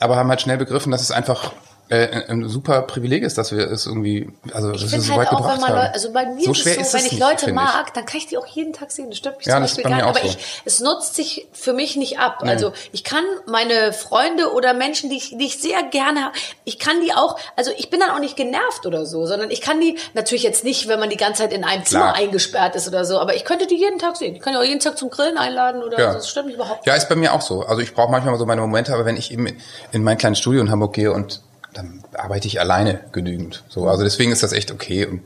aber 0.00 0.16
haben 0.16 0.28
halt 0.28 0.40
schnell 0.40 0.56
begriffen, 0.58 0.90
dass 0.90 1.02
es 1.02 1.12
einfach 1.12 1.52
äh, 1.88 2.24
ein 2.30 2.48
super 2.48 2.82
Privileg 2.82 3.22
ist, 3.22 3.36
dass 3.36 3.52
wir 3.52 3.70
es 3.70 3.86
irgendwie, 3.86 4.32
also 4.54 4.72
dass 4.72 4.80
wir 4.80 4.86
Ich 4.86 4.86
es 4.86 4.90
finde 4.92 5.06
so 5.06 5.12
halt 5.12 5.20
weit 5.20 5.28
auch, 5.32 5.36
gebracht 5.38 5.60
man 5.60 5.70
haben. 5.70 5.92
Also 5.92 6.12
bei 6.12 6.24
mir 6.26 6.44
so 6.44 6.52
ist 6.52 6.66
es 6.66 6.92
so, 6.92 6.98
wenn 6.98 7.04
ich 7.04 7.12
nicht, 7.12 7.20
Leute 7.20 7.46
ich. 7.48 7.52
mag, 7.52 7.92
dann 7.92 8.06
kann 8.06 8.16
ich 8.18 8.26
die 8.28 8.38
auch 8.38 8.46
jeden 8.46 8.72
Tag 8.72 8.90
sehen. 8.90 9.08
Das 9.10 9.18
stört 9.18 9.36
mich 9.38 9.46
Ja, 9.46 9.54
zum 9.54 9.62
das 9.62 9.72
ist 9.72 9.76
Beispiel 9.76 9.90
bei 9.90 9.96
gar 10.02 10.06
mir 10.06 10.12
nicht. 10.12 10.20
auch 10.22 10.24
Aber 10.24 10.32
so. 10.32 10.38
ich, 10.38 10.62
es 10.64 10.80
nutzt 10.80 11.14
sich 11.16 11.48
für 11.52 11.72
mich 11.74 11.96
nicht 11.96 12.18
ab. 12.18 12.38
Also 12.46 12.72
ich 12.92 13.04
kann 13.04 13.24
meine 13.46 13.92
Freunde 13.92 14.52
oder 14.52 14.72
Menschen, 14.72 15.10
die 15.10 15.16
ich, 15.16 15.36
die 15.36 15.44
ich 15.44 15.58
sehr 15.60 15.82
gerne 15.82 16.24
habe, 16.24 16.32
ich 16.64 16.78
kann 16.78 17.00
die 17.02 17.12
auch, 17.12 17.38
also 17.56 17.70
ich 17.76 17.90
bin 17.90 18.00
dann 18.00 18.10
auch 18.10 18.20
nicht 18.20 18.36
genervt 18.36 18.86
oder 18.86 19.04
so, 19.04 19.26
sondern 19.26 19.50
ich 19.50 19.60
kann 19.60 19.80
die 19.80 19.98
natürlich 20.14 20.44
jetzt 20.44 20.64
nicht, 20.64 20.88
wenn 20.88 20.98
man 20.98 21.10
die 21.10 21.16
ganze 21.18 21.42
Zeit 21.42 21.52
in 21.52 21.64
einem 21.64 21.84
Zimmer 21.84 22.04
Klar. 22.12 22.16
eingesperrt 22.16 22.74
ist 22.74 22.88
oder 22.88 23.04
so, 23.04 23.18
aber 23.18 23.34
ich 23.36 23.44
könnte 23.44 23.66
die 23.66 23.76
jeden 23.76 23.98
Tag 23.98 24.16
sehen. 24.16 24.34
Ich 24.34 24.40
kann 24.40 24.54
die 24.54 24.58
auch 24.58 24.64
jeden 24.64 24.80
Tag 24.80 24.96
zum 24.96 25.10
Grillen 25.10 25.36
einladen 25.36 25.82
oder 25.82 25.98
Ja. 26.00 26.12
so. 26.12 26.18
Das 26.18 26.30
stört 26.30 26.46
mich 26.46 26.54
überhaupt 26.54 26.86
Ja, 26.86 26.94
ist 26.94 27.08
bei 27.08 27.16
mir 27.16 27.34
auch 27.34 27.42
so. 27.42 27.62
Also 27.62 27.82
ich 27.82 27.92
brauche 27.92 28.10
manchmal 28.10 28.36
so 28.38 28.46
meine 28.46 28.60
Momente, 28.62 28.94
aber 28.94 29.04
wenn 29.04 29.16
ich 29.16 29.30
eben 29.32 29.46
in 29.92 30.02
mein 30.02 30.16
kleines 30.16 30.38
Studio 30.38 30.60
in 30.62 30.70
Hamburg 30.70 30.94
gehe 30.94 31.12
und 31.12 31.40
dann 31.74 32.02
arbeite 32.14 32.46
ich 32.48 32.60
alleine 32.60 33.00
genügend. 33.12 33.62
So, 33.68 33.88
also 33.88 34.02
deswegen 34.04 34.32
ist 34.32 34.42
das 34.42 34.52
echt 34.52 34.70
okay. 34.70 35.06
Und, 35.06 35.22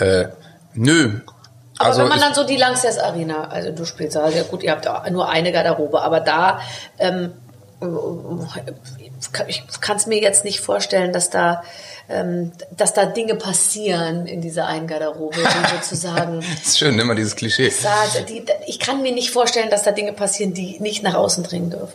äh, 0.00 0.28
nö. 0.74 1.20
Aber 1.78 1.88
also 1.90 2.00
wenn 2.02 2.08
man 2.08 2.18
ich- 2.18 2.24
dann 2.24 2.34
so 2.34 2.44
die 2.44 2.56
Lanxess 2.56 2.98
Arena, 2.98 3.48
also 3.48 3.70
du 3.70 3.84
spielst 3.84 4.16
da, 4.16 4.28
ja 4.28 4.42
gut, 4.42 4.62
ihr 4.62 4.72
habt 4.72 4.86
auch 4.88 5.08
nur 5.10 5.28
eine 5.28 5.52
Garderobe, 5.52 6.02
aber 6.02 6.20
da, 6.20 6.60
ähm, 6.98 7.32
ich 9.46 9.80
kann 9.80 9.96
es 9.96 10.06
mir 10.06 10.20
jetzt 10.20 10.44
nicht 10.44 10.60
vorstellen, 10.60 11.12
dass 11.12 11.30
da, 11.30 11.62
ähm, 12.08 12.52
dass 12.76 12.94
da 12.94 13.04
Dinge 13.06 13.34
passieren 13.34 14.26
in 14.26 14.40
dieser 14.40 14.66
einen 14.66 14.86
Garderobe, 14.86 15.36
die 15.36 15.76
sozusagen. 15.76 16.40
ist 16.64 16.78
schön, 16.78 16.98
immer 16.98 17.14
dieses 17.14 17.36
Klischee. 17.36 17.72
da- 17.82 18.20
die, 18.28 18.44
ich 18.66 18.78
kann 18.78 19.02
mir 19.02 19.12
nicht 19.12 19.30
vorstellen, 19.30 19.70
dass 19.70 19.82
da 19.84 19.92
Dinge 19.92 20.12
passieren, 20.12 20.54
die 20.54 20.80
nicht 20.80 21.02
nach 21.02 21.14
außen 21.14 21.44
dringen 21.44 21.70
dürfen. 21.70 21.94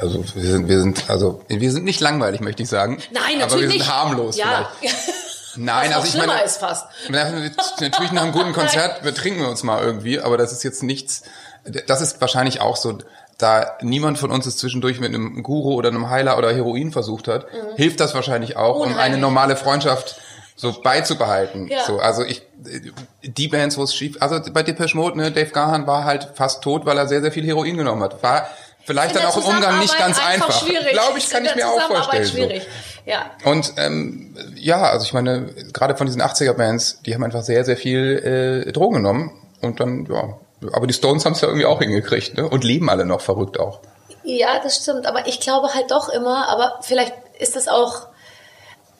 Also 0.00 0.24
wir 0.34 0.42
sind, 0.52 0.68
wir 0.68 0.80
sind, 0.80 1.10
also 1.10 1.42
wir 1.48 1.72
sind 1.72 1.84
nicht 1.84 2.00
langweilig, 2.00 2.40
möchte 2.40 2.62
ich 2.62 2.68
sagen. 2.68 2.98
Nein, 3.12 3.22
aber 3.22 3.32
wir 3.32 3.38
natürlich 3.38 3.68
sind 3.70 3.78
nicht. 3.78 3.92
harmlos 3.92 4.36
Ja. 4.36 4.70
vielleicht. 4.78 4.94
Nein, 5.56 5.90
Was 5.90 5.96
also 5.96 6.08
ich 6.08 6.26
meine, 6.26 6.42
ist 6.42 6.56
fast. 6.58 6.86
Na, 7.08 7.30
Natürlich 7.80 8.12
nach 8.12 8.22
einem 8.22 8.32
guten 8.32 8.52
Konzert 8.54 9.02
betrinken 9.02 9.40
wir 9.42 9.48
uns 9.48 9.62
mal 9.62 9.82
irgendwie, 9.82 10.20
aber 10.20 10.36
das 10.36 10.52
ist 10.52 10.64
jetzt 10.64 10.82
nichts. 10.82 11.22
Das 11.86 12.00
ist 12.00 12.20
wahrscheinlich 12.20 12.60
auch 12.60 12.76
so, 12.76 12.98
da 13.38 13.76
niemand 13.80 14.18
von 14.18 14.30
uns 14.32 14.46
es 14.46 14.56
zwischendurch 14.56 14.98
mit 15.00 15.08
einem 15.14 15.42
Guru 15.42 15.74
oder 15.74 15.88
einem 15.90 16.10
Heiler 16.10 16.38
oder 16.38 16.52
Heroin 16.52 16.90
versucht 16.92 17.28
hat, 17.28 17.46
hilft 17.76 18.00
das 18.00 18.14
wahrscheinlich 18.14 18.56
auch, 18.56 18.76
um 18.76 18.82
eine 18.82 18.90
Mhm. 18.90 18.96
Unheimlich. 18.96 19.20
normale 19.20 19.56
Freundschaft 19.56 20.16
so 20.56 20.72
beizubehalten. 20.80 21.68
Ja. 21.68 21.84
So, 21.84 21.98
also 21.98 22.22
ich, 22.24 22.42
die 23.22 23.48
Bands, 23.48 23.76
wo 23.78 23.82
es 23.84 23.94
schief, 23.94 24.16
also 24.20 24.40
bei 24.52 24.62
Depeche 24.62 24.96
Mode, 24.96 25.16
ne, 25.18 25.30
Dave 25.32 25.50
Gahan 25.50 25.86
war 25.86 26.04
halt 26.04 26.30
fast 26.34 26.62
tot, 26.62 26.84
weil 26.86 26.96
er 26.98 27.08
sehr, 27.08 27.20
sehr 27.22 27.32
viel 27.32 27.44
Heroin 27.46 27.76
genommen 27.76 28.02
hat. 28.02 28.22
War 28.22 28.48
vielleicht 28.84 29.16
dann 29.16 29.26
auch 29.26 29.36
im 29.36 29.44
Umgang 29.44 29.78
nicht 29.80 29.96
ganz 29.98 30.16
Zusammenarbeit 30.16 30.48
einfach. 30.48 30.66
schwierig. 30.66 30.92
Glaube 30.92 31.18
ich, 31.18 31.30
kann 31.30 31.44
ich 31.44 31.54
mir 31.54 31.68
auch 31.68 31.80
vorstellen. 31.80 32.24
So. 32.24 32.32
schwierig. 32.32 32.66
Ja. 33.06 33.30
Und 33.44 33.74
ähm, 33.76 34.34
ja, 34.56 34.82
also 34.82 35.04
ich 35.04 35.12
meine, 35.12 35.46
gerade 35.72 35.96
von 35.96 36.06
diesen 36.06 36.22
80er-Bands, 36.22 37.02
die 37.04 37.14
haben 37.14 37.22
einfach 37.24 37.42
sehr, 37.42 37.64
sehr 37.64 37.76
viel 37.76 38.64
äh, 38.66 38.72
Drogen 38.72 38.96
genommen. 38.96 39.32
Und 39.60 39.80
dann, 39.80 40.06
ja, 40.06 40.38
aber 40.72 40.86
die 40.86 40.94
Stones 40.94 41.24
haben 41.24 41.32
es 41.32 41.40
ja 41.40 41.48
irgendwie 41.48 41.66
auch 41.66 41.80
hingekriegt, 41.80 42.36
ne? 42.36 42.48
Und 42.48 42.64
leben 42.64 42.88
alle 42.90 43.04
noch 43.04 43.20
verrückt 43.20 43.58
auch. 43.58 43.80
Ja, 44.22 44.58
das 44.62 44.78
stimmt. 44.78 45.06
Aber 45.06 45.26
ich 45.26 45.40
glaube 45.40 45.74
halt 45.74 45.90
doch 45.90 46.08
immer, 46.08 46.48
aber 46.48 46.78
vielleicht 46.82 47.14
ist 47.38 47.56
das 47.56 47.68
auch, 47.68 48.08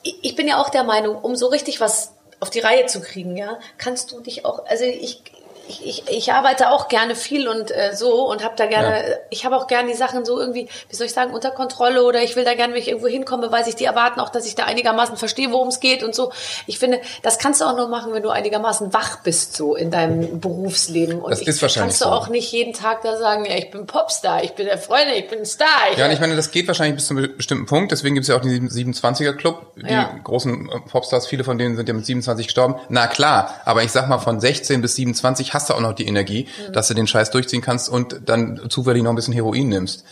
ich 0.03 0.17
ich 0.23 0.35
bin 0.35 0.47
ja 0.47 0.61
auch 0.61 0.69
der 0.69 0.83
Meinung, 0.83 1.15
um 1.15 1.35
so 1.35 1.47
richtig 1.47 1.81
was 1.81 2.11
auf 2.39 2.49
die 2.49 2.59
Reihe 2.59 2.85
zu 2.85 3.01
kriegen, 3.01 3.35
ja, 3.35 3.57
kannst 3.77 4.11
du 4.11 4.19
dich 4.19 4.45
auch, 4.45 4.65
also 4.67 4.83
ich, 4.83 5.23
ich, 5.67 5.85
ich, 5.85 6.03
ich 6.09 6.33
arbeite 6.33 6.69
auch 6.71 6.87
gerne 6.87 7.15
viel 7.15 7.47
und 7.47 7.71
äh, 7.71 7.95
so 7.95 8.27
und 8.29 8.43
habe 8.43 8.53
da 8.57 8.65
gerne, 8.65 9.09
Ja. 9.09 9.15
ich 9.29 9.45
habe 9.45 9.55
auch 9.57 9.67
gerne 9.67 9.89
die 9.89 9.97
Sachen 9.97 10.25
so 10.25 10.39
irgendwie, 10.39 10.67
wie 10.89 10.95
soll 10.95 11.07
ich 11.07 11.13
sagen, 11.13 11.33
unter 11.33 11.51
Kontrolle 11.51 12.03
oder 12.03 12.21
ich 12.23 12.35
will 12.35 12.43
da 12.45 12.53
gerne, 12.53 12.73
wenn 12.73 12.81
ich 12.81 12.87
irgendwo 12.87 13.07
hinkomme, 13.07 13.51
weiß 13.51 13.67
ich, 13.67 13.75
die 13.75 13.85
erwarten 13.85 14.19
auch, 14.19 14.29
dass 14.29 14.45
ich 14.45 14.55
da 14.55 14.65
einigermaßen 14.65 15.17
verstehe, 15.17 15.51
worum 15.51 15.67
es 15.69 15.79
geht 15.79 16.03
und 16.03 16.13
so. 16.15 16.31
Ich 16.67 16.79
finde, 16.79 17.01
das 17.23 17.37
kannst 17.39 17.61
du 17.61 17.65
auch 17.65 17.75
nur 17.75 17.87
machen, 17.87 18.13
wenn 18.13 18.23
du 18.23 18.29
einigermaßen 18.29 18.93
wach 18.93 19.21
bist 19.23 19.55
so 19.55 19.75
in 19.75 19.91
deinem 19.91 20.39
Berufsleben. 20.39 21.19
Und 21.21 21.31
Das 21.31 21.41
ich, 21.41 21.47
ist 21.47 21.61
wahrscheinlich 21.61 21.89
kannst 21.97 22.01
du 22.01 22.05
so. 22.05 22.11
auch 22.11 22.29
nicht 22.29 22.51
jeden 22.51 22.73
Tag 22.73 23.01
da 23.03 23.17
sagen, 23.17 23.45
ja, 23.45 23.55
ich 23.55 23.71
bin 23.71 23.85
Popstar, 23.87 24.43
ich 24.43 24.53
bin 24.53 24.65
der 24.67 24.77
Freund, 24.77 25.05
ich 25.15 25.27
bin 25.27 25.45
Star. 25.45 25.67
Ich, 25.91 25.97
Ja, 25.97 26.05
und 26.05 26.11
ich 26.11 26.19
meine, 26.19 26.35
das 26.35 26.51
geht 26.51 26.67
wahrscheinlich 26.67 26.95
bis 26.95 27.07
zu 27.07 27.15
einem 27.15 27.35
bestimmten 27.37 27.65
Punkt. 27.65 27.91
Deswegen 27.91 28.15
gibt 28.15 28.23
es 28.23 28.27
ja 28.29 28.35
auch 28.37 28.41
den 28.41 28.69
27er-Club. 28.69 29.65
Die 29.77 29.91
Ja. 29.91 30.11
großen 30.23 30.69
äh, 30.69 30.79
Popstars, 30.89 31.27
viele 31.27 31.43
von 31.43 31.57
denen 31.57 31.75
sind 31.75 31.87
ja 31.87 31.93
mit 31.93 32.05
27 32.05 32.47
gestorben. 32.47 32.75
Na 32.89 33.07
klar, 33.07 33.55
aber 33.65 33.83
ich 33.83 33.91
sag 33.91 34.07
mal, 34.09 34.19
von 34.19 34.39
16 34.39 34.81
bis 34.81 34.95
27 34.95 35.53
hast 35.55 35.69
du 35.69 35.73
auch 35.73 35.79
noch 35.79 35.93
die 35.93 36.05
Energie, 36.05 36.47
Mhm. 36.69 36.73
dass 36.73 36.87
du 36.87 36.93
den 36.93 37.07
Scheiß 37.07 37.31
durchziehen 37.31 37.61
kannst 37.61 37.89
und 37.89 38.21
dann 38.25 38.61
zufällig 38.69 39.01
noch 39.01 39.11
ein 39.11 39.15
bisschen 39.15 39.33
Heroin 39.33 39.67
nimmst. 39.69 40.03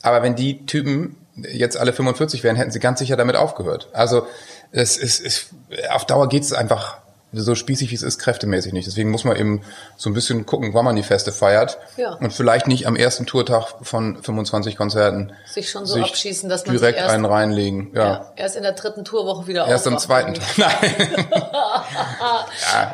Aber 0.00 0.22
wenn 0.22 0.34
die 0.34 0.64
Typen 0.64 1.16
jetzt 1.36 1.76
alle 1.76 1.92
45 1.92 2.42
wären, 2.42 2.56
hätten 2.56 2.70
sie 2.70 2.80
ganz 2.80 2.98
sicher 2.98 3.16
damit 3.16 3.36
aufgehört. 3.36 3.88
Also 3.92 4.26
es 4.70 4.96
ist, 4.96 5.50
auf 5.90 6.06
Dauer 6.06 6.28
geht 6.30 6.42
es 6.44 6.52
einfach 6.54 6.96
so 7.32 7.54
spießig 7.54 7.90
wie 7.90 7.94
es 7.94 8.02
ist, 8.02 8.18
kräftemäßig 8.18 8.72
nicht. 8.72 8.86
Deswegen 8.86 9.10
muss 9.10 9.24
man 9.24 9.36
eben 9.36 9.62
so 9.96 10.10
ein 10.10 10.14
bisschen 10.14 10.44
gucken, 10.46 10.74
wann 10.74 10.84
man 10.84 10.96
die 10.96 11.02
Feste 11.02 11.32
feiert. 11.32 11.78
Ja. 11.96 12.14
Und 12.14 12.32
vielleicht 12.32 12.66
nicht 12.66 12.86
am 12.86 12.94
ersten 12.96 13.26
Tourtag 13.26 13.74
von 13.82 14.22
25 14.22 14.76
Konzerten 14.76 15.32
Sich 15.46 15.70
schon 15.70 15.86
so 15.86 16.00
abschießen, 16.00 16.48
dass 16.48 16.66
man 16.66 16.76
direkt 16.76 16.98
sich 16.98 17.02
erst- 17.04 17.14
einen 17.14 17.24
reinlegen. 17.24 17.90
Ja. 17.94 18.02
ja, 18.04 18.32
erst 18.36 18.56
in 18.56 18.62
der 18.62 18.72
dritten 18.72 19.04
Tourwoche 19.04 19.46
wieder 19.46 19.66
Erst 19.66 19.86
am 19.86 19.98
zweiten. 19.98 20.34
irgendwie. 20.34 20.60
Nein. 20.60 21.26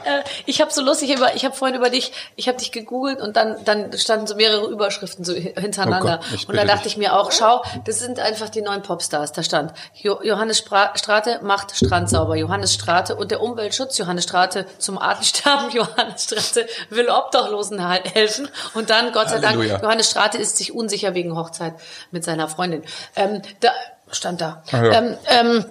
Äh, 0.05 0.23
ich 0.47 0.61
habe 0.61 0.73
so 0.73 0.81
lustig 0.83 1.15
über, 1.15 1.35
ich 1.35 1.45
habe 1.45 1.55
vorhin 1.55 1.77
über 1.77 1.91
dich, 1.91 2.13
ich 2.37 2.49
habe 2.49 2.59
dich 2.59 2.73
gegoogelt 2.73 3.21
und 3.21 3.37
dann 3.37 3.57
dann 3.65 3.93
standen 3.97 4.27
so 4.27 4.35
mehrere 4.35 4.67
Überschriften 4.69 5.25
so 5.25 5.35
hi- 5.35 5.55
hintereinander 5.59 6.21
Oh 6.23 6.27
Gott, 6.31 6.49
und 6.49 6.57
da 6.57 6.65
dachte 6.65 6.85
dich. 6.85 6.93
ich 6.93 6.99
mir 6.99 7.15
auch, 7.19 7.31
schau, 7.33 7.63
das 7.85 7.99
sind 7.99 8.19
einfach 8.19 8.49
die 8.49 8.63
neuen 8.63 8.83
Popstars. 8.83 9.33
Da 9.33 9.43
stand 9.43 9.73
jo 9.95 10.21
Johannes 10.23 10.59
Spra 10.59 10.93
Strate 10.97 11.41
macht 11.43 11.77
Strand 11.77 12.09
sauber, 12.09 12.37
Johannes 12.37 12.75
Strate 12.75 13.17
und 13.17 13.31
der 13.31 13.41
Umweltschutz, 13.41 13.99
Johannes 13.99 14.25
Strate 14.29 14.67
zum 14.79 14.99
Artensterben, 14.99 15.71
Johannes 15.73 16.25
Strate 16.25 16.69
will 16.91 17.09
Obdachlosen 17.09 17.87
hel- 17.91 18.03
helfen 18.13 18.49
und 18.75 18.91
dann 18.91 19.13
Gott 19.13 19.31
sei 19.31 19.39
Dank 19.39 19.57
Halleluja. 19.57 19.81
Johannes 19.83 20.11
Strate 20.11 20.39
ist 20.39 20.57
sich 20.59 20.73
unsicher 20.75 21.15
wegen 21.15 21.35
Hochzeit 21.37 21.75
mit 22.11 22.25
seiner 22.25 22.49
Freundin. 22.49 22.83
Ähm, 23.17 23.43
da 23.61 23.71
stand 24.11 24.41
da. 24.41 24.63
Ja. 24.71 24.93
Ähm, 24.93 25.17
ähm, 25.27 25.65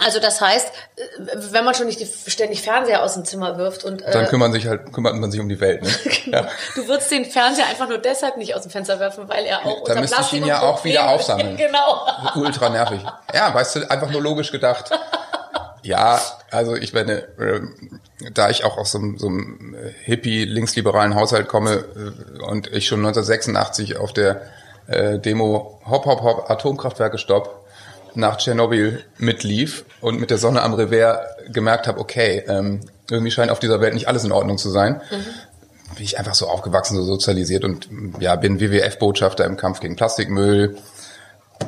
also 0.00 0.20
das 0.20 0.40
heißt, 0.40 0.68
äh, 0.96 1.02
wenn 1.52 1.64
man 1.66 1.74
schon 1.74 1.86
nicht 1.86 2.00
ständig 2.26 2.62
Fernseher 2.62 3.02
aus 3.02 3.12
dem 3.12 3.26
Zimmer 3.26 3.58
wirft 3.58 3.84
und 3.84 4.00
Dann 4.00 4.24
äh, 4.24 4.28
kümmert 4.28 4.52
sich 4.54 4.66
halt, 4.66 4.90
kümmert 4.92 5.14
man 5.16 5.30
sich 5.30 5.38
um 5.40 5.48
die 5.50 5.60
Welt. 5.60 5.82
Ne? 5.82 5.90
Ja. 6.32 6.48
du 6.76 6.88
würdest 6.88 7.10
den 7.10 7.26
Fernseher 7.26 7.66
einfach 7.66 7.88
nur 7.88 7.98
deshalb 7.98 8.38
nicht 8.38 8.54
aus 8.54 8.62
dem 8.62 8.70
Fenster 8.70 8.98
werfen, 9.00 9.28
weil 9.28 9.44
er 9.44 9.66
auch 9.66 9.80
unter 9.80 10.00
müsste 10.00 10.22
ich 10.22 10.32
ihn 10.32 10.46
ja 10.46 10.62
auch 10.62 10.82
wieder 10.84 11.10
aufsammeln. 11.10 11.56
genau. 11.58 12.06
Ultra 12.36 12.70
nervig. 12.70 13.00
Ja, 13.34 13.52
weißt 13.52 13.76
du, 13.76 13.90
einfach 13.90 14.08
nur 14.10 14.22
logisch 14.22 14.50
gedacht. 14.50 14.90
Ja, 15.82 16.20
also 16.50 16.76
ich 16.76 16.92
meine, 16.92 17.24
ähm, 17.40 18.00
da 18.34 18.50
ich 18.50 18.64
auch 18.64 18.78
aus 18.78 18.92
so, 18.92 18.98
einem- 18.98 19.18
so 19.18 19.26
einem 19.28 19.74
äh, 19.74 19.90
hippie 20.04 20.44
linksliberalen 20.44 21.14
Haushalt 21.14 21.48
komme 21.48 21.84
äh, 21.96 22.42
und 22.42 22.68
ich 22.72 22.86
schon 22.86 23.00
1986 23.00 23.96
auf 23.96 24.12
der 24.12 24.42
äh, 24.86 25.18
Demo 25.18 25.80
Hop 25.86 26.06
Hop 26.06 26.22
Hop 26.22 26.50
Atomkraftwerke 26.50 27.18
Stopp 27.18 27.64
nach 28.14 28.36
Tschernobyl 28.36 29.02
mitlief 29.18 29.84
und 30.00 30.20
mit 30.20 30.30
der 30.30 30.38
Sonne 30.38 30.62
am 30.62 30.74
Revers 30.74 31.18
gemerkt 31.52 31.86
habe, 31.86 31.98
okay, 31.98 32.44
ähm, 32.46 32.80
irgendwie 33.10 33.30
scheint 33.30 33.50
auf 33.50 33.58
dieser 33.58 33.80
Welt 33.80 33.94
nicht 33.94 34.06
alles 34.06 34.24
in 34.24 34.32
Ordnung 34.32 34.58
zu 34.58 34.70
sein. 34.70 35.00
Bin 35.10 36.04
ich 36.04 36.18
einfach 36.18 36.34
so 36.34 36.46
aufgewachsen, 36.46 36.96
so 36.96 37.02
sozialisiert 37.04 37.64
und 37.64 37.88
ja, 38.20 38.36
bin 38.36 38.60
WWF-Botschafter 38.60 39.44
im 39.44 39.56
Kampf 39.56 39.80
gegen 39.80 39.96
Plastikmüll, 39.96 40.76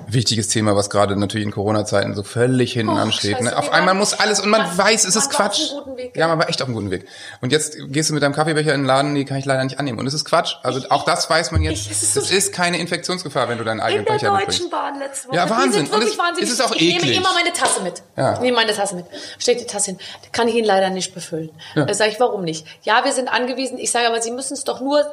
wichtiges 0.06 0.48
Thema, 0.48 0.76
was 0.76 0.90
gerade 0.90 1.16
natürlich 1.16 1.46
in 1.46 1.52
Corona-Zeiten 1.52 2.14
so 2.14 2.22
völlig 2.22 2.72
hinten 2.72 2.92
Oh, 2.92 2.96
ansteht. 2.96 3.32
scheiße, 3.38 3.44
Ne? 3.44 3.56
Auf 3.56 3.72
einmal 3.72 3.94
muss 3.94 4.14
alles 4.14 4.40
und 4.40 4.50
man 4.50 4.62
man- 4.62 4.78
weiß, 4.78 5.04
es 5.04 5.16
ist 5.16 5.30
Quatsch. 5.30 5.70
einem 5.70 5.78
guten 5.84 5.96
Weg, 5.96 6.16
ja, 6.16 6.28
man 6.28 6.38
war 6.38 6.48
echt 6.48 6.60
auf 6.62 6.68
einem 6.68 6.74
guten 6.76 6.90
Weg. 6.90 7.06
Und 7.40 7.52
jetzt 7.52 7.76
gehst 7.88 8.10
du 8.10 8.14
mit 8.14 8.22
deinem 8.22 8.34
Kaffeebecher 8.34 8.74
in 8.74 8.82
den 8.82 8.86
Laden, 8.86 9.12
nee, 9.12 9.24
kann 9.24 9.36
ich 9.38 9.44
leider 9.44 9.62
nicht 9.64 9.78
annehmen. 9.78 9.98
Und 9.98 10.06
es 10.06 10.14
ist 10.14 10.24
Quatsch. 10.24 10.54
Also 10.62 10.80
auch 10.90 11.04
das 11.04 11.28
weiß 11.30 11.50
man 11.50 11.62
jetzt. 11.62 11.86
ich- 11.86 11.90
es 11.90 12.14
so 12.14 12.20
ist 12.20 12.52
keine 12.52 12.78
Infektionsgefahr, 12.78 13.48
wenn 13.48 13.58
du 13.58 13.64
deinen 13.64 13.80
eigenen 13.80 14.00
In 14.00 14.06
der 14.06 14.12
Becher 14.14 14.28
Deutschen 14.30 14.46
mitbringst. 14.64 14.70
Bahn 14.70 14.98
letzte 14.98 15.28
Woche. 15.28 15.36
Ja, 15.36 15.50
Wahnsinn. 15.50 15.84
Die 15.86 15.90
Und 15.92 16.02
es- 16.02 16.18
wahnsinnig. 16.18 16.50
es 16.50 16.58
ist 16.58 16.64
auch 16.64 16.72
ich 16.74 17.02
nehme 17.02 17.12
immer 17.16 17.32
meine 17.34 17.52
Tasse 17.52 17.80
mit. 17.82 18.02
Ja. 18.16 18.34
Ich 18.34 18.40
nehme 18.40 18.56
meine 18.56 18.72
Tasse 18.74 18.94
mit. 18.96 19.06
Steht 19.38 19.60
die 19.60 19.66
Tasse 19.66 19.92
hin. 19.92 19.98
Kann 20.32 20.48
ich 20.48 20.54
Ihnen 20.54 20.66
leider 20.66 20.90
nicht 20.90 21.14
befüllen. 21.14 21.50
Ja. 21.74 21.84
Da 21.84 21.94
sage 21.94 22.10
ich, 22.10 22.20
warum 22.20 22.42
nicht? 22.42 22.66
Ja, 22.82 23.04
wir 23.04 23.12
sind 23.12 23.28
angewiesen. 23.28 23.78
Ich 23.78 23.90
sage 23.90 24.06
aber, 24.08 24.20
Sie 24.22 24.30
müssen 24.30 24.54
es 24.54 24.64
doch 24.64 24.80
nur 24.80 25.04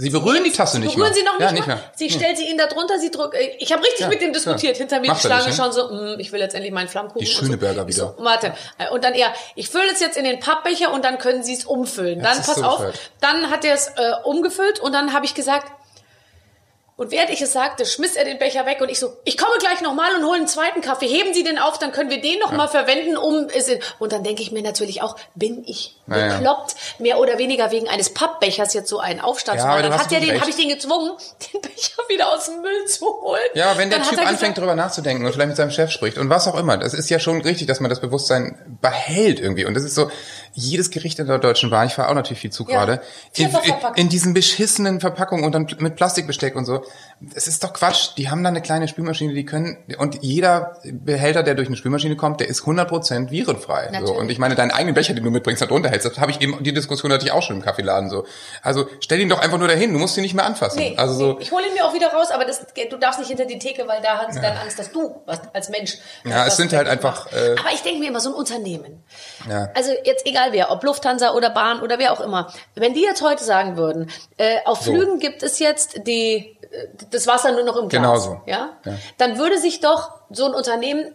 Sie 0.00 0.10
berühren 0.10 0.44
die 0.44 0.52
Tasse 0.52 0.74
Sie 0.76 0.78
nicht 0.78 0.94
berühren 0.94 1.10
mehr. 1.12 1.14
sie 1.18 1.24
noch 1.24 1.32
nicht, 1.38 1.40
ja, 1.48 1.52
nicht 1.52 1.66
mehr. 1.66 1.80
Sie 1.96 2.04
Nee. 2.06 2.10
stellt 2.12 2.38
sie 2.38 2.44
ihnen 2.48 2.56
da 2.56 2.66
drunter, 2.68 2.98
sie 3.00 3.10
drückt. 3.10 3.34
äh, 3.34 3.56
Ich 3.58 3.72
habe 3.72 3.82
richtig 3.82 4.00
Ja, 4.00 4.08
mit 4.08 4.22
dem 4.22 4.32
diskutiert. 4.32 4.76
ja. 4.76 4.78
Hinter 4.78 5.00
mir 5.00 5.08
Macht 5.08 5.22
die 5.24 5.26
Schlange 5.26 5.48
ne? 5.48 5.52
schon 5.52 5.72
so, 5.72 5.88
mm, 5.90 6.20
ich 6.20 6.30
will 6.30 6.40
jetzt 6.40 6.54
endlich 6.54 6.72
meinen 6.72 6.86
Flammkuchen. 6.88 7.20
Die 7.20 7.26
schöne 7.26 7.52
so. 7.52 7.56
Burger 7.58 7.82
So, 7.82 7.88
wieder. 7.88 8.14
warte. 8.18 8.54
Äh, 8.78 8.90
Und 8.90 9.02
dann 9.02 9.14
er, 9.14 9.32
ich 9.56 9.68
fülle 9.68 9.90
es 9.92 9.98
jetzt 9.98 10.16
in 10.16 10.22
den 10.24 10.38
Pappbecher 10.38 10.92
und 10.92 11.04
dann 11.04 11.18
können 11.18 11.42
sie 11.42 11.54
es 11.54 11.64
umfüllen. 11.64 12.22
Dann 12.22 12.36
pass 12.36 12.54
so 12.54 12.62
auf, 12.62 12.76
bescheuert. 12.78 12.98
dann 13.20 13.50
hat 13.50 13.64
er 13.64 13.74
es 13.74 13.88
äh, 13.88 13.92
umgefüllt 14.22 14.78
und 14.78 14.92
dann 14.92 15.12
habe 15.12 15.26
ich 15.26 15.34
gesagt, 15.34 15.66
und 16.98 17.12
während 17.12 17.30
ich 17.30 17.40
es 17.40 17.52
sagte, 17.52 17.86
schmiss 17.86 18.16
er 18.16 18.24
den 18.24 18.38
Becher 18.38 18.66
weg 18.66 18.80
und 18.80 18.90
ich 18.90 18.98
so, 18.98 19.16
ich 19.24 19.38
komme 19.38 19.52
gleich 19.60 19.80
nochmal 19.82 20.16
und 20.16 20.24
hole 20.26 20.36
einen 20.36 20.48
zweiten 20.48 20.80
Kaffee. 20.80 21.06
Heben 21.06 21.32
Sie 21.32 21.44
den 21.44 21.56
auf, 21.56 21.78
dann 21.78 21.92
können 21.92 22.10
wir 22.10 22.20
den 22.20 22.40
nochmal 22.40 22.58
mal 22.58 22.68
verwenden, 22.68 23.16
um 23.16 23.46
es 23.54 23.68
in 23.68 23.78
Und 24.00 24.12
dann 24.12 24.24
denke 24.24 24.42
ich 24.42 24.50
mir 24.50 24.62
natürlich 24.62 25.00
auch, 25.00 25.16
bin 25.36 25.62
ich 25.64 25.96
Ja, 26.08 26.18
ja. 26.18 26.36
bekloppt, 26.36 26.74
mehr 26.98 27.20
oder 27.20 27.38
weniger 27.38 27.70
wegen 27.70 27.88
eines 27.88 28.12
Pappbechers 28.12 28.74
jetzt 28.74 28.88
so 28.88 28.98
einen 28.98 29.20
Aufstand 29.20 29.58
Ja, 29.58 29.62
zu 29.62 29.68
machen. 29.68 29.82
Dann 29.84 29.92
hat 29.92 30.10
recht. 30.10 30.28
den, 30.28 30.40
habe 30.40 30.50
ich 30.50 30.56
den 30.56 30.68
gezwungen, 30.70 31.12
den 31.52 31.60
Becher 31.60 32.02
wieder 32.08 32.34
aus 32.34 32.46
dem 32.46 32.62
Müll 32.62 32.84
zu 32.86 33.06
holen. 33.06 33.40
Ja, 33.54 33.78
wenn 33.78 33.90
der 33.90 34.00
Dann 34.00 34.08
Typ 34.08 34.18
anfängt, 34.18 34.40
gesagt, 34.40 34.58
darüber 34.58 34.74
nachzudenken 34.74 35.24
und 35.24 35.32
vielleicht 35.32 35.48
mit 35.48 35.56
seinem 35.56 35.70
Chef 35.70 35.92
spricht 35.92 36.18
und 36.18 36.30
was 36.30 36.48
auch 36.48 36.58
immer, 36.58 36.76
das 36.78 36.94
ist 36.94 37.08
ja 37.10 37.20
schon 37.20 37.40
richtig, 37.42 37.68
dass 37.68 37.78
man 37.78 37.90
das 37.90 38.00
Bewusstsein 38.00 38.58
behält 38.82 39.38
irgendwie. 39.38 39.64
Und 39.64 39.74
das 39.74 39.84
ist 39.84 39.94
so, 39.94 40.10
jedes 40.52 40.90
Gericht 40.90 41.20
in 41.20 41.28
der 41.28 41.38
Deutschen 41.38 41.70
Bahn, 41.70 41.86
ich 41.86 41.94
fahre 41.94 42.08
auch 42.08 42.14
natürlich 42.14 42.40
viel 42.40 42.50
zu 42.50 42.64
Ja, 42.64 42.84
gerade, 42.84 43.02
in, 43.34 43.48
in, 43.94 44.08
diesen 44.08 44.34
beschissenen 44.34 44.98
Verpackungen 45.00 45.44
und 45.44 45.52
dann 45.52 45.68
mit 45.78 45.94
Plastikbesteck 45.94 46.56
und 46.56 46.64
so. 46.64 46.84
Es 47.34 47.48
ist 47.48 47.64
doch 47.64 47.72
Quatsch. 47.72 48.10
Die 48.16 48.30
haben 48.30 48.44
da 48.44 48.48
eine 48.48 48.62
kleine 48.62 48.86
Spülmaschine, 48.86 49.34
die 49.34 49.44
können, 49.44 49.78
und 49.98 50.22
jeder 50.22 50.78
Behälter, 50.84 51.42
der 51.42 51.54
durch 51.54 51.66
eine 51.66 51.76
Spülmaschine 51.76 52.14
kommt, 52.14 52.38
der 52.40 52.48
ist 52.48 52.62
100% 52.62 53.30
virenfrei. 53.30 53.90
So. 54.04 54.14
Und 54.14 54.30
ich 54.30 54.38
meine, 54.38 54.54
deinen 54.54 54.70
eigenen 54.70 54.94
Becher, 54.94 55.14
den 55.14 55.24
du 55.24 55.30
mitbringst, 55.30 55.60
da 55.60 55.66
drunter 55.66 55.88
hältst, 55.88 56.06
das 56.06 56.18
habe 56.18 56.30
ich 56.30 56.40
eben, 56.40 56.62
die 56.62 56.72
Diskussion 56.72 57.12
hatte 57.12 57.24
ich 57.24 57.32
auch 57.32 57.42
schon 57.42 57.56
im 57.56 57.62
Kaffeeladen 57.62 58.08
so. 58.08 58.24
Also 58.62 58.86
stell 59.00 59.20
ihn 59.20 59.28
doch 59.28 59.40
einfach 59.40 59.58
nur 59.58 59.66
dahin, 59.66 59.92
du 59.92 59.98
musst 59.98 60.16
ihn 60.16 60.22
nicht 60.22 60.34
mehr 60.34 60.44
anfassen. 60.44 60.78
Nee, 60.78 60.94
also 60.96 61.14
so, 61.14 61.40
ich 61.40 61.50
hole 61.50 61.66
ihn 61.66 61.74
mir 61.74 61.84
auch 61.84 61.94
wieder 61.94 62.12
raus, 62.12 62.30
aber 62.30 62.44
das, 62.44 62.64
du 62.88 62.96
darfst 62.98 63.18
nicht 63.18 63.28
hinter 63.28 63.46
die 63.46 63.58
Theke, 63.58 63.88
weil 63.88 64.00
da 64.00 64.18
hast 64.18 64.36
du 64.36 64.40
dann 64.40 64.56
Angst, 64.56 64.78
dass 64.78 64.92
du 64.92 65.20
was, 65.26 65.40
als 65.52 65.70
Mensch. 65.70 65.98
Ja, 66.24 66.46
es 66.46 66.56
sind 66.56 66.72
halt 66.72 66.86
einfach, 66.86 67.32
äh, 67.32 67.56
aber 67.58 67.72
ich 67.74 67.82
denke 67.82 67.98
mir 67.98 68.08
immer, 68.08 68.20
so 68.20 68.30
ein 68.30 68.34
Unternehmen. 68.34 69.02
Ja. 69.48 69.70
Also 69.74 69.90
jetzt 70.04 70.24
egal 70.26 70.52
wer, 70.52 70.70
ob 70.70 70.84
Lufthansa 70.84 71.32
oder 71.32 71.50
Bahn 71.50 71.80
oder 71.80 71.98
wer 71.98 72.12
auch 72.12 72.20
immer. 72.20 72.52
Wenn 72.76 72.94
die 72.94 73.02
jetzt 73.02 73.22
heute 73.22 73.42
sagen 73.42 73.76
würden, 73.76 74.10
äh, 74.36 74.58
auf 74.64 74.82
So. 74.82 74.92
Flügen 74.92 75.18
gibt 75.18 75.42
es 75.42 75.58
jetzt 75.58 76.06
die, 76.06 76.57
das 77.10 77.26
Wasser 77.26 77.52
nur 77.52 77.64
noch 77.64 77.76
im 77.76 77.88
Glas. 77.88 78.00
Genau 78.02 78.16
so. 78.18 78.40
Ja? 78.46 78.70
Ja. 78.84 78.92
Dann 79.18 79.38
würde 79.38 79.58
sich 79.58 79.80
doch 79.80 80.10
so 80.30 80.44
ein 80.46 80.54
Unternehmen 80.54 81.12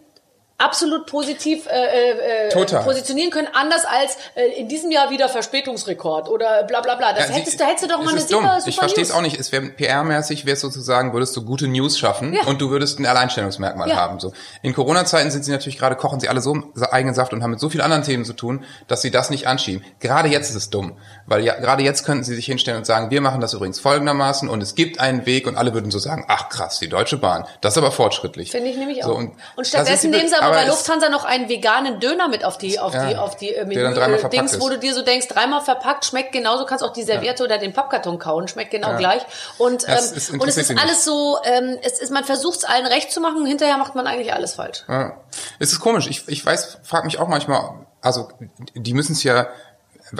absolut 0.56 1.06
positiv 1.06 1.66
äh, 1.66 2.46
äh, 2.46 2.48
Total. 2.48 2.84
positionieren 2.84 3.32
können, 3.32 3.48
anders 3.54 3.84
als 3.84 4.16
äh, 4.36 4.46
in 4.60 4.68
diesem 4.68 4.92
Jahr 4.92 5.10
wieder 5.10 5.28
Verspätungsrekord 5.28 6.28
oder 6.28 6.62
bla 6.62 6.80
bla 6.80 6.94
bla. 6.94 7.12
Das 7.12 7.28
Ja, 7.28 7.34
hättest, 7.34 7.52
sie- 7.52 7.56
da 7.58 7.64
hättest 7.66 7.84
du 7.84 7.88
doch 7.88 7.98
mal 8.02 8.10
eine 8.12 8.20
super, 8.20 8.34
dumm. 8.34 8.50
super 8.60 8.68
Ich 8.68 8.76
verstehe 8.76 9.02
es 9.02 9.10
auch 9.10 9.20
nicht. 9.20 9.36
Es 9.38 9.50
wäre 9.50 9.64
PR-mäßig, 9.64 10.46
wäre 10.46 10.56
sozusagen, 10.56 11.12
würdest 11.12 11.36
du 11.36 11.44
gute 11.44 11.66
News 11.66 11.98
schaffen 11.98 12.32
Ja. 12.34 12.44
und 12.46 12.60
du 12.60 12.70
würdest 12.70 13.00
ein 13.00 13.04
Alleinstellungsmerkmal 13.06 13.88
Ja. 13.88 13.96
haben. 13.96 14.20
So 14.20 14.32
in 14.62 14.74
Corona-Zeiten 14.74 15.32
sind 15.32 15.42
sie 15.44 15.50
natürlich 15.50 15.76
gerade 15.76 15.96
kochen 15.96 16.20
sie 16.20 16.28
alle 16.28 16.40
so 16.40 16.52
im 16.52 16.72
eigenen 16.88 17.16
Saft 17.16 17.32
und 17.32 17.42
haben 17.42 17.50
mit 17.50 17.60
so 17.60 17.68
vielen 17.68 17.82
anderen 17.82 18.04
Themen 18.04 18.24
zu 18.24 18.32
tun, 18.32 18.64
dass 18.86 19.02
sie 19.02 19.10
das 19.10 19.30
nicht 19.30 19.48
anschieben. 19.48 19.84
Gerade 19.98 20.28
jetzt 20.28 20.50
ist 20.50 20.56
es 20.56 20.70
dumm, 20.70 20.96
weil 21.26 21.42
ja 21.44 21.54
gerade 21.54 21.82
jetzt 21.82 22.04
könnten 22.04 22.24
sie 22.24 22.34
sich 22.34 22.46
hinstellen 22.46 22.78
und 22.78 22.84
sagen, 22.84 23.10
wir 23.10 23.20
machen 23.20 23.40
das 23.40 23.54
übrigens 23.54 23.80
folgendermaßen 23.80 24.48
und 24.48 24.62
es 24.62 24.74
gibt 24.74 25.00
einen 25.00 25.26
Weg 25.26 25.46
und 25.46 25.56
alle 25.56 25.72
würden 25.74 25.90
so 25.90 25.98
sagen, 25.98 26.24
ach 26.28 26.48
krass, 26.48 26.78
die 26.78 26.88
Deutsche 26.88 27.16
Bahn, 27.16 27.46
das 27.60 27.74
ist 27.74 27.78
aber 27.78 27.90
fortschrittlich. 27.92 28.50
Finde 28.50 28.70
ich 28.70 28.76
nämlich 28.76 29.02
auch. 29.04 29.08
So, 29.08 29.14
und, 29.14 29.32
und 29.56 29.66
stattdessen 29.66 30.10
nehmen 30.10 30.28
sie 30.28 30.34
aber, 30.36 30.50
bei 30.54 30.62
es- 30.64 30.68
Lufthansa 30.68 31.08
noch 31.08 31.24
einen 31.24 31.48
veganen 31.48 32.00
Döner 32.00 32.28
mit 32.28 32.44
auf 32.44 32.58
die, 32.58 32.78
auf 32.78 32.92
Ja, 32.94 33.06
die, 33.08 33.16
auf 33.16 33.36
die 33.36 33.54
äh, 33.54 33.66
der 33.66 33.84
dann 33.84 33.94
dreimal 33.94 34.18
verpackt 34.18 34.50
Dings, 34.50 34.60
wo 34.60 34.68
du 34.68 34.78
dir 34.78 34.94
so 34.94 35.02
denkst, 35.02 35.28
dreimal 35.28 35.60
verpackt, 35.62 36.04
schmeckt 36.04 36.32
genauso, 36.32 36.66
kannst 36.66 36.84
auch 36.84 36.92
die 36.92 37.02
Serviette 37.02 37.42
oder 37.44 37.58
den 37.58 37.72
Pappkarton 37.72 38.18
kauen, 38.18 38.48
schmeckt 38.48 38.70
genau 38.70 38.96
gleich. 38.96 39.22
Und, 39.58 39.84
ähm, 39.88 39.94
ist- 39.94 40.30
und 40.30 40.46
es 40.46 40.56
ist 40.56 40.70
nicht. 40.70 40.82
alles 40.82 41.04
so, 41.04 41.38
ähm, 41.44 41.78
es 41.82 41.98
ist, 42.00 42.10
man 42.12 42.24
versucht 42.24 42.58
es 42.58 42.64
allen 42.64 42.86
recht 42.86 43.10
zu 43.12 43.20
machen, 43.20 43.44
hinterher 43.46 43.78
macht 43.78 43.94
man 43.94 44.06
eigentlich 44.06 44.32
alles 44.32 44.54
falsch. 44.54 44.84
Ja. 44.88 45.16
Es 45.58 45.72
ist 45.72 45.80
komisch. 45.80 46.06
Ich, 46.08 46.28
ich 46.28 46.44
weiß, 46.44 46.78
frage 46.82 47.06
mich 47.06 47.18
auch 47.18 47.28
manchmal, 47.28 47.86
also 48.00 48.28
die 48.74 48.92
müssen 48.94 49.12
es 49.12 49.22
ja, 49.22 49.46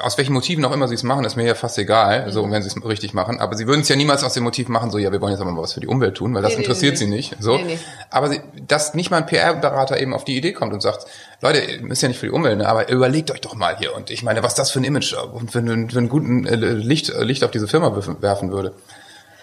aus 0.01 0.17
welchen 0.19 0.33
Motiven 0.33 0.65
auch 0.65 0.73
immer 0.73 0.89
sie 0.89 0.95
es 0.95 1.03
machen, 1.03 1.25
ist 1.25 1.37
mir 1.37 1.47
ja 1.47 1.55
fast 1.55 1.79
egal, 1.79 2.27
Mhm. 2.27 2.31
so 2.31 2.51
wenn 2.51 2.63
sie 2.63 2.69
es 2.69 2.85
richtig 2.85 3.15
machen. 3.15 3.41
Aber 3.41 3.57
sie 3.57 3.67
würden 3.67 3.81
es 3.83 3.89
ja 3.89 3.97
niemals 3.97 4.25
aus 4.25 4.35
dem 4.35 4.43
Motiv 4.45 4.69
machen, 4.69 4.91
so 4.91 4.99
ja, 4.99 5.13
wir 5.13 5.21
wollen 5.21 5.33
jetzt 5.33 5.41
aber 5.41 5.53
mal 5.53 5.63
was 5.63 5.73
für 5.75 5.81
die 5.81 5.87
Umwelt 5.87 6.17
tun, 6.17 6.35
weil 6.35 6.43
das 6.43 6.53
Nee, 6.53 6.59
interessiert 6.65 6.93
nee, 6.95 6.99
sie 6.99 7.07
nicht. 7.07 7.37
So. 7.41 7.57
Nee. 7.59 7.79
Aber 8.11 8.29
sie, 8.29 8.41
dass 8.67 8.95
nicht 8.95 9.11
mal 9.11 9.19
ein 9.19 9.27
PR-Berater 9.27 10.01
eben 10.01 10.15
auf 10.15 10.25
die 10.25 10.37
Idee 10.37 10.53
kommt 10.53 10.73
und 10.73 10.81
sagt, 10.81 11.07
Leute, 11.41 11.59
ist 11.59 12.03
ja 12.03 12.09
nicht 12.09 12.19
für 12.19 12.27
die 12.27 12.33
Umwelt, 12.33 12.59
ne, 12.59 12.69
aber 12.69 12.89
überlegt 12.89 13.31
euch 13.31 13.41
doch 13.41 13.55
mal 13.55 13.77
hier. 13.79 13.95
Und 13.95 14.11
ich 14.11 14.23
meine, 14.23 14.43
was 14.43 14.55
das 14.55 14.71
für 14.71 14.81
ein 14.81 14.85
Image 14.85 15.13
und 15.15 15.51
für 15.53 15.59
einen, 15.59 15.91
für 15.91 15.99
einen 15.99 16.09
guten 16.09 16.47
äh, 16.47 16.55
Licht, 16.57 17.11
äh, 17.11 17.23
Licht 17.25 17.45
auf 17.45 17.51
diese 17.51 17.69
Firma 17.69 17.95
werfen 18.21 18.51
würde. 18.51 18.73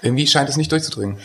Irgendwie 0.02 0.26
scheint 0.28 0.50
es 0.50 0.58
nicht 0.58 0.72
durchzudringen. 0.72 1.20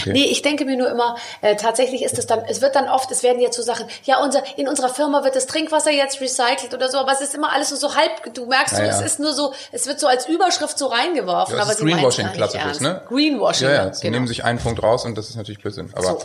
Okay. 0.00 0.12
Nee, 0.12 0.24
ich 0.24 0.42
denke 0.42 0.64
mir 0.64 0.76
nur 0.76 0.90
immer, 0.90 1.16
äh, 1.40 1.56
tatsächlich 1.56 2.02
ist 2.02 2.18
es 2.18 2.26
dann, 2.26 2.40
es 2.46 2.60
wird 2.60 2.74
dann 2.76 2.88
oft, 2.88 3.10
es 3.10 3.22
werden 3.22 3.40
jetzt 3.40 3.56
so 3.56 3.62
Sachen, 3.62 3.86
ja, 4.04 4.22
unser, 4.22 4.42
in 4.58 4.68
unserer 4.68 4.88
Firma 4.88 5.24
wird 5.24 5.34
das 5.36 5.46
Trinkwasser 5.46 5.90
jetzt 5.90 6.20
recycelt 6.20 6.74
oder 6.74 6.90
so, 6.90 6.98
aber 6.98 7.12
es 7.12 7.20
ist 7.20 7.34
immer 7.34 7.52
alles 7.52 7.70
nur 7.70 7.78
so 7.78 7.94
halb, 7.94 8.34
du 8.34 8.46
merkst 8.46 8.76
so, 8.76 8.82
Ja, 8.82 8.88
es 8.88 9.00
ja. 9.00 9.06
ist 9.06 9.18
nur 9.20 9.32
so, 9.32 9.54
es 9.72 9.86
wird 9.86 9.98
so 10.00 10.06
als 10.06 10.26
Überschrift 10.28 10.78
so 10.78 10.86
reingeworfen, 10.86 11.54
Ja, 11.54 11.60
das 11.60 11.68
aber 11.68 11.72
ist 11.78 11.80
Greenwashing 11.80 12.26
ernst. 12.26 12.80
ne? 12.80 13.00
Greenwashing, 13.08 13.68
Ja, 13.68 13.74
ja, 13.86 13.94
sie 13.94 14.02
genau. 14.02 14.12
nehmen 14.16 14.26
sich 14.28 14.44
einen 14.44 14.58
Punkt 14.58 14.82
raus 14.82 15.04
und 15.04 15.16
das 15.16 15.28
ist 15.30 15.36
natürlich 15.36 15.60
Blödsinn. 15.60 15.90
Aber 15.94 16.02
So. 16.02 16.22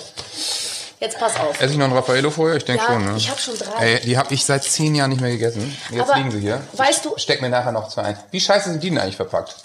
Jetzt 1.00 1.20
pass 1.20 1.36
auf. 1.38 1.60
esse 1.60 1.74
ich 1.74 1.78
noch 1.78 1.88
ein 1.88 1.92
Raffaello 1.94 2.30
vorher? 2.30 2.56
Ich 2.56 2.64
denke 2.64 2.82
Ja, 2.84 2.94
schon, 2.94 3.04
ne? 3.06 3.14
ich 3.18 3.30
hab 3.30 3.38
schon 3.40 3.58
drei. 3.58 3.94
Ey, 3.96 4.00
die 4.02 4.18
habe 4.18 4.34
ich 4.34 4.46
seit 4.46 4.64
zehn 4.64 4.96
Jahren 4.96 5.10
nicht 5.10 5.20
mehr 5.22 5.32
gegessen. 5.32 5.78
Jetzt 5.92 6.02
Aber 6.10 6.16
liegen 6.18 6.32
sie 6.32 6.40
hier. 6.40 6.62
weißt 6.74 7.04
du- 7.04 7.14
Ich 7.18 7.24
steck 7.24 7.42
mir 7.42 7.50
nachher 7.50 7.74
noch 7.74 7.90
zwei 7.90 8.04
ein. 8.04 8.18
Wie 8.32 8.40
scheiße 8.40 8.70
sind 8.72 8.82
die 8.84 8.90
denn 8.90 9.00
eigentlich 9.00 9.18
verpackt? 9.18 9.56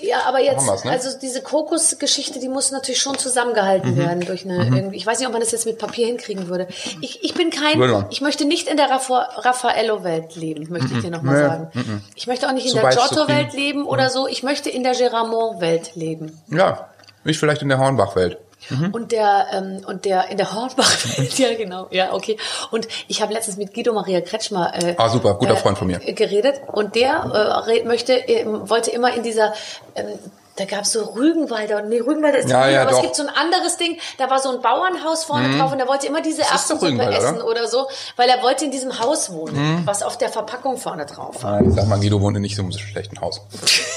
Ja, 0.00 0.22
aber 0.26 0.40
jetzt, 0.40 0.66
ne? 0.84 0.90
also 0.90 1.18
diese 1.18 1.42
Kokosgeschichte, 1.42 2.38
die 2.38 2.48
muss 2.48 2.70
natürlich 2.70 3.00
schon 3.00 3.18
zusammengehalten 3.18 3.92
Mhm. 3.92 3.96
werden 3.96 4.20
durch 4.20 4.44
eine, 4.44 4.64
irgendwie, 4.64 4.96
ich 4.96 5.04
weiß 5.06 5.18
nicht, 5.18 5.26
ob 5.26 5.32
man 5.32 5.40
das 5.40 5.50
jetzt 5.50 5.66
mit 5.66 5.78
Papier 5.78 6.06
hinkriegen 6.06 6.48
würde. 6.48 6.68
Ich, 7.00 7.22
ich 7.24 7.34
bin 7.34 7.50
kein, 7.50 7.80
ich 8.10 8.20
möchte 8.20 8.44
nicht 8.44 8.68
in 8.68 8.76
der 8.76 8.90
Raffa 8.90 9.28
Raffaello-Welt 9.38 10.36
leben, 10.36 10.66
möchte 10.70 10.94
ich 10.94 11.00
dir 11.02 11.10
nochmal 11.10 11.34
Nee, 11.42 11.48
sagen. 11.48 12.02
Ich 12.14 12.26
möchte 12.26 12.46
auch 12.48 12.52
nicht 12.52 12.66
in 12.66 12.72
Zu 12.72 12.78
der 12.80 12.90
Giotto-Welt 12.90 13.52
leben 13.54 13.84
oder 13.84 14.10
so. 14.10 14.28
Ich 14.28 14.42
möchte 14.42 14.70
in 14.70 14.82
der 14.84 14.94
Geramont-Welt 14.94 15.96
leben. 15.96 16.40
Ja, 16.48 16.88
ich 17.24 17.38
vielleicht 17.38 17.62
in 17.62 17.68
der 17.68 17.78
Hornbach-Welt. 17.78 18.38
Und 18.92 19.12
der, 19.12 19.46
ähm, 19.52 19.82
und 19.86 20.04
der, 20.04 20.28
in 20.30 20.36
der 20.36 20.52
Hornbach-Welt, 20.52 21.38
ja 21.38 21.54
genau, 21.54 21.86
ja, 21.90 22.12
okay. 22.12 22.36
Und 22.70 22.88
ich 23.06 23.22
habe 23.22 23.32
letztens 23.32 23.56
mit 23.56 23.72
Guido 23.72 23.92
Maria 23.92 24.20
Kretschmer 24.20 24.72
äh, 24.74 24.94
Ah, 24.98 25.08
super, 25.08 25.34
guter 25.34 25.56
Freund 25.56 25.78
von 25.78 25.86
mir. 25.86 25.98
geredet 26.00 26.60
und 26.66 26.94
der 26.94 27.64
äh, 27.66 27.84
möchte, 27.84 28.12
ähm, 28.14 28.68
wollte 28.68 28.90
immer 28.90 29.14
in 29.14 29.22
dieser, 29.22 29.54
ähm, 29.94 30.18
da 30.58 30.64
gab 30.64 30.82
es 30.82 30.92
so 30.92 31.04
Rügenwalder, 31.04 31.82
nee, 31.82 32.00
Rügenwalder 32.00 32.38
ist 32.38 32.50
Ja, 32.50 32.66
nicht, 32.66 32.74
ja, 32.74 32.82
aber 32.82 32.90
doch. 32.90 32.98
es 32.98 33.02
gibt 33.04 33.16
so 33.16 33.22
ein 33.22 33.28
anderes 33.28 33.76
Ding, 33.76 33.98
da 34.18 34.28
war 34.28 34.38
so 34.40 34.50
ein 34.50 34.60
Bauernhaus 34.60 35.24
vorne 35.24 35.56
drauf 35.56 35.72
und 35.72 35.78
er 35.80 35.86
wollte 35.88 36.06
immer 36.06 36.20
diese 36.20 36.42
Erbsensuppe 36.42 37.00
essen 37.12 37.36
oder? 37.42 37.46
oder? 37.46 37.68
so, 37.68 37.86
weil 38.16 38.28
er 38.28 38.42
wollte 38.42 38.64
in 38.64 38.70
diesem 38.70 38.98
Haus 38.98 39.32
wohnen, 39.32 39.82
was 39.84 40.02
auf 40.02 40.18
der 40.18 40.28
Verpackung 40.28 40.76
vorne 40.76 41.06
drauf 41.06 41.42
war. 41.42 41.60
Nein, 41.60 41.72
sag 41.72 41.86
mal, 41.86 41.98
Guido 42.00 42.20
wohnt 42.20 42.36
in 42.36 42.42
nicht 42.42 42.56
so 42.56 42.62
einem 42.62 42.72
schlechten 42.72 43.20
Haus. 43.20 43.40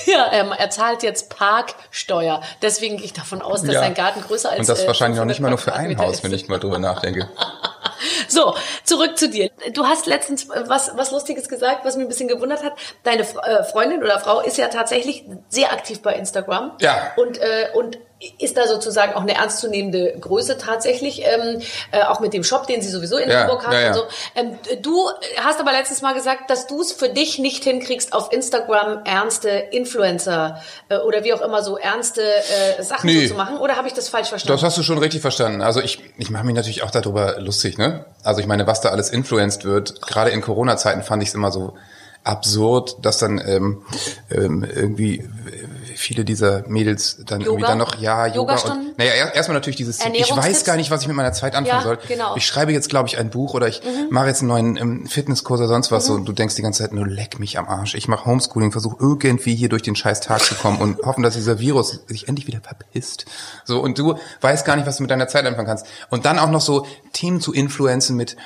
Ja, 0.06 0.30
ähm, 0.34 0.52
er 0.58 0.70
zahlt 0.72 1.04
jetzt 1.04 1.30
Parksteuer, 1.30 2.42
deswegen 2.62 2.98
gehe 2.98 3.06
ich 3.06 3.14
davon 3.14 3.42
aus, 3.42 3.62
dass 3.62 3.76
Ja. 3.76 3.80
sein 3.82 3.94
Garten 3.94 4.22
größer 4.22 4.50
als 4.50 4.60
Und 4.60 4.70
das 4.70 4.82
äh, 4.84 4.88
wahrscheinlich 4.88 5.18
500 5.20 5.28
nicht 5.28 5.40
mal 5.40 5.50
nur 5.50 5.58
für 5.58 5.74
ein 5.74 5.98
Haus, 5.98 6.16
ist. 6.16 6.24
wenn 6.24 6.34
ich 6.34 6.48
mal 6.50 6.60
drüber 6.60 6.80
nachdenke. 6.80 7.30
So, 8.28 8.56
zurück 8.84 9.18
zu 9.18 9.30
dir. 9.30 9.50
Du 9.74 9.86
hast 9.86 10.06
letztens 10.06 10.50
äh, 10.50 10.64
was, 10.68 10.92
was 10.96 11.12
Lustiges 11.12 11.48
gesagt, 11.50 11.86
was 11.86 11.96
mich 11.96 12.06
ein 12.06 12.10
bisschen 12.10 12.28
gewundert 12.28 12.64
hat. 12.64 12.74
Deine 13.04 13.22
äh, 13.22 13.64
Freundin 13.64 14.04
oder 14.04 14.20
Frau 14.20 14.42
ist 14.42 14.58
ja 14.58 14.68
tatsächlich 14.68 15.26
sehr 15.50 15.72
aktiv 15.72 16.02
bei 16.02 16.16
Instagram. 16.16 16.74
Ja. 16.80 17.14
Und, 17.16 17.38
äh, 17.38 17.70
und 17.74 18.00
ist 18.40 18.58
da 18.58 18.68
sozusagen 18.68 19.14
auch 19.14 19.22
eine 19.22 19.36
ernstzunehmende 19.36 20.16
Größe 20.20 20.58
tatsächlich, 20.58 21.24
ähm, 21.26 21.62
äh, 21.92 22.04
auch 22.04 22.20
mit 22.20 22.34
dem 22.34 22.44
Shop, 22.44 22.68
den 22.68 22.82
sie 22.82 22.90
sowieso 22.90 23.18
in 23.18 23.30
Ja, 23.30 23.42
Hamburg 23.42 23.66
hat 23.66 23.74
ja, 23.74 23.82
ja. 23.82 23.88
und 23.90 23.94
so. 23.96 24.04
Ähm, 24.36 24.58
du 24.82 25.10
hast 25.38 25.60
aber 25.60 25.72
letztens 25.72 26.02
mal 26.02 26.14
gesagt, 26.14 26.50
dass 26.50 26.68
du 26.68 26.82
es 26.82 26.92
für 26.92 27.10
dich 27.10 27.40
nicht 27.40 27.64
hinkriegst, 27.64 28.14
auf 28.14 28.32
Instagram 28.32 29.02
ernste 29.06 29.50
Influencer 29.50 30.62
äh, 30.90 30.98
oder 30.98 31.24
wie 31.24 31.34
auch 31.34 31.42
immer 31.42 31.64
so 31.64 31.78
ernste 31.78 32.22
äh, 32.22 32.82
Sachen 32.84 33.08
Nee. 33.08 33.26
so 33.26 33.34
zu 33.34 33.38
machen. 33.38 33.58
Oder 33.58 33.76
habe 33.76 33.88
ich 33.88 33.94
das 33.94 34.10
falsch 34.10 34.30
verstanden? 34.30 34.56
Das 34.62 34.64
hast 34.64 34.78
du 34.78 34.84
schon 34.84 34.98
richtig 34.98 35.22
verstanden. 35.22 35.62
Also 35.62 35.82
ich, 35.82 36.00
ich 36.18 36.30
mache 36.30 36.46
mich 36.46 36.56
natürlich 36.56 36.84
auch 36.84 36.92
darüber 36.92 37.40
lustig, 37.40 37.78
ne? 37.78 38.06
Also 38.24 38.42
ich 38.42 38.48
meine, 38.48 38.68
was 38.68 38.82
da 38.82 38.90
alles 38.90 39.10
influenced 39.10 39.66
wird, 39.66 40.02
gerade 40.02 40.32
in 40.32 40.42
Corona-Zeiten 40.42 41.04
fand 41.04 41.24
ich 41.24 41.30
es 41.30 41.36
immer 41.36 41.52
so 41.52 41.74
absurd, 42.24 42.98
dass 43.02 43.18
dann 43.18 43.42
ähm, 43.44 43.82
ähm, 44.30 44.64
irgendwie 44.64 45.28
viele 45.96 46.24
dieser 46.24 46.68
Mädels 46.68 47.18
dann 47.26 47.42
irgendwie 47.42 47.62
Yoga? 47.62 47.68
dann 47.68 47.78
noch 47.80 47.96
ja 48.00 48.28
Yoga 48.28 48.56
und 48.56 48.98
naja 48.98 49.12
er- 49.14 49.34
erstmal 49.36 49.56
natürlich 49.56 49.76
dieses 49.78 50.00
ich 50.14 50.36
weiß 50.36 50.64
gar 50.64 50.76
nicht 50.76 50.92
was 50.92 51.02
ich 51.02 51.08
mit 51.08 51.16
meiner 51.18 51.34
Zeit 51.34 51.56
anfangen 51.56 51.78
Ja, 51.80 51.84
soll. 51.84 51.98
genau. 52.08 52.36
ich 52.36 52.46
schreibe 52.46 52.72
jetzt 52.72 52.90
glaube 52.90 53.08
ich 53.10 53.18
ein 53.18 53.30
Buch 53.32 53.54
oder 53.56 53.68
ich 53.68 53.82
mache 54.12 54.28
jetzt 54.28 54.42
einen 54.42 54.50
neuen 54.50 54.78
ähm, 54.78 55.06
Fitnesskurs 55.08 55.60
oder 55.62 55.68
sonst 55.68 55.92
was 55.92 56.06
so 56.06 56.14
und 56.14 56.26
du 56.26 56.32
denkst 56.32 56.56
die 56.56 56.62
ganze 56.62 56.84
Zeit 56.84 56.94
nur 56.94 57.08
leck 57.08 57.40
mich 57.40 57.58
am 57.58 57.68
Arsch. 57.68 57.96
Ich 57.96 58.08
mache 58.08 58.26
Homeschooling 58.26 58.72
versuche 58.72 58.98
irgendwie 59.00 59.56
hier 59.56 59.70
durch 59.70 59.82
den 59.82 59.96
scheiß 59.96 60.22
Tag 60.22 60.42
zu 60.42 60.56
kommen 60.56 60.78
und 60.80 61.00
hoffen 61.04 61.24
dass 61.24 61.34
dieser 61.34 61.60
Virus 61.60 62.02
sich 62.08 62.28
endlich 62.28 62.48
wieder 62.48 62.62
verpisst. 62.62 63.26
So 63.66 63.80
und 63.82 63.98
du 63.98 64.16
weißt 64.42 64.64
gar 64.66 64.76
nicht 64.76 64.86
was 64.88 64.98
du 64.98 65.04
mit 65.04 65.10
deiner 65.12 65.28
Zeit 65.28 65.46
anfangen 65.46 65.68
kannst. 65.68 65.86
Und 66.10 66.26
dann 66.26 66.38
auch 66.40 66.50
noch 66.52 66.62
so 66.62 66.86
Themen 67.14 67.42
zu 67.42 67.52
influenzen 67.54 68.16
mit 68.16 68.38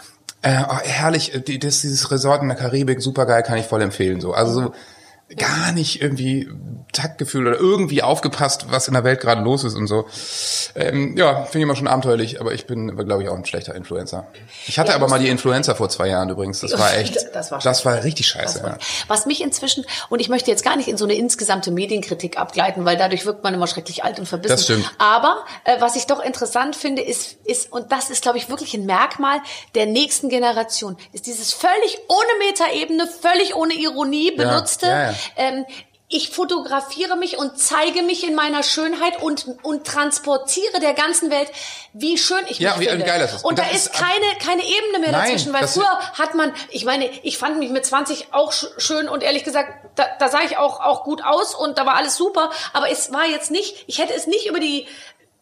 äh, 0.45 0.63
oh, 0.69 0.77
herrlich, 0.83 1.33
äh, 1.33 1.41
die, 1.41 1.57
das, 1.57 1.81
dieses 1.81 2.11
Resort 2.11 2.43
in 2.43 2.49
der 2.49 2.57
Karibik, 2.57 3.01
super 3.01 3.25
geil, 3.25 3.41
kann 3.41 3.57
ich 3.57 3.65
voll 3.65 3.81
empfehlen. 3.81 4.21
So, 4.21 4.33
also 4.33 4.53
so 4.53 4.73
gar 5.37 5.71
nicht 5.71 6.01
irgendwie 6.01 6.49
Taktgefühl 6.93 7.47
oder 7.47 7.57
irgendwie 7.57 8.03
aufgepasst, 8.03 8.67
was 8.69 8.87
in 8.87 8.93
der 8.93 9.03
Welt 9.03 9.19
gerade 9.19 9.41
los 9.41 9.63
ist 9.63 9.73
und 9.73 9.87
so. 9.87 10.05
Ähm, 10.75 11.17
ja, 11.17 11.43
finde 11.43 11.57
ich 11.57 11.63
immer 11.63 11.75
schon 11.75 11.87
abenteuerlich, 11.87 12.39
aber 12.39 12.53
ich 12.53 12.67
bin, 12.67 12.95
glaube 12.95 13.23
ich, 13.23 13.29
auch 13.29 13.35
ein 13.35 13.43
schlechter 13.43 13.73
Influencer. 13.73 14.27
Ich 14.67 14.77
hatte 14.77 14.91
Ja, 14.91 14.95
aber 14.95 15.07
mal 15.07 15.19
die 15.19 15.27
Influencer 15.27 15.75
vor 15.75 15.89
zwei 15.89 16.09
Jahren 16.09 16.29
übrigens. 16.29 16.59
Das 16.59 16.77
war 16.77 16.93
echt, 16.97 17.17
Das 17.33 17.51
war 17.51 17.59
das 17.59 17.85
war 17.85 18.03
richtig 18.03 18.27
scheiße. 18.27 18.61
Ja. 18.63 18.77
Was 19.07 19.25
mich 19.25 19.41
inzwischen, 19.41 19.83
und 20.09 20.19
ich 20.19 20.29
möchte 20.29 20.51
jetzt 20.51 20.63
gar 20.63 20.75
nicht 20.75 20.87
in 20.87 20.97
so 20.97 21.05
eine 21.05 21.15
insgesamte 21.15 21.71
Medienkritik 21.71 22.37
abgleiten, 22.37 22.85
weil 22.85 22.95
dadurch 22.95 23.25
wirkt 23.25 23.43
man 23.43 23.55
immer 23.55 23.67
schrecklich 23.67 24.03
alt 24.03 24.19
und 24.19 24.27
verbissen. 24.27 24.55
Das 24.55 24.63
stimmt. 24.63 24.91
Aber 24.99 25.43
äh, 25.63 25.81
was 25.81 25.95
ich 25.95 26.05
doch 26.05 26.23
interessant 26.23 26.75
finde, 26.75 27.01
ist, 27.01 27.37
ist 27.45 27.71
und 27.71 27.91
das 27.91 28.11
ist, 28.11 28.21
glaube 28.21 28.37
ich, 28.37 28.49
wirklich 28.49 28.75
ein 28.75 28.85
Merkmal 28.85 29.39
der 29.73 29.87
nächsten 29.87 30.29
Generation, 30.29 30.97
ist 31.13 31.25
dieses 31.25 31.51
völlig 31.51 31.97
ohne 32.07 32.47
Metaebene, 32.47 33.07
völlig 33.07 33.55
ohne 33.55 33.73
Ironie 33.73 34.31
benutzte. 34.31 34.85
ja. 34.85 35.14
Ähm, 35.35 35.65
ich 36.07 36.29
fotografiere 36.29 37.15
mich 37.15 37.37
und 37.39 37.57
zeige 37.57 38.03
mich 38.03 38.27
in 38.27 38.35
meiner 38.35 38.61
Schönheit 38.61 39.23
und, 39.23 39.47
und 39.63 39.87
transportiere 39.87 40.79
der 40.79 40.93
ganzen 40.93 41.31
Welt, 41.31 41.49
wie 41.93 42.19
schön 42.19 42.37
ich 42.47 42.59
Ja, 42.59 42.75
mich 42.77 42.85
wie- 42.85 42.91
finde. 42.91 43.05
geil 43.07 43.19
das 43.19 43.33
ist. 43.33 43.43
Und, 43.43 43.49
Und 43.51 43.59
da 43.59 43.63
das 43.63 43.73
ist 43.73 43.85
ist- 43.87 43.93
keine, 43.93 44.25
keine 44.39 44.61
Ebene 44.63 44.99
mehr 44.99 45.11
Nein, 45.11 45.21
dazwischen, 45.31 45.51
weil 45.51 45.67
früher 45.67 45.99
hat 46.13 46.35
man, 46.35 46.53
ich 46.69 46.85
meine, 46.85 47.09
ich 47.23 47.39
fand 47.39 47.57
mich 47.57 47.71
mit 47.71 47.87
20 47.87 48.27
auch 48.33 48.51
sch 48.53 48.67
schön 48.77 49.09
und 49.09 49.23
ehrlich 49.23 49.43
gesagt, 49.43 49.73
da, 49.95 50.05
da 50.19 50.29
sah 50.29 50.41
ich 50.43 50.57
auch, 50.59 50.79
auch 50.79 51.03
gut 51.05 51.23
aus 51.25 51.55
und 51.55 51.79
da 51.79 51.87
war 51.87 51.95
alles 51.95 52.15
super, 52.15 52.51
aber 52.73 52.89
es 52.91 53.11
war 53.11 53.25
jetzt 53.25 53.49
nicht, 53.49 53.83
ich 53.87 53.97
hätte 53.97 54.13
es 54.13 54.27
nicht 54.27 54.45
über 54.45 54.59
die 54.59 54.87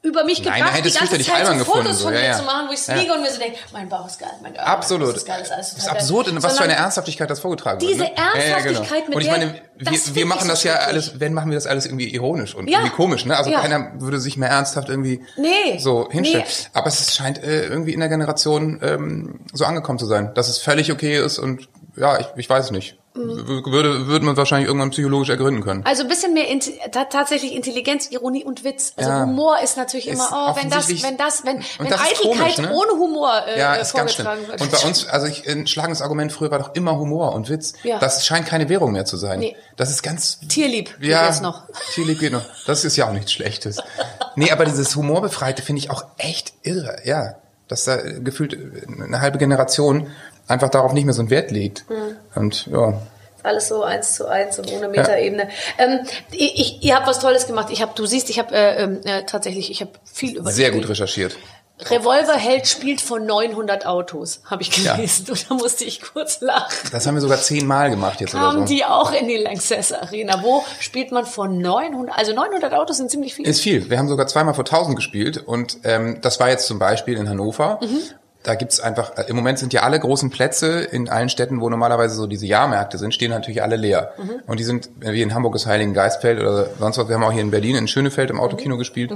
über 0.03 0.25
mich 0.25 0.43
Nein, 0.43 0.55
gebracht, 0.59 0.77
die 0.85 0.91
ganze 0.91 1.17
Zeit 1.17 1.47
so 1.47 1.53
Fotos 1.53 1.57
gefunden, 1.59 1.93
so, 1.93 2.03
von 2.05 2.13
ja, 2.13 2.19
mir 2.19 2.25
ja. 2.27 2.37
zu 2.37 2.43
machen, 2.43 2.67
wo 2.67 2.73
ich 2.73 2.85
Ja. 2.85 2.95
liege 2.95 3.13
und 3.13 3.21
mir 3.21 3.31
so 3.31 3.39
denke, 3.39 3.57
mein 3.71 3.87
Bauch 3.87 4.05
ist 4.05 4.19
geil, 4.19 4.31
mein 4.41 4.53
Bauch 4.53 4.61
Absolut. 4.63 5.15
ist 5.15 5.25
geil, 5.25 5.37
das 5.39 5.47
ist 5.47 5.53
alles 5.53 5.73
Das 5.75 5.83
ist 5.85 5.89
absurd, 5.89 6.27
in 6.27 6.43
was 6.43 6.57
für 6.57 6.65
eine 6.65 6.75
Ernsthaftigkeit 6.75 7.29
das 7.29 7.39
vorgetragen 7.39 7.79
Diese 7.79 7.99
wird. 7.99 8.09
Ne? 8.09 8.23
Ernsthaftigkeit, 8.53 9.07
mit 9.07 9.15
Und 9.15 9.21
ich 9.21 9.31
meine, 9.31 9.61
wir, 9.77 9.91
wir 10.15 10.25
machen 10.25 10.41
so 10.43 10.47
das 10.49 10.63
ja 10.63 10.73
schrecklich. 10.73 10.87
alles, 10.89 11.19
wenn 11.21 11.33
machen 11.33 11.51
wir 11.51 11.55
das 11.55 11.67
alles 11.67 11.85
irgendwie 11.85 12.13
ironisch 12.13 12.53
und 12.53 12.69
Ja. 12.69 12.79
irgendwie 12.79 12.95
komisch, 12.97 13.25
ne? 13.25 13.37
Also 13.37 13.49
Ja. 13.49 13.61
keiner 13.61 13.93
würde 14.01 14.19
sich 14.19 14.35
mehr 14.35 14.49
ernsthaft 14.49 14.89
irgendwie 14.89 15.25
Nee. 15.37 15.79
so 15.79 16.09
hinstellen. 16.11 16.43
Nee. 16.47 16.67
Aber 16.73 16.87
es 16.87 17.15
scheint 17.15 17.41
äh, 17.41 17.65
irgendwie 17.67 17.93
in 17.93 18.01
der 18.01 18.09
Generation 18.09 18.81
ähm, 18.83 19.39
so 19.53 19.63
angekommen 19.63 19.99
zu 19.99 20.05
sein, 20.05 20.33
dass 20.33 20.49
es 20.49 20.57
völlig 20.57 20.91
okay 20.91 21.17
ist 21.23 21.39
und 21.39 21.69
ja, 21.95 22.19
ich, 22.19 22.27
ich 22.35 22.49
weiß 22.49 22.71
nicht. 22.71 22.97
Würde, 23.15 24.07
würde 24.07 24.25
man 24.25 24.35
wahrscheinlich 24.37 24.67
irgendwann 24.67 24.89
psychologisch 24.89 25.29
ergründen 25.29 25.63
können. 25.63 25.85
Also 25.85 26.01
ein 26.01 26.09
bisschen 26.09 26.33
mehr 26.33 26.47
Inti 26.47 26.79
ta 26.91 27.05
tatsächlich 27.05 27.53
Intelligenz, 27.53 28.09
Ironie 28.09 28.43
und 28.43 28.63
Witz. 28.63 28.93
Also 28.95 29.09
Ja. 29.09 29.21
Humor 29.23 29.57
ist 29.63 29.77
natürlich 29.77 30.07
Ist 30.07 30.15
immer, 30.15 30.29
oh, 30.51 30.55
wenn 30.59 30.69
das, 30.71 30.89
wenn 30.89 31.17
das, 31.17 31.45
wenn, 31.45 31.63
wenn 31.77 31.89
das 31.89 32.01
ist 32.01 32.07
Eitelkeit 32.07 32.55
komisch, 32.55 32.57
ne? 32.57 32.73
ohne 32.73 32.91
Humor 32.93 33.43
äh, 33.47 33.59
Ja, 33.59 33.75
ist 33.75 33.93
ganz 33.93 34.13
schlimm. 34.13 34.27
wird. 34.47 34.59
Und 34.59 34.71
bei 34.71 34.79
uns, 34.79 35.07
also 35.07 35.27
ich, 35.27 35.47
ein 35.47 35.67
schlagendes 35.67 36.01
Argument 36.01 36.31
früher 36.31 36.49
war 36.49 36.57
doch 36.57 36.73
immer 36.73 36.97
Humor 36.97 37.33
und 37.35 37.49
Witz. 37.49 37.73
Ja. 37.83 37.99
Das 37.99 38.25
scheint 38.25 38.47
keine 38.47 38.67
Währung 38.67 38.93
mehr 38.93 39.05
zu 39.05 39.17
sein. 39.17 39.39
Nee. 39.39 39.55
Das 39.75 39.91
ist 39.91 40.01
ganz 40.01 40.39
Tierlieb 40.47 40.99
geht 40.99 41.09
ja, 41.09 41.27
jetzt 41.27 41.43
noch. 41.43 41.65
Tierlieb 41.93 42.19
geht 42.19 42.31
noch. 42.33 42.45
Das 42.65 42.83
ist 42.83 42.95
ja 42.97 43.07
auch 43.07 43.13
nichts 43.13 43.31
Schlechtes. 43.31 43.77
Nee, 44.35 44.49
aber 44.51 44.65
dieses 44.65 44.95
Humorbefreite 44.95 45.61
finde 45.61 45.81
ich 45.81 45.91
auch 45.91 46.03
echt 46.17 46.53
irre, 46.63 46.97
ja. 47.03 47.35
Dass 47.67 47.85
da 47.85 47.97
gefühlt 47.97 48.57
eine 48.87 49.21
halbe 49.21 49.37
Generation 49.37 50.11
einfach 50.47 50.69
darauf 50.69 50.93
nicht 50.93 51.05
mehr 51.05 51.13
so 51.13 51.21
einen 51.21 51.29
Wert 51.29 51.51
legt. 51.51 51.85
Mhm. 51.89 52.15
Und 52.35 52.67
ja. 52.67 53.01
Alles 53.43 53.67
so 53.67 53.83
eins 53.83 54.15
zu 54.15 54.27
eins 54.27 54.57
und 54.57 54.71
ohne 54.71 54.87
Metaebene. 54.87 55.49
Ähm, 55.77 55.99
ich, 56.31 56.59
ich, 56.59 56.83
ihr 56.83 56.95
habt 56.95 57.07
was 57.07 57.19
Tolles 57.19 57.45
gemacht. 57.45 57.67
Ich 57.71 57.81
habe, 57.81 57.91
du 57.93 58.05
siehst, 58.05 58.29
ich 58.29 58.39
habe 58.39 58.55
äh, 58.55 58.83
ähm, 58.83 59.01
äh, 59.03 59.23
tatsächlich, 59.23 59.69
ich 59.69 59.81
habe 59.81 59.91
viel 60.05 60.37
über 60.37 60.49
Sehr 60.51 60.71
gut 60.71 60.87
recherchiert. 60.87 61.35
Revolverheld 61.89 62.67
spielt 62.67 63.01
von 63.01 63.25
900 63.25 63.85
Autos, 63.85 64.41
habe 64.45 64.61
ich 64.61 64.77
Ja. 64.83 64.95
gelesen. 64.95 65.25
Und 65.29 65.49
da 65.49 65.55
musste 65.55 65.83
ich 65.83 66.01
kurz 66.01 66.39
lachen. 66.39 66.71
Das 66.91 67.05
haben 67.05 67.15
wir 67.15 67.21
sogar 67.21 67.39
zehnmal 67.39 67.89
gemacht 67.89 68.21
jetzt 68.21 68.31
Kamen 68.31 68.67
so. 68.67 68.73
die 68.73 68.85
auch 68.85 69.11
in 69.11 69.27
die 69.27 69.37
Lanxess 69.37 69.91
Arena? 69.91 70.41
Wo 70.43 70.63
spielt 70.79 71.11
man 71.11 71.25
von 71.25 71.57
900? 71.57 72.17
Also 72.17 72.33
900 72.33 72.73
Autos 72.73 72.97
sind 72.97 73.09
ziemlich 73.11 73.33
viele. 73.33 73.49
Ist 73.49 73.61
viel. 73.61 73.89
Wir 73.89 73.97
haben 73.97 74.07
sogar 74.07 74.27
zweimal 74.27 74.53
vor 74.53 74.65
1000 74.65 74.95
gespielt 74.95 75.37
und 75.37 75.79
ähm, 75.83 76.19
das 76.21 76.39
war 76.39 76.49
jetzt 76.49 76.67
zum 76.67 76.79
Beispiel 76.79 77.17
in 77.17 77.27
Hannover. 77.27 77.79
Da 78.43 78.55
gibt's 78.55 78.79
einfach, 78.81 79.17
äh, 79.17 79.23
im 79.27 79.35
Moment 79.35 79.57
sind 79.57 79.73
ja 79.73 79.81
alle 79.83 79.99
großen 79.99 80.29
Plätze 80.29 80.81
in 80.81 81.09
allen 81.09 81.29
Städten, 81.29 81.61
wo 81.61 81.69
normalerweise 81.69 82.15
so 82.15 82.27
diese 82.27 82.45
Jahrmärkte 82.45 82.97
sind, 82.97 83.13
stehen 83.13 83.31
natürlich 83.31 83.63
alle 83.63 83.77
leer. 83.77 84.13
Und 84.47 84.59
die 84.59 84.65
sind, 84.65 84.89
äh, 84.99 85.13
wie 85.13 85.21
in 85.21 85.33
Hamburg 85.33 85.53
das 85.53 85.65
Heiligen 85.65 85.93
Geistfeld 85.93 86.39
oder 86.39 86.67
sonst 86.77 86.97
was, 86.97 87.07
wir 87.07 87.15
haben 87.15 87.23
auch 87.23 87.31
hier 87.31 87.41
in 87.41 87.51
Berlin 87.51 87.75
in 87.75 87.87
Schönefeld 87.87 88.29
im 88.29 88.39
Autokino 88.39 88.77
gespielt. 88.77 89.11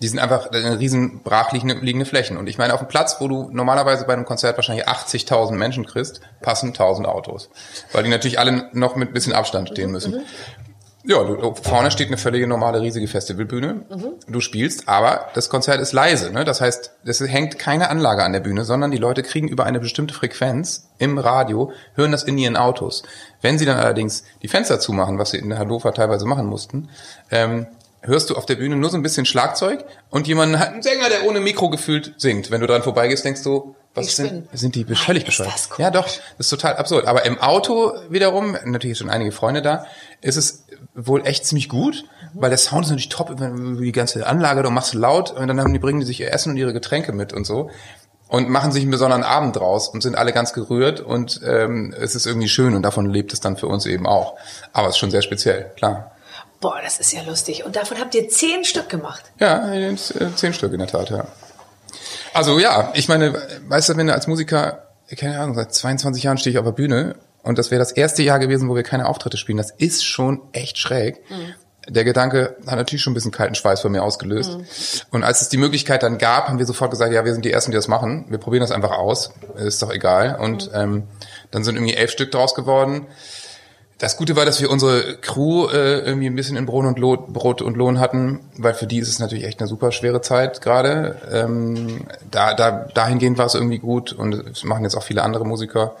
Die 0.00 0.06
sind 0.06 0.18
einfach 0.18 0.52
äh, 0.52 0.56
riesen 0.56 1.22
brach 1.24 1.52
liegende, 1.52 1.74
liegende 1.76 2.04
Flächen. 2.04 2.36
Und 2.36 2.46
ich 2.48 2.58
meine, 2.58 2.74
auf 2.74 2.80
dem 2.80 2.88
Platz, 2.88 3.16
wo 3.20 3.26
du 3.26 3.48
normalerweise 3.50 4.04
bei 4.04 4.12
einem 4.12 4.26
Konzert 4.26 4.56
wahrscheinlich 4.56 4.86
80.000 4.86 5.52
Menschen 5.52 5.86
kriegst, 5.86 6.20
passen 6.40 6.68
1000 6.68 7.08
Autos. 7.08 7.50
Weil 7.92 8.04
die 8.04 8.10
natürlich 8.10 8.38
alle 8.38 8.68
noch 8.72 8.96
mit 8.96 9.12
bisschen 9.12 9.32
Abstand 9.32 9.70
stehen 9.70 9.90
müssen. 9.90 10.24
Ja, 11.08 11.24
du, 11.24 11.54
vorne 11.54 11.90
steht 11.90 12.08
eine 12.08 12.18
völlige 12.18 12.46
normale 12.46 12.82
riesige 12.82 13.08
Festivalbühne. 13.08 13.86
Du 14.28 14.40
spielst, 14.42 14.90
aber 14.90 15.30
das 15.32 15.48
Konzert 15.48 15.80
ist 15.80 15.94
leise. 15.94 16.30
Ne? 16.30 16.44
Das 16.44 16.60
heißt, 16.60 16.92
es 17.02 17.20
hängt 17.22 17.58
keine 17.58 17.88
Anlage 17.88 18.22
an 18.24 18.34
der 18.34 18.40
Bühne, 18.40 18.66
sondern 18.66 18.90
die 18.90 18.98
Leute 18.98 19.22
kriegen 19.22 19.48
über 19.48 19.64
eine 19.64 19.80
bestimmte 19.80 20.12
Frequenz 20.12 20.90
im 20.98 21.16
Radio, 21.16 21.72
hören 21.94 22.12
das 22.12 22.24
in 22.24 22.36
ihren 22.36 22.58
Autos. 22.58 23.04
Wenn 23.40 23.58
sie 23.58 23.64
dann 23.64 23.78
allerdings 23.78 24.24
die 24.42 24.48
Fenster 24.48 24.80
zumachen, 24.80 25.18
was 25.18 25.30
sie 25.30 25.38
in 25.38 25.58
Hannover 25.58 25.94
teilweise 25.94 26.26
machen 26.26 26.44
mussten, 26.44 26.90
ähm, 27.30 27.68
hörst 28.02 28.28
du 28.28 28.34
auf 28.36 28.44
der 28.44 28.56
Bühne 28.56 28.76
nur 28.76 28.90
so 28.90 28.98
ein 28.98 29.02
bisschen 29.02 29.24
Schlagzeug 29.24 29.86
und 30.10 30.28
jemanden 30.28 30.58
hat 30.58 30.72
einen 30.72 30.82
Sänger, 30.82 31.08
der 31.08 31.26
ohne 31.26 31.40
Mikro 31.40 31.70
gefühlt 31.70 32.16
singt. 32.18 32.50
Wenn 32.50 32.60
du 32.60 32.66
dran 32.66 32.82
vorbeigehst, 32.82 33.24
denkst 33.24 33.44
du, 33.44 33.74
was 33.94 34.14
sind, 34.16 34.48
sind 34.52 34.74
die 34.74 34.84
völlig 34.84 35.24
bescheuert? 35.24 35.68
Ja, 35.78 35.90
doch, 35.90 36.04
das 36.06 36.22
ist 36.38 36.50
total 36.50 36.76
absurd. 36.76 37.06
Aber 37.06 37.24
im 37.26 37.38
Auto 37.38 37.92
wiederum, 38.08 38.56
natürlich 38.64 38.98
schon 38.98 39.10
einige 39.10 39.32
Freunde 39.32 39.62
da, 39.62 39.86
ist 40.20 40.36
es 40.36 40.64
wohl 40.94 41.26
echt 41.26 41.46
ziemlich 41.46 41.68
gut, 41.68 42.04
weil 42.34 42.50
der 42.50 42.58
Sound 42.58 42.84
ist 42.84 42.90
natürlich 42.90 43.08
top 43.08 43.30
über 43.30 43.50
die 43.50 43.92
ganze 43.92 44.26
Anlage, 44.26 44.62
du 44.62 44.70
machst 44.70 44.94
laut 44.94 45.30
und 45.30 45.48
dann 45.48 45.60
haben 45.60 45.72
die, 45.72 45.78
bringen 45.78 46.00
die 46.00 46.06
sich 46.06 46.20
ihr 46.20 46.32
Essen 46.32 46.50
und 46.50 46.56
ihre 46.56 46.72
Getränke 46.72 47.12
mit 47.12 47.32
und 47.32 47.44
so 47.44 47.70
und 48.28 48.48
machen 48.50 48.72
sich 48.72 48.82
einen 48.82 48.90
besonderen 48.90 49.24
Abend 49.24 49.56
draus 49.56 49.88
und 49.88 50.02
sind 50.02 50.16
alle 50.16 50.32
ganz 50.32 50.52
gerührt 50.52 51.00
und 51.00 51.40
ähm, 51.44 51.94
es 51.98 52.14
ist 52.14 52.26
irgendwie 52.26 52.48
schön 52.48 52.74
und 52.74 52.82
davon 52.82 53.10
lebt 53.10 53.32
es 53.32 53.40
dann 53.40 53.56
für 53.56 53.66
uns 53.66 53.86
eben 53.86 54.06
auch. 54.06 54.36
Aber 54.72 54.88
es 54.88 54.94
ist 54.94 54.98
schon 54.98 55.10
sehr 55.10 55.22
speziell, 55.22 55.72
klar. 55.76 56.12
Boah, 56.60 56.80
das 56.82 56.98
ist 56.98 57.12
ja 57.12 57.22
lustig. 57.22 57.64
Und 57.64 57.76
davon 57.76 57.98
habt 57.98 58.14
ihr 58.14 58.28
zehn 58.28 58.64
Stück 58.64 58.88
gemacht. 58.88 59.22
Ja, 59.38 59.72
äh, 59.72 59.96
zehn 59.96 60.52
Stück 60.52 60.72
in 60.72 60.80
der 60.80 60.88
Tat, 60.88 61.10
ja. 61.10 61.26
Also 62.34 62.58
ja, 62.58 62.92
ich 62.94 63.08
meine, 63.08 63.34
weißt 63.68 63.90
du, 63.90 63.96
wenn 63.96 64.06
du 64.06 64.14
als 64.14 64.26
Musiker, 64.26 64.88
keine 65.16 65.40
Ahnung, 65.40 65.54
seit 65.54 65.72
22 65.74 66.22
Jahren 66.22 66.38
stehe 66.38 66.52
ich 66.52 66.58
auf 66.58 66.64
der 66.64 66.72
Bühne 66.72 67.16
und 67.42 67.58
das 67.58 67.70
wäre 67.70 67.78
das 67.78 67.92
erste 67.92 68.22
Jahr 68.22 68.38
gewesen, 68.38 68.68
wo 68.68 68.76
wir 68.76 68.82
keine 68.82 69.06
Auftritte 69.06 69.36
spielen, 69.36 69.58
das 69.58 69.70
ist 69.70 70.04
schon 70.04 70.40
echt 70.52 70.78
schräg. 70.78 71.22
Der 71.88 72.04
Gedanke 72.04 72.56
hat 72.66 72.76
natürlich 72.76 73.02
schon 73.02 73.12
ein 73.12 73.14
bisschen 73.14 73.30
kalten 73.30 73.54
Schweiß 73.54 73.80
von 73.80 73.90
mir 73.90 74.02
ausgelöst. 74.02 74.58
Und 75.10 75.24
als 75.24 75.40
es 75.40 75.48
die 75.48 75.56
Möglichkeit 75.56 76.02
dann 76.02 76.18
gab, 76.18 76.48
haben 76.48 76.58
wir 76.58 76.66
sofort 76.66 76.90
gesagt, 76.90 77.14
ja, 77.14 77.24
wir 77.24 77.32
sind 77.32 77.46
die 77.46 77.52
Ersten, 77.52 77.70
die 77.70 77.76
das 77.76 77.88
machen. 77.88 78.26
Wir 78.28 78.36
probieren 78.36 78.60
das 78.60 78.72
einfach 78.72 78.90
aus. 78.90 79.32
Ist 79.56 79.80
doch 79.80 79.90
egal. 79.90 80.36
Und 80.38 80.70
ähm, 80.74 81.04
dann 81.50 81.64
sind 81.64 81.76
irgendwie 81.76 81.94
elf 81.94 82.10
Stück 82.10 82.30
draus 82.30 82.54
geworden. 82.54 83.06
Das 83.98 84.16
Gute 84.16 84.36
war, 84.36 84.44
dass 84.44 84.60
wir 84.60 84.70
unsere 84.70 85.16
Crew 85.16 85.66
äh, 85.66 85.98
irgendwie 85.98 86.28
ein 86.28 86.36
bisschen 86.36 86.56
in 86.56 86.66
Brot 86.66 86.86
und, 86.86 87.00
Lohn, 87.00 87.32
Brot 87.32 87.62
und 87.62 87.76
Lohn 87.76 87.98
hatten, 87.98 88.38
weil 88.56 88.72
für 88.72 88.86
die 88.86 89.00
ist 89.00 89.08
es 89.08 89.18
natürlich 89.18 89.44
echt 89.44 89.58
eine 89.58 89.66
super 89.66 89.90
schwere 89.90 90.20
Zeit 90.20 90.60
gerade. 90.60 91.16
Ähm, 91.32 92.06
da, 92.30 92.54
da, 92.54 92.86
dahingehend 92.94 93.38
war 93.38 93.46
es 93.46 93.54
irgendwie 93.54 93.80
gut 93.80 94.12
und 94.12 94.34
es 94.34 94.62
machen 94.62 94.84
jetzt 94.84 94.94
auch 94.94 95.02
viele 95.02 95.24
andere 95.24 95.44
Musiker. 95.44 95.96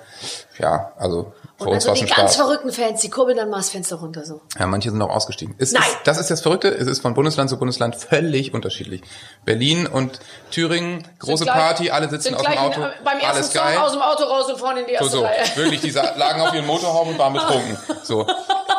Ja, 0.60 0.92
also 0.96 1.32
Und 1.58 1.74
also 1.74 1.92
die 1.92 2.00
ganz 2.02 2.12
Spaß. 2.34 2.36
verrückten 2.36 2.70
Fans, 2.70 3.00
die 3.00 3.10
kurbeln 3.10 3.36
dann 3.36 3.50
mal 3.50 3.56
das 3.56 3.70
Fenster 3.70 3.96
runter 3.96 4.24
so. 4.24 4.40
Ja, 4.58 4.66
manche 4.68 4.90
sind 4.92 5.02
auch 5.02 5.10
ausgestiegen. 5.10 5.56
Es 5.58 5.72
Nein. 5.72 5.82
Ist, 5.82 5.98
das 6.04 6.18
ist 6.18 6.30
das 6.30 6.40
Verrückte, 6.40 6.68
es 6.68 6.86
ist 6.86 7.00
von 7.00 7.14
Bundesland 7.14 7.50
zu 7.50 7.58
Bundesland 7.58 7.96
völlig 7.96 8.54
unterschiedlich. 8.54 9.02
Berlin 9.44 9.86
und 9.88 10.20
Thüringen, 10.52 11.06
große 11.18 11.44
gleich- 11.44 11.56
Party, 11.56 11.90
alle 11.90 12.08
sitzen 12.08 12.34
aus 12.36 12.42
dem 12.44 12.56
Auto, 12.58 12.80
in, 12.82 12.88
beim 13.04 13.14
ersten 13.18 13.26
alles 13.26 13.52
Song 13.52 13.62
geil. 13.62 13.78
aus 13.78 13.92
dem 13.92 14.02
Auto 14.02 14.22
raus 14.24 14.46
und 14.52 14.58
vorne 14.58 14.80
in 14.82 14.86
die 14.86 14.92
So, 14.98 15.04
erste 15.04 15.16
so. 15.18 15.24
Reihe. 15.24 15.56
Wirklich, 15.56 15.80
die 15.80 15.90
lagen 15.90 16.40
auf 16.42 16.54
ihren 16.54 16.66
Motorhauben 16.66 17.12
und 17.14 17.18
waren 17.18 17.32
betrunken. 17.32 17.76
So. 18.04 18.26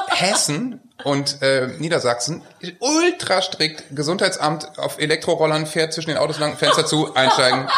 Hessen 0.08 0.80
und 1.04 1.42
äh, 1.42 1.68
Niedersachsen, 1.80 2.42
ultra 2.80 3.42
strikt, 3.42 3.84
Gesundheitsamt 3.96 4.78
auf 4.78 5.00
Elektrorollern 5.00 5.66
fährt 5.66 5.94
zwischen 5.94 6.10
den 6.10 6.18
Autos 6.18 6.40
lang, 6.40 6.58
Fenster 6.58 6.86
zu, 6.86 7.14
einsteigen. 7.16 7.68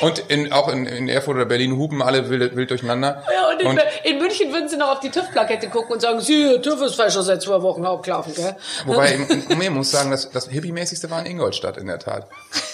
So. 0.00 0.06
Und 0.06 0.18
in, 0.30 0.50
auch 0.50 0.68
in, 0.68 0.86
in 0.86 1.10
Erfurt 1.10 1.36
oder 1.36 1.44
Berlin 1.44 1.76
hupen 1.76 2.00
alle 2.00 2.30
wild, 2.30 2.56
wild 2.56 2.70
durcheinander. 2.70 3.22
Ja, 3.30 3.50
und 3.50 3.60
in, 3.60 3.66
Und- 3.66 3.82
in 4.04 4.18
München 4.18 4.50
würden 4.50 4.66
sie 4.66 4.78
noch 4.78 4.92
auf 4.92 5.00
die 5.00 5.10
TÜV-Plakette 5.10 5.68
gucken 5.68 5.92
und 5.92 6.00
sagen, 6.00 6.22
sie, 6.22 6.58
TÜV 6.62 6.80
ist 6.80 6.94
vielleicht 6.94 7.12
schon 7.12 7.22
seit 7.22 7.42
zwei 7.42 7.60
Wochen 7.60 7.84
abgelaufen, 7.84 8.34
gell? 8.34 8.56
Wobei, 8.86 9.18
ich 9.60 9.70
muss 9.70 9.90
sagen, 9.90 10.10
das, 10.10 10.30
das 10.30 10.48
Hippie-mäßigste 10.48 11.10
war 11.10 11.20
in 11.20 11.26
Ingolstadt 11.26 11.76
in 11.76 11.86
der 11.86 11.98
Tat. 11.98 12.28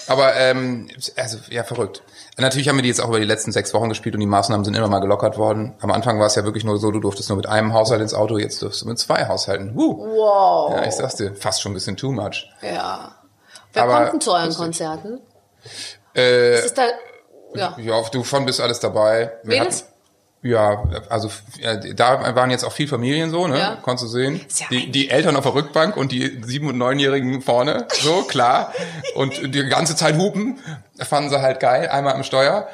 Aber, 0.07 0.37
ähm, 0.37 0.89
also, 1.17 1.39
ja, 1.51 1.65
verrückt. 1.65 2.03
Natürlich 2.39 2.69
haben 2.69 2.77
wir 2.77 2.83
die 2.83 2.89
jetzt 2.89 3.01
auch 3.01 3.09
über 3.09 3.19
die 3.19 3.25
letzten 3.25 3.51
sechs 3.51 3.73
Wochen 3.73 3.89
gespielt 3.89 4.15
und 4.15 4.21
die 4.21 4.27
Maßnahmen 4.27 4.63
sind 4.65 4.75
immer 4.75 4.89
mal 4.89 4.99
gelockert 4.99 5.39
worden. 5.39 5.75
Am 5.81 5.91
Anfang 5.91 6.19
war 6.21 6.27
es 6.27 6.35
ja 6.35 6.45
wirklich 6.45 6.65
nur 6.65 6.79
so, 6.79 6.91
du 6.91 7.01
durftest 7.01 7.31
nur 7.31 7.37
mit 7.37 7.47
einem 7.47 7.73
Haushalt 7.73 8.03
ins 8.03 8.13
Auto, 8.13 8.37
jetzt 8.37 8.61
durfst 8.61 8.83
du 8.83 8.89
mit 8.89 8.99
zwei 8.99 9.27
Haushalten. 9.27 9.75
Huh. 9.75 9.97
Wow. 9.99 10.73
Ja, 10.77 10.85
ich 10.85 10.93
sag's 10.95 11.15
dir, 11.15 11.35
fast 11.35 11.63
schon 11.63 11.73
ein 11.73 11.75
bisschen 11.75 11.97
too 11.97 12.13
much. 12.13 12.47
Ja. 12.61 13.15
Wer 13.73 13.83
Aber 13.85 13.97
kommt 14.01 14.13
denn 14.13 14.21
zu 14.21 14.33
euren. 14.35 14.55
Konzerten? 14.55 15.21
Äh, 16.15 16.65
Ist 16.65 16.77
da, 16.77 16.85
ja. 17.55 17.75
ja, 17.79 18.03
du 18.13 18.23
von 18.23 18.45
bist 18.45 18.61
alles 18.61 18.81
dabei. 18.81 19.33
Wir 19.43 19.59
Mädels? 19.61 19.83
hatten- 19.85 19.93
Ja, 20.51 20.85
also 21.09 21.31
da 21.95 22.35
waren 22.35 22.51
jetzt 22.51 22.65
auch 22.65 22.73
viel 22.73 22.89
Familien 22.89 23.31
so, 23.31 23.47
ne? 23.47 23.59
Ja. 23.59 23.79
Konntest 23.83 24.05
du 24.05 24.09
sehen. 24.09 24.41
Ja 24.59 24.67
Die, 24.71 24.91
die 24.91 25.11
Eltern 25.11 25.37
auf 25.37 25.45
der 25.45 25.55
Rückbank 25.55 25.97
und 25.97 26.13
die 26.13 26.41
sieben- 26.45 26.69
und 26.69 26.79
neunjährigen 26.79 27.43
vorne, 27.43 27.87
so 27.93 28.23
klar. 28.29 28.73
und 29.15 29.55
die 29.55 29.65
ganze 29.67 29.97
Zeit 29.97 30.17
hupen, 30.17 30.59
fanden 30.99 31.31
sie 31.31 31.41
halt 31.41 31.61
geil, 31.61 31.89
einmal 31.89 32.15
am 32.15 32.23
Steuer. 32.25 32.69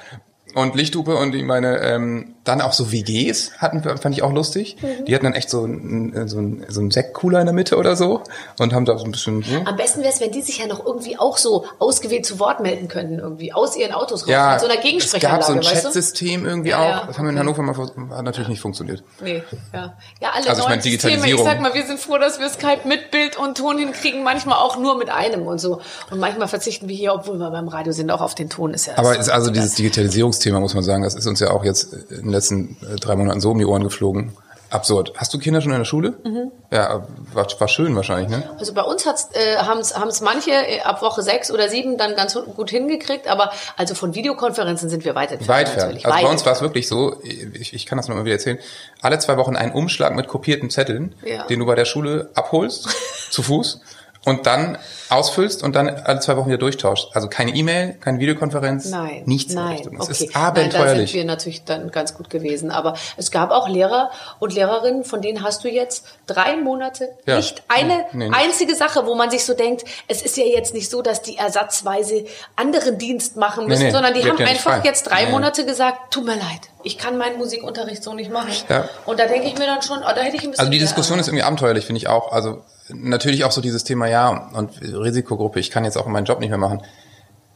Und 0.55 0.75
Lichthupe 0.75 1.17
und 1.17 1.35
ich 1.35 1.45
meine, 1.45 1.79
ähm, 1.79 2.32
dann 2.45 2.61
auch 2.61 2.73
so 2.73 2.91
WGs 2.91 3.53
hatten, 3.59 3.85
wir- 3.85 3.97
fand 3.99 4.17
ich 4.17 4.23
auch 4.23 4.33
lustig. 4.33 4.77
Mhm. 4.83 5.05
Die 5.05 5.15
hatten 5.15 5.25
dann 5.25 5.35
echt 5.35 5.49
so 5.49 5.63
einen, 5.63 6.27
so 6.29 6.39
einen, 6.39 6.65
so 6.69 6.81
einen 6.81 6.91
Sektkooler 6.91 7.39
in 7.39 7.47
der 7.47 7.55
Mitte 7.55 7.77
oder 7.77 7.95
so 7.95 8.23
und 8.59 8.73
haben 8.73 8.85
da 8.85 8.99
so 8.99 9.05
ein 9.05 9.13
bisschen, 9.13 9.43
hm? 9.45 9.67
Am 9.67 9.77
besten 9.77 10.01
wäre 10.03 10.13
es, 10.13 10.21
wenn 10.21 10.33
die 10.33 10.43
sich 10.43 10.59
ja 10.59 10.67
noch 10.67 10.85
irgendwie 10.85 11.17
auch 11.19 11.37
so 11.37 11.65
ausgewählt 11.79 12.27
zu 12.27 12.41
Wort 12.41 12.59
melden 12.61 12.89
könnten, 12.89 13.21
irgendwie 13.21 13.53
aus 13.53 13.77
ihren 13.77 13.93
Autos 13.93 14.23
raus, 14.23 14.29
ja, 14.29 14.51
mit 14.53 14.61
so 14.61 14.67
einer 14.67 14.75
es 14.75 14.81
gab 14.81 14.85
Gegensprechanlage, 14.91 15.45
so 15.45 15.53
ein? 15.53 15.61
Chatsystem 15.63 16.45
irgendwie 16.45 16.71
Ja, 16.71 16.79
auch. 16.79 16.89
ja, 16.89 17.05
Das 17.07 17.19
haben 17.19 17.27
wir 17.27 17.31
in. 17.33 17.39
Hannover 17.39 17.63
mal 17.63 17.75
vers- 17.75 17.93
hat 18.11 18.25
natürlich 18.25 18.49
nicht 18.49 18.61
funktioniert. 18.61 19.05
Nee, 19.23 19.43
ja. 19.73 19.95
Ja, 20.21 20.31
alle 20.35 20.49
Also 20.49 20.63
ich 20.63 20.69
meine, 20.69 20.83
Systeme. 20.83 21.15
Ich 21.15 21.23
Digitalisierung. 21.23 21.45
sag 21.45 21.61
mal, 21.61 21.75
wir 21.75 21.87
sind 21.87 22.01
froh, 22.01 22.19
dass 22.19 22.41
wir 22.41 22.49
Skype 22.49 22.89
mit 22.89 23.11
Bild 23.13 23.37
und 23.39 23.57
Ton 23.57 23.79
hinkriegen, 23.79 24.25
manchmal 24.25 24.59
auch 24.59 24.79
nur 24.79 24.99
mit 24.99 25.11
einem 25.11 25.47
und 25.47 25.61
so. 25.61 25.81
Und 26.11 26.19
manchmal 26.19 26.49
verzichten 26.49 26.89
wir 26.89 26.97
hier, 26.97 27.15
obwohl 27.15 27.39
wir 27.39 27.51
beim 27.51 27.69
Radio 27.69 27.93
sind, 27.93 28.11
auch 28.11 28.21
auf 28.21 28.35
den 28.35 28.51
Ton. 28.51 28.75
Ist 28.75 28.87
ja 28.87 28.95
Aber 28.97 29.13
ist 29.13 29.21
ist 29.23 29.29
also 29.29 29.51
dieses 29.53 29.75
Digitalisierungsthema, 29.77 30.59
muss 30.59 30.75
man 30.75 30.83
sagen, 30.83 31.05
das 31.05 31.15
ist 31.15 31.27
uns 31.29 31.39
ja 31.39 31.51
auch 31.51 31.65
jetzt 31.65 31.93
in 32.11 32.32
den 32.33 32.37
letzten 32.37 32.77
äh, 32.83 32.97
drei 32.97 33.15
Monaten 33.17 33.41
so 33.41 33.51
um 33.51 33.59
die 33.59 33.67
Ohren 33.67 33.85
geflogen. 33.85 34.33
Absurd. 34.71 35.13
Hast 35.19 35.35
du 35.35 35.39
Kinder 35.39 35.61
schon 35.61 35.73
in 35.73 35.79
der 35.79 35.85
Schule? 35.85 36.15
Mhm. 36.25 36.51
Ja, 36.71 37.07
war, 37.35 37.47
war 37.59 37.69
schön 37.69 37.95
wahrscheinlich, 37.95 38.31
ne? 38.31 38.43
Also 38.59 38.73
bei 38.73 38.81
uns 38.81 39.05
hat's, 39.05 39.29
äh, 39.35 39.57
haben 39.59 39.81
es 39.81 40.21
manche 40.23 40.51
äh, 40.51 40.81
ab 40.81 41.03
Woche 41.03 41.21
sechs 41.21 41.51
oder 41.51 41.69
sieben 41.69 41.99
dann 41.99 42.15
ganz 42.17 42.33
gut 42.57 42.71
hingekriegt, 42.71 43.29
aber 43.29 43.53
also 43.77 43.95
von 43.95 44.15
Videokonferenzen 44.15 44.89
sind 44.89 45.05
wir 45.05 45.15
weit 45.15 45.31
entfernt. 45.33 45.49
Weit 45.51 45.69
fern. 45.69 45.91
Also 45.97 46.09
Weit 46.09 46.23
bei 46.23 46.31
uns 46.31 46.47
war 46.47 46.55
es 46.55 46.63
wirklich 46.63 46.89
so, 46.89 47.21
ich, 47.23 47.75
ich 47.75 47.85
kann 47.85 47.99
das 47.99 48.09
noch 48.09 48.17
mal 48.17 48.25
wieder 48.25 48.37
erzählen, 48.37 48.59
alle 49.03 49.19
zwei 49.19 49.37
Wochen 49.37 49.57
einen 49.57 49.73
Umschlag 49.73 50.17
mit 50.17 50.27
kopierten 50.27 50.71
Zetteln, 50.71 51.15
Ja. 51.23 51.45
den 51.45 51.59
du 51.61 51.67
bei 51.67 51.75
der 51.75 51.85
Schule 51.85 52.31
abholst, 52.33 52.89
zu 53.31 53.43
Fuß, 53.43 53.79
und 54.25 54.47
dann 54.47 54.79
ausfüllst 55.09 55.63
und 55.63 55.75
dann 55.75 55.89
alle 55.89 56.21
zwei 56.21 56.37
Wochen 56.37 56.47
wieder 56.49 56.59
durchtauschst. 56.59 57.09
Also 57.15 57.29
keine 57.29 57.51
E-Mail, 57.55 57.95
keine 58.01 58.19
Videokonferenz, 58.19 58.87
Nein, 58.89 59.23
nichts 59.27 59.53
in 59.53 59.59
nein, 59.59 59.77
Richtung. 59.77 59.97
Es 59.97 60.03
okay. 60.05 60.13
ist 60.13 60.21
Nein, 60.21 60.29
da 60.33 60.61
sind 60.63 60.75
abenteuerlich. 60.75 61.15
wir 61.15 61.25
natürlich 61.25 61.65
dann 61.65 61.91
ganz 61.91 62.15
gut 62.15 62.31
gewesen. 62.31 62.71
Aber 62.71 62.95
es 63.17 63.31
gab 63.31 63.51
auch 63.51 63.69
Lehrer 63.69 64.11
und 64.39 64.55
Lehrerinnen, 64.55 65.05
von 65.05 65.21
denen 65.21 65.43
hast 65.43 65.65
du 65.65 65.69
jetzt 65.69 66.07
drei 66.27 66.57
Monate 66.57 67.09
Ja. 67.27 67.37
nicht 67.37 67.63
eine 67.69 68.05
Nee, 68.13 68.29
nicht. 68.29 68.39
einzige 68.39 68.75
Sache, 68.77 69.07
wo 69.07 69.15
man 69.15 69.31
sich 69.31 69.45
so 69.45 69.55
denkt, 69.55 69.85
es 70.09 70.23
ist 70.23 70.37
ja 70.37 70.45
jetzt 70.45 70.73
nicht 70.73 70.89
so, 70.91 71.03
dass 71.03 71.21
die 71.23 71.37
ersatzweise 71.37 72.25
anderen 72.57 72.99
Dienst 72.99 73.37
machen 73.37 73.67
müssen, 73.67 73.81
Nee, 73.81 73.87
nee, 73.87 73.93
sondern 73.93 74.15
die 74.15 74.25
haben 74.25 74.39
ja 74.39 74.47
einfach 74.47 74.77
frei. 74.79 74.81
jetzt 74.85 75.11
drei. 75.11 75.27
Monate 75.27 75.65
gesagt, 75.67 76.13
tut 76.15 76.25
mir 76.25 76.37
leid, 76.37 76.61
ich 76.85 76.97
kann 76.99 77.19
meinen 77.19 77.39
Musikunterricht 77.39 78.03
so 78.03 78.15
nicht 78.15 78.31
machen. 78.31 78.51
Ja. 78.69 78.89
Und 79.07 79.19
da 79.21 79.27
denke 79.27 79.47
ich 79.49 79.59
mir 79.59 79.67
dann 79.67 79.83
schon, 79.83 79.99
oh, 79.99 80.11
da 80.15 80.21
hätte 80.23 80.37
ich 80.37 80.43
ein 80.45 80.51
bisschen 80.51 80.61
Also 80.61 80.71
die 80.71 80.79
Diskussion 80.79 81.19
ist 81.19 81.29
irgendwie 81.29 81.43
abenteuerlich, 81.45 81.87
finde 81.87 81.99
ich 81.99 82.09
auch. 82.09 82.33
Also 82.33 82.63
natürlich 82.89 83.45
auch 83.45 83.53
so 83.53 83.61
dieses 83.61 83.85
Thema, 83.85 84.07
ja, 84.07 84.51
und 84.55 84.81
Risikogruppe, 84.81 85.61
ich 85.61 85.71
kann 85.71 85.85
jetzt 85.85 85.97
auch 85.97 86.07
meinen 86.07 86.25
Job 86.25 86.41
nicht 86.41 86.51
mehr 86.51 86.59
machen. 86.59 86.83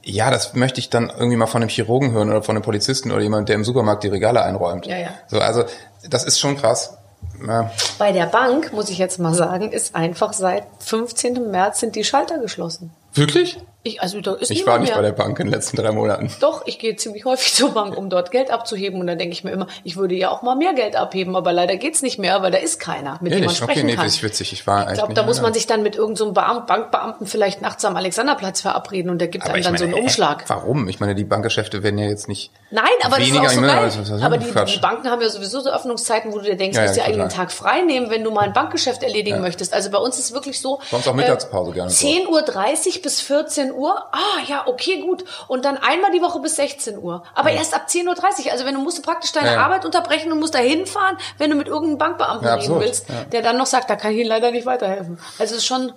Ja, 0.02 0.30
das 0.30 0.54
möchte 0.54 0.78
ich 0.78 0.88
dann 0.88 1.10
irgendwie 1.10 1.36
mal 1.36 1.46
von 1.46 1.62
einem 1.62 1.68
Chirurgen 1.68 2.12
hören 2.12 2.30
oder 2.30 2.42
von 2.42 2.54
einem 2.54 2.62
Polizisten 2.62 3.10
oder 3.10 3.22
jemand, 3.22 3.48
der 3.48 3.56
im 3.56 3.64
Supermarkt 3.64 4.04
die 4.04 4.08
Regale 4.08 4.42
einräumt. 4.42 4.86
Ja, 4.86 4.98
ja. 4.98 5.08
So, 5.26 5.40
also 5.40 5.64
das 6.08 6.24
ist 6.24 6.38
schon 6.38 6.56
krass. 6.56 6.96
Ja. 7.44 7.72
Bei 7.98 8.12
der 8.12 8.26
Bank, 8.26 8.72
muss 8.72 8.88
ich 8.88 8.98
jetzt 8.98 9.18
mal 9.18 9.34
sagen, 9.34 9.72
ist 9.72 9.96
einfach 9.96 10.32
seit 10.32 10.64
15. 10.78 11.50
März 11.50 11.80
sind 11.80 11.96
die 11.96 12.04
Schalter 12.04 12.38
geschlossen. 12.38 12.92
Wirklich? 13.14 13.58
Ich, 13.86 14.00
also 14.02 14.20
da 14.20 14.34
ist 14.34 14.50
Ich 14.50 14.66
war 14.66 14.78
nicht 14.78 14.88
mehr. 14.88 14.96
bei 14.98 15.02
der 15.02 15.12
Bank 15.12 15.38
in 15.38 15.46
den 15.46 15.52
letzten 15.52 15.76
drei 15.76 15.92
Monaten. 15.92 16.30
Doch, 16.40 16.62
ich 16.66 16.78
gehe 16.78 16.96
ziemlich 16.96 17.24
häufig 17.24 17.54
zur 17.54 17.72
Bank, 17.72 17.96
um 17.96 18.10
dort 18.10 18.30
Geld 18.30 18.50
abzuheben. 18.50 19.00
Und 19.00 19.06
dann 19.06 19.18
denke 19.18 19.32
ich 19.32 19.44
mir 19.44 19.50
immer, 19.52 19.66
ich 19.84 19.96
würde 19.96 20.14
ja 20.14 20.30
auch 20.30 20.42
mal 20.42 20.56
mehr 20.56 20.74
Geld 20.74 20.96
abheben, 20.96 21.36
aber 21.36 21.52
leider 21.52 21.76
geht's 21.76 22.02
nicht 22.02 22.18
mehr, 22.18 22.42
weil 22.42 22.50
da 22.50 22.58
ist 22.58 22.80
keiner, 22.80 23.18
mit 23.20 23.32
dem 23.32 23.44
man 23.44 23.54
sprechen 23.54 23.70
Okay, 23.70 23.82
nee, 23.84 23.94
kann. 23.94 24.04
das 24.04 24.14
ist 24.16 24.22
witzig. 24.22 24.52
Ich 24.52 24.66
war 24.66 24.88
Ich 24.90 24.98
glaube, 24.98 25.14
da 25.14 25.22
muss 25.22 25.40
man 25.40 25.54
sich 25.54 25.66
dann 25.66 25.82
mit 25.82 25.94
irgendeinem 25.96 26.28
so 26.28 26.32
Bankbeamten 26.32 27.26
vielleicht 27.26 27.62
nachts 27.62 27.84
am 27.84 27.96
Alexanderplatz 27.96 28.60
verabreden 28.60 29.10
und 29.10 29.18
der 29.18 29.28
gibt 29.28 29.44
Aber 29.44 29.54
einem 29.54 29.62
dann 29.64 29.72
meine, 29.74 29.78
so 29.78 29.84
einen 29.84 29.94
Umschlag. 30.04 30.44
Warum? 30.48 30.88
Ich 30.88 31.00
meine, 31.00 31.14
die 31.14 31.24
Bankgeschäfte 31.24 31.82
werden 31.82 31.98
ja 31.98 32.06
jetzt 32.08 32.28
nicht 32.28 32.50
Nein, 32.70 32.84
aber 33.04 33.18
weniger. 33.18 33.42
das 33.42 33.52
ist 33.52 33.58
auch 33.58 33.60
so 33.62 33.66
meine, 33.66 33.72
geil. 33.80 33.92
was- 34.10 34.22
aber 34.22 34.38
die, 34.38 34.72
die 34.74 34.78
Banken 34.80 35.08
haben 35.10 35.20
ja 35.22 35.28
sowieso 35.28 35.60
so 35.60 35.70
Öffnungszeiten, 35.70 36.32
wo 36.32 36.38
du 36.38 36.44
dir 36.44 36.56
denkst, 36.56 36.76
Ja, 36.76 36.82
du 36.82 36.86
ja, 36.86 36.90
musst 36.90 36.98
dir 37.00 37.04
eigentlich 37.04 37.20
einen 37.20 37.28
total. 37.30 37.46
Tag 37.46 37.52
frei 37.52 37.80
nehmen, 37.82 38.10
wenn 38.10 38.24
du 38.24 38.30
mal 38.30 38.42
ein 38.42 38.52
Bankgeschäft 38.52 39.02
erledigen 39.02 39.40
möchtest. 39.40 39.72
Also 39.74 39.90
bei 39.90 39.98
uns 39.98 40.18
ist 40.18 40.32
wirklich 40.32 40.60
so. 40.60 40.80
Bei 40.90 40.96
uns 40.96 41.06
auch 41.06 41.14
Mittagspause 41.14 41.72
gerne 41.72 41.90
so. 41.90 42.06
10.30 42.06 42.96
Uhr 42.96 43.02
bis 43.02 43.20
14 43.20 43.72
Uhr. 43.72 43.75
Ah, 43.84 44.40
ja, 44.46 44.62
okay, 44.66 45.00
gut. 45.02 45.24
Und 45.48 45.64
dann 45.64 45.76
einmal 45.76 46.10
die 46.12 46.22
Woche 46.22 46.40
bis 46.40 46.56
16 46.56 46.98
Uhr. 46.98 47.22
Aber 47.34 47.50
erst 47.50 47.74
ab 47.74 47.86
10.30 47.88 48.46
Uhr. 48.46 48.52
Also 48.52 48.64
wenn 48.64 48.74
du 48.74 48.80
musst 48.80 48.98
du 48.98 49.02
praktisch 49.02 49.32
deine 49.32 49.48
Ja, 49.48 49.52
ja. 49.54 49.64
Arbeit 49.64 49.84
unterbrechen 49.84 50.32
und 50.32 50.40
musst 50.40 50.54
da 50.54 50.58
hinfahren, 50.58 51.18
wenn 51.38 51.50
du 51.50 51.56
mit 51.56 51.66
irgendeinem 51.68 51.98
Bankbeamten 51.98 52.46
Ja, 52.46 52.54
reden 52.54 52.80
willst, 52.80 53.08
Ja. 53.08 53.24
der 53.24 53.42
dann 53.42 53.56
noch 53.58 53.66
sagt, 53.66 53.90
da 53.90 53.96
kann 53.96 54.12
ich 54.12 54.18
Ihnen 54.18 54.28
leider 54.28 54.50
nicht 54.50 54.66
weiterhelfen. 54.66 55.18
Also 55.38 55.52
es 55.54 55.58
ist 55.60 55.66
schon, 55.66 55.92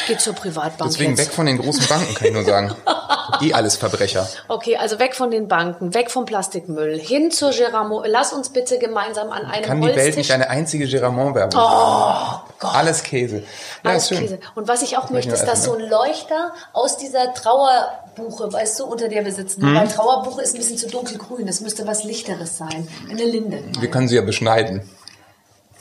ich 0.00 0.06
gehe 0.06 0.18
zur 0.18 0.34
Privatbank 0.34 0.90
Deswegen 0.90 1.10
jetzt. 1.16 1.26
weg 1.28 1.34
von 1.34 1.46
den 1.46 1.58
großen 1.58 1.86
Banken, 1.86 2.14
kann 2.14 2.26
ich 2.28 2.32
nur 2.32 2.44
sagen. 2.44 2.74
eh 3.42 3.52
alles 3.52 3.76
Verbrecher. 3.76 4.26
Okay, 4.48 4.76
also 4.76 4.98
weg 4.98 5.14
von 5.14 5.30
den 5.30 5.48
Banken, 5.48 5.94
weg 5.94 6.10
vom 6.10 6.24
Plastikmüll, 6.24 6.98
hin 6.98 7.30
zur 7.30 7.50
Geramo. 7.50 8.02
Lass 8.06 8.32
uns 8.32 8.50
bitte 8.50 8.78
gemeinsam 8.78 9.30
an 9.30 9.44
einem 9.44 9.64
Kann 9.64 9.80
die 9.80 9.88
Welt 9.88 9.96
Holztisch. 9.96 10.16
nicht 10.16 10.32
eine 10.32 10.48
einzige 10.50 10.86
Geramont-Werbung 10.86 11.60
Oh 11.60 12.40
Gott. 12.60 12.74
Alles 12.74 13.02
Käse. 13.02 13.42
Ja, 13.84 13.90
Alles. 13.90 14.08
Käse. 14.08 14.38
Und 14.54 14.68
was 14.68 14.82
ich 14.82 14.96
auch 14.96 15.10
möchte, 15.10 15.34
ist, 15.34 15.44
dass 15.44 15.64
so 15.64 15.74
ein 15.74 15.80
Leuchter 15.88 16.52
aus 16.72 16.96
dieser 16.96 17.17
Trauerbuche, 17.26 18.52
weißt 18.52 18.80
du, 18.80 18.84
unter 18.86 19.08
der 19.08 19.24
wir 19.24 19.32
sitzen. 19.32 19.62
Hm? 19.62 19.74
Weil 19.74 19.88
Trauerbuche 19.88 20.42
ist 20.42 20.54
ein 20.54 20.58
bisschen 20.58 20.78
zu 20.78 20.88
dunkelgrün. 20.88 21.46
Das 21.46 21.60
müsste 21.60 21.86
was 21.86 22.04
Lichteres 22.04 22.56
sein. 22.56 22.88
Eine 23.10 23.24
Linde. 23.24 23.62
Wir 23.80 23.90
können 23.90 24.08
sie 24.08 24.16
ja 24.16 24.22
beschneiden. 24.22 24.88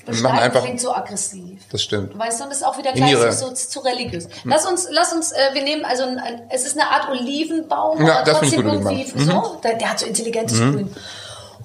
Wir 0.06 0.14
machen 0.14 0.24
Beschneiden 0.24 0.40
einfach, 0.40 0.64
klingt 0.64 0.80
so 0.80 0.94
aggressiv. 0.94 1.60
das 1.70 1.82
stimmt. 1.82 2.18
Weißt 2.18 2.40
du, 2.40 2.44
und 2.46 2.50
das 2.52 2.60
ist 2.60 2.64
auch 2.66 2.78
wieder 2.78 2.94
gleich 2.94 3.12
ihre- 3.12 3.32
so, 3.34 3.52
zu 3.52 3.80
religiös. 3.82 4.30
Lass 4.46 4.66
uns, 4.66 4.88
lass 4.90 5.12
uns, 5.12 5.34
äh, 5.34 5.50
wir 5.54 5.64
nehmen 5.64 5.84
also, 5.84 6.04
ein, 6.04 6.18
ein, 6.18 6.42
es 6.50 6.66
ist 6.66 6.80
eine 6.80 6.90
Art 6.90 7.10
Olivenbaum, 7.10 8.06
Ja, 8.06 8.20
aber 8.22 8.32
trotzdem 8.32 8.66
irgendwie 8.66 8.88
Olivenbaum. 9.14 9.44
so. 9.44 9.60
Der, 9.64 9.74
der 9.76 9.92
hat 9.92 10.00
so 10.00 10.06
intelligentes 10.06 10.58
Grün. 10.60 10.96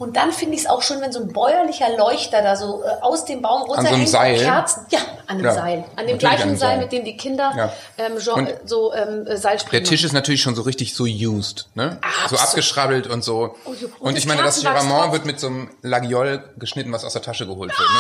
Und 0.02 0.16
dann 0.16 0.32
finde 0.32 0.54
ich 0.56 0.62
es 0.62 0.66
auch 0.68 0.82
schön, 0.82 1.00
wenn 1.00 1.12
so 1.12 1.20
ein 1.20 1.32
bäuerlicher 1.32 1.96
Leuchter 1.96 2.42
da 2.42 2.56
so 2.56 2.82
äh, 2.82 2.88
aus 3.02 3.24
dem 3.24 3.40
Baum 3.40 3.62
runterhängt. 3.62 4.08
so 4.08 4.16
einem 4.18 4.36
Seil? 4.36 4.44
Kerzen, 4.44 4.86
ja, 4.90 4.98
an 5.28 5.38
dem 5.38 5.46
Ja, 5.46 5.52
Seil. 5.54 5.84
An 5.96 6.06
dem 6.06 6.18
gleichen 6.18 6.50
an 6.50 6.56
Seil, 6.56 6.70
Seil. 6.70 6.78
mit 6.78 6.92
dem 6.92 7.04
die 7.04 7.16
Kinder 7.16 7.52
Ja. 7.56 7.72
ähm, 7.98 8.18
Jean, 8.18 8.48
so 8.64 8.92
ähm, 8.92 9.26
äh, 9.26 9.36
Seilspringen 9.36 9.84
Der 9.84 9.88
Tisch 9.88 10.02
ist 10.04 10.12
natürlich 10.12 10.42
schon 10.42 10.54
so 10.54 10.62
richtig 10.62 10.94
so 10.94 11.04
used, 11.04 11.68
ne? 11.74 11.98
So 12.02 12.08
Absolut. 12.36 12.44
abgeschrabbelt 12.44 13.06
und 13.06 13.22
so. 13.22 13.54
Und 13.64 13.78
so- 13.78 13.86
und 13.86 13.92
Und 14.00 14.18
ich 14.18 14.26
meine, 14.26 14.42
das 14.42 14.60
Giramont 14.60 15.12
wird 15.12 15.24
mit 15.24 15.38
so 15.40 15.46
einem 15.46 15.70
Lagiol 15.82 16.42
geschnitten, 16.58 16.92
was 16.92 17.04
aus 17.04 17.12
der 17.12 17.22
Tasche 17.22 17.46
geholt 17.46 17.70
wird, 17.70 17.88
ne? 17.88 17.98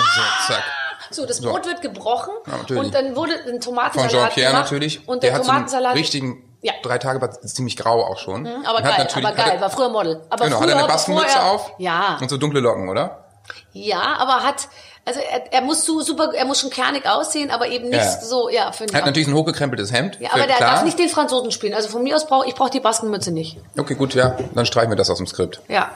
So, 0.48 0.52
zack. 0.52 0.62
So, 1.10 1.26
das 1.26 1.36
So. 1.38 1.50
Brot 1.50 1.66
wird 1.66 1.82
gebrochen 1.82 2.32
Ja, 2.46 2.76
und 2.78 2.94
dann 2.94 3.14
wurde 3.16 3.34
ein 3.34 3.50
Von 3.52 3.60
Tomatensalat 3.60 4.10
Jean-Pierre 4.10 4.50
gemacht. 4.52 4.64
natürlich. 4.72 5.06
Und 5.08 5.22
der 5.22 5.30
der, 5.30 5.38
hat 5.38 5.44
so 5.44 5.50
einen 5.50 5.58
Tomatensalat. 5.66 5.94
richtigen, 5.96 6.42
Ja. 6.62 6.72
drei 6.82 6.98
Tage, 6.98 7.20
war 7.20 7.30
ziemlich 7.32 7.76
grau 7.76 8.04
auch 8.04 8.18
schon. 8.18 8.46
aber 8.46 8.78
Und 8.78 8.84
hat 8.84 9.12
geil, 9.14 9.24
aber 9.24 9.34
geil, 9.36 9.44
hat 9.46 9.54
er- 9.54 9.60
war 9.60 9.70
früher 9.70 9.88
Model. 9.88 10.20
Aber 10.30 10.44
Genau, 10.44 10.58
früher, 10.58 10.68
hat 10.68 10.74
er 10.74 10.78
eine 10.84 10.88
Bastenmütze 10.88 11.36
er, 11.38 11.50
auf? 11.50 11.72
Ja, 11.78 12.18
Und 12.20 12.30
so 12.30 12.36
dunkle 12.36 12.60
Locken, 12.60 12.88
oder? 12.88 13.24
ja, 13.72 14.00
aber 14.18 14.44
hat, 14.44 14.68
also 15.04 15.18
er, 15.18 15.52
er 15.52 15.60
muss 15.62 15.84
so 15.84 16.00
super, 16.00 16.32
er 16.32 16.44
muss 16.44 16.60
schon 16.60 16.70
kernig 16.70 17.04
aussehen, 17.08 17.50
aber 17.50 17.66
eben 17.66 17.88
nicht 17.88 17.98
Ja. 18.00 18.20
so, 18.20 18.48
ja, 18.48 18.70
finde 18.70 18.92
Er 18.92 18.94
ich 18.94 18.94
hat 18.94 19.02
auch. 19.02 19.06
natürlich 19.06 19.26
ein 19.28 19.34
hochgekrempeltes 19.34 19.92
Hemd. 19.92 20.18
Ja, 20.20 20.30
aber 20.32 20.46
der 20.46 20.56
klar. 20.56 20.74
darf 20.74 20.84
nicht 20.84 20.98
den 20.98 21.08
Franzosen 21.08 21.50
spielen. 21.50 21.74
Also 21.74 21.88
von 21.88 22.02
mir 22.04 22.14
aus 22.14 22.26
brauche 22.28 22.46
ich 22.46 22.54
brauche 22.54 22.70
die 22.70 22.78
Baskenmütze 22.80 23.32
nicht. 23.32 23.58
Okay, 23.76 23.94
gut, 23.96 24.14
ja. 24.14 24.36
Dann 24.54 24.64
streichen 24.64 24.90
wir 24.90 24.96
das 24.96 25.10
aus 25.10 25.16
dem 25.18 25.26
Skript. 25.26 25.60
Ja. 25.68 25.90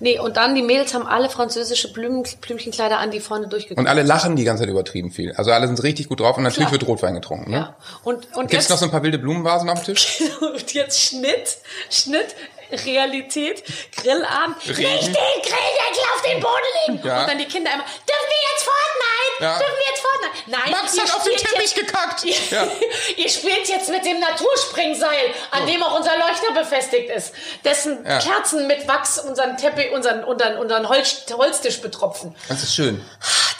Nee, 0.00 0.18
und 0.18 0.36
dann 0.36 0.54
die 0.54 0.62
Mädels 0.62 0.94
haben 0.94 1.06
alle 1.06 1.30
französische 1.30 1.92
Blüm, 1.92 2.24
Blümchenkleider 2.40 2.98
an, 2.98 3.10
die 3.10 3.20
vorne 3.20 3.48
durchgekommen 3.48 3.86
Und 3.86 3.90
alle 3.90 4.02
lachen 4.02 4.36
die 4.36 4.44
ganze 4.44 4.62
Zeit 4.62 4.70
übertrieben 4.70 5.10
viel. 5.10 5.32
Also 5.32 5.52
alle 5.52 5.66
sind 5.66 5.82
richtig 5.82 6.08
gut 6.08 6.20
drauf 6.20 6.36
und 6.36 6.42
natürlich 6.42 6.68
Klar. 6.68 6.80
wird 6.80 6.88
Rotwein 6.88 7.14
getrunken. 7.14 7.50
Ne? 7.50 7.56
Ja. 7.56 7.76
Und, 8.04 8.26
und 8.36 8.50
Gibt's 8.50 8.64
jetzt, 8.64 8.70
noch 8.70 8.78
so 8.78 8.84
ein 8.84 8.90
paar 8.90 9.02
wilde 9.02 9.18
Blumenvasen 9.18 9.68
auf 9.68 9.82
dem 9.82 9.94
Tisch? 9.94 10.22
und 10.40 10.72
jetzt 10.74 11.00
Schnitt, 11.00 11.58
Schnitt, 11.90 12.34
Realität, 12.70 13.62
Grillabend. 13.96 14.56
Regen. 14.66 14.80
Nicht 14.90 15.06
den 15.06 15.12
Grilldeckel 15.42 16.04
auf 16.14 16.22
den 16.22 16.40
Boden 16.40 16.70
legen. 16.86 17.06
Ja. 17.06 17.20
Und 17.22 17.28
dann 17.30 17.38
die 17.38 17.44
Kinder 17.46 17.70
immer, 17.72 17.84
dürfen 17.84 18.28
wir 18.28 18.42
jetzt 18.52 18.64
Fortnite? 18.64 19.40
Ja. 19.40 19.58
Dürfen 19.58 19.74
wir 19.76 19.86
jetzt 19.90 20.00
Fortnite? 20.00 20.32
Nein, 20.48 20.70
Max 20.70 20.98
hat 21.00 21.16
auf 21.16 21.24
den 21.24 21.36
Teppich 21.36 21.60
jetzt, 21.62 21.74
gekackt. 21.74 22.24
Ihr, 22.24 22.34
Ja. 22.50 22.68
ihr 23.16 23.28
spielt 23.28 23.68
jetzt 23.68 23.88
mit 23.90 24.04
dem 24.04 24.18
Naturspringseil, 24.20 25.30
an 25.50 25.66
dem 25.66 25.82
auch 25.82 25.96
unser 25.98 26.12
Leuchter 26.16 26.52
befestigt 26.54 27.10
ist. 27.10 27.32
Dessen 27.64 28.04
Ja. 28.04 28.18
Kerzen 28.18 28.66
mit 28.66 28.86
Wachs 28.88 29.18
unseren 29.18 29.56
Teppich, 29.56 29.90
unseren, 29.92 30.24
unseren, 30.24 30.58
unseren 30.58 30.88
Holz, 30.88 31.24
Holztisch 31.36 31.80
betropfen. 31.80 32.34
Das 32.48 32.62
ist 32.62 32.74
schön. 32.74 33.04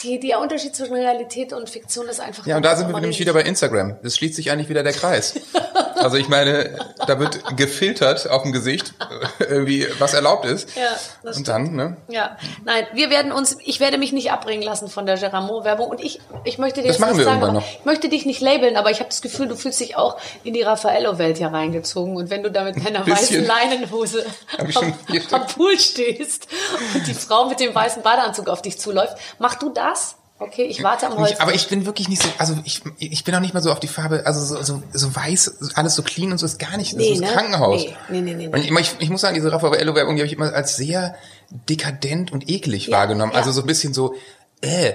Die, 0.02 0.20
der 0.20 0.38
Unterschied 0.40 0.76
zwischen 0.76 0.94
Realität 0.94 1.52
und 1.52 1.68
Fiktion 1.70 2.06
ist 2.08 2.20
einfach. 2.20 2.46
Ja, 2.46 2.56
und 2.56 2.62
da 2.62 2.76
sind 2.76 2.88
wir 2.92 3.00
nämlich 3.00 3.18
wieder 3.18 3.32
bei 3.32 3.42
Instagram. 3.42 3.96
Das 4.02 4.16
schließt 4.16 4.34
sich 4.36 4.50
eigentlich 4.50 4.68
wieder 4.68 4.82
der 4.82 4.92
Kreis. 4.92 5.34
Also 5.96 6.16
ich 6.16 6.28
meine, 6.28 6.78
da 7.06 7.18
wird 7.18 7.56
gefiltert 7.56 8.28
auf 8.28 8.42
dem 8.42 8.52
Gesicht, 8.52 8.94
irgendwie 9.38 9.86
was 9.98 10.14
erlaubt 10.14 10.44
ist. 10.44 10.76
Ja, 10.76 10.82
das 11.22 11.38
Und 11.38 11.48
dann, 11.48 11.74
ne? 11.74 11.96
Ja, 12.08 12.36
nein, 12.64 12.86
wir 12.92 13.10
werden 13.10 13.32
uns, 13.32 13.56
ich 13.64 13.80
werde 13.80 13.98
mich 13.98 14.12
nicht 14.12 14.30
abbringen 14.30 14.62
lassen 14.62 14.88
von 14.88 15.06
der 15.06 15.16
Geramont-Werbung 15.16 15.88
und 15.88 16.00
ich, 16.00 16.20
ich 16.44 16.58
möchte 16.58 16.80
dir 16.82 16.88
Das 16.88 16.96
jetzt 16.96 17.00
machen 17.00 17.16
nicht 17.16 17.18
wir 17.20 17.24
sagen, 17.24 17.40
irgendwann 17.40 17.62
noch. 17.62 17.78
ich 17.80 17.84
möchte 17.84 18.08
dich 18.08 18.26
nicht 18.26 18.40
labeln, 18.40 18.76
aber 18.76 18.90
ich 18.90 18.98
habe 18.98 19.08
das 19.08 19.22
Gefühl, 19.22 19.48
du 19.48 19.56
fühlst 19.56 19.80
dich 19.80 19.96
auch 19.96 20.18
in 20.44 20.54
die 20.54 20.62
Raffaello-Welt 20.62 21.38
hier 21.38 21.48
reingezogen 21.48 22.16
und 22.16 22.30
wenn 22.30 22.42
du 22.42 22.50
da 22.50 22.64
mit 22.64 22.84
deiner 22.84 23.06
weißen 23.06 23.44
Leinenhose 23.46 24.24
am, 24.58 24.94
am 25.32 25.46
Pool 25.46 25.78
stehst 25.78 26.48
und 26.94 27.06
die 27.06 27.14
Frau 27.14 27.46
mit 27.48 27.60
dem 27.60 27.74
weißen 27.74 28.02
Badeanzug 28.02 28.48
auf 28.48 28.62
dich 28.62 28.78
zuläuft, 28.78 29.16
mach 29.38 29.54
du 29.54 29.70
das? 29.70 30.16
Okay, 30.38 30.64
ich 30.64 30.82
warte 30.82 31.06
am 31.06 31.16
Holz. 31.16 31.30
Ich, 31.32 31.40
aber 31.40 31.54
ich 31.54 31.66
bin 31.68 31.86
wirklich 31.86 32.08
nicht 32.10 32.22
so, 32.22 32.28
also 32.36 32.56
ich, 32.64 32.82
ich 32.98 33.24
bin 33.24 33.34
auch 33.34 33.40
nicht 33.40 33.54
mal 33.54 33.62
so 33.62 33.72
auf 33.72 33.80
die 33.80 33.88
Farbe, 33.88 34.26
also 34.26 34.40
so, 34.40 34.62
so, 34.62 34.82
so 34.92 35.16
weiß, 35.16 35.72
alles 35.76 35.94
so 35.94 36.02
clean 36.02 36.30
und 36.30 36.36
so 36.38 36.44
ist 36.44 36.58
gar 36.58 36.76
nicht, 36.76 36.92
das 36.92 36.98
Nee, 36.98 37.12
ist 37.12 37.20
ne? 37.22 37.28
Krankenhaus. 37.28 37.84
Nee, 38.10 38.20
nee, 38.20 38.34
nee, 38.34 38.34
nee, 38.34 38.48
Und 38.48 38.58
ich, 38.62 38.70
ich, 38.70 38.96
ich 38.98 39.08
muss 39.10 39.22
sagen, 39.22 39.34
diese 39.34 39.50
Raffaello-Werbung, 39.50 40.16
die 40.16 40.20
habe 40.20 40.26
ich 40.26 40.34
immer 40.34 40.52
als 40.52 40.76
sehr 40.76 41.14
dekadent 41.50 42.32
und 42.32 42.50
eklig 42.50 42.88
Ja, 42.88 42.98
wahrgenommen. 42.98 43.32
ja. 43.32 43.38
Also 43.38 43.50
so 43.52 43.62
ein 43.62 43.66
bisschen 43.66 43.94
so, 43.94 44.14
äh, 44.60 44.92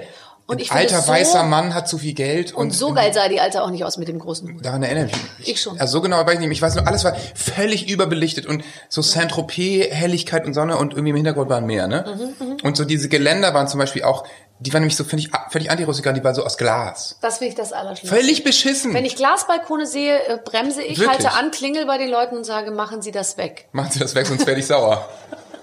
Und 0.48 0.60
ich 0.60 0.68
finde 0.68 0.82
alter 0.82 1.02
so- 1.02 1.12
weißer 1.12 1.44
Mann 1.44 1.74
hat 1.74 1.88
zu 1.88 1.98
viel 1.98 2.14
Geld 2.14 2.52
und, 2.54 2.68
und 2.68 2.72
so 2.72 2.94
geil 2.94 3.14
sah 3.14 3.30
die 3.30 3.39
Alte 3.39 3.64
auch 3.64 3.70
nicht 3.70 3.86
aus 3.86 3.98
mit 3.98 4.08
dem 4.10 4.20
großen 4.20 4.54
Hut. 4.54 4.66
Daran 4.66 4.84
erinnere 4.84 5.06
ich 5.06 5.14
mich. 5.14 5.48
Ich 5.48 5.62
schon. 5.62 5.80
Also 5.80 5.94
so 5.94 6.02
genau 6.02 6.26
weiß 6.26 6.34
ich 6.34 6.39
nicht. 6.42 6.52
Ich 6.52 6.62
weiß 6.62 6.76
nur, 6.76 6.88
alles 6.88 7.04
war 7.06 7.16
völlig 7.36 7.89
überbelichtet 7.89 8.46
und 8.46 8.64
so 8.89 9.02
Saint-Tropez, 9.02 9.88
Helligkeit 9.94 10.46
und 10.46 10.54
Sonne 10.54 10.78
und 10.78 10.92
irgendwie 10.94 11.12
im 11.12 11.16
Hintergrund 11.16 11.50
waren 11.50 11.66
mehr, 11.66 11.88
ne? 11.88 12.34
Mhm, 12.39 12.58
und 12.64 12.76
so 12.76 12.84
diese 12.84 13.08
Geländer 13.08 13.54
waren 13.54 13.68
zum 13.70 13.80
Beispiel 13.80 14.04
auch, 14.04 14.26
die 14.60 14.74
waren 14.74 14.82
nämlich 14.82 14.98
so 14.98 15.04
völlig, 15.06 15.30
völlig 15.50 15.72
antirustikal, 15.72 16.14
die 16.14 16.24
waren 16.24 16.36
so 16.36 16.44
aus 16.46 16.58
Glas. 16.58 17.18
Das 17.22 17.38
finde 17.38 17.50
ich 17.52 17.56
das 17.56 17.72
Allerschlimmste. 17.74 18.16
Völlig 18.16 18.44
beschissen. 18.44 18.94
Wenn 18.94 19.06
ich 19.06 19.16
Glasbalkone 19.16 19.86
sehe, 19.88 20.20
äh, 20.28 20.38
bremse 20.44 20.82
ich, 20.84 21.00
Wirklich? 21.00 21.10
halte 21.26 21.32
an, 21.32 21.52
klingel 21.52 21.86
bei 21.86 21.98
den 21.98 22.10
Leuten 22.10 22.36
und 22.36 22.44
sage, 22.46 22.72
machen 22.72 23.02
Sie 23.02 23.12
das 23.12 23.38
weg. 23.38 23.70
Machen 23.72 23.92
Sie 23.92 24.00
das 24.00 24.14
weg, 24.16 24.28
sonst 24.28 24.46
werde 24.46 24.60
ich 24.60 24.68
sauer. 24.68 25.08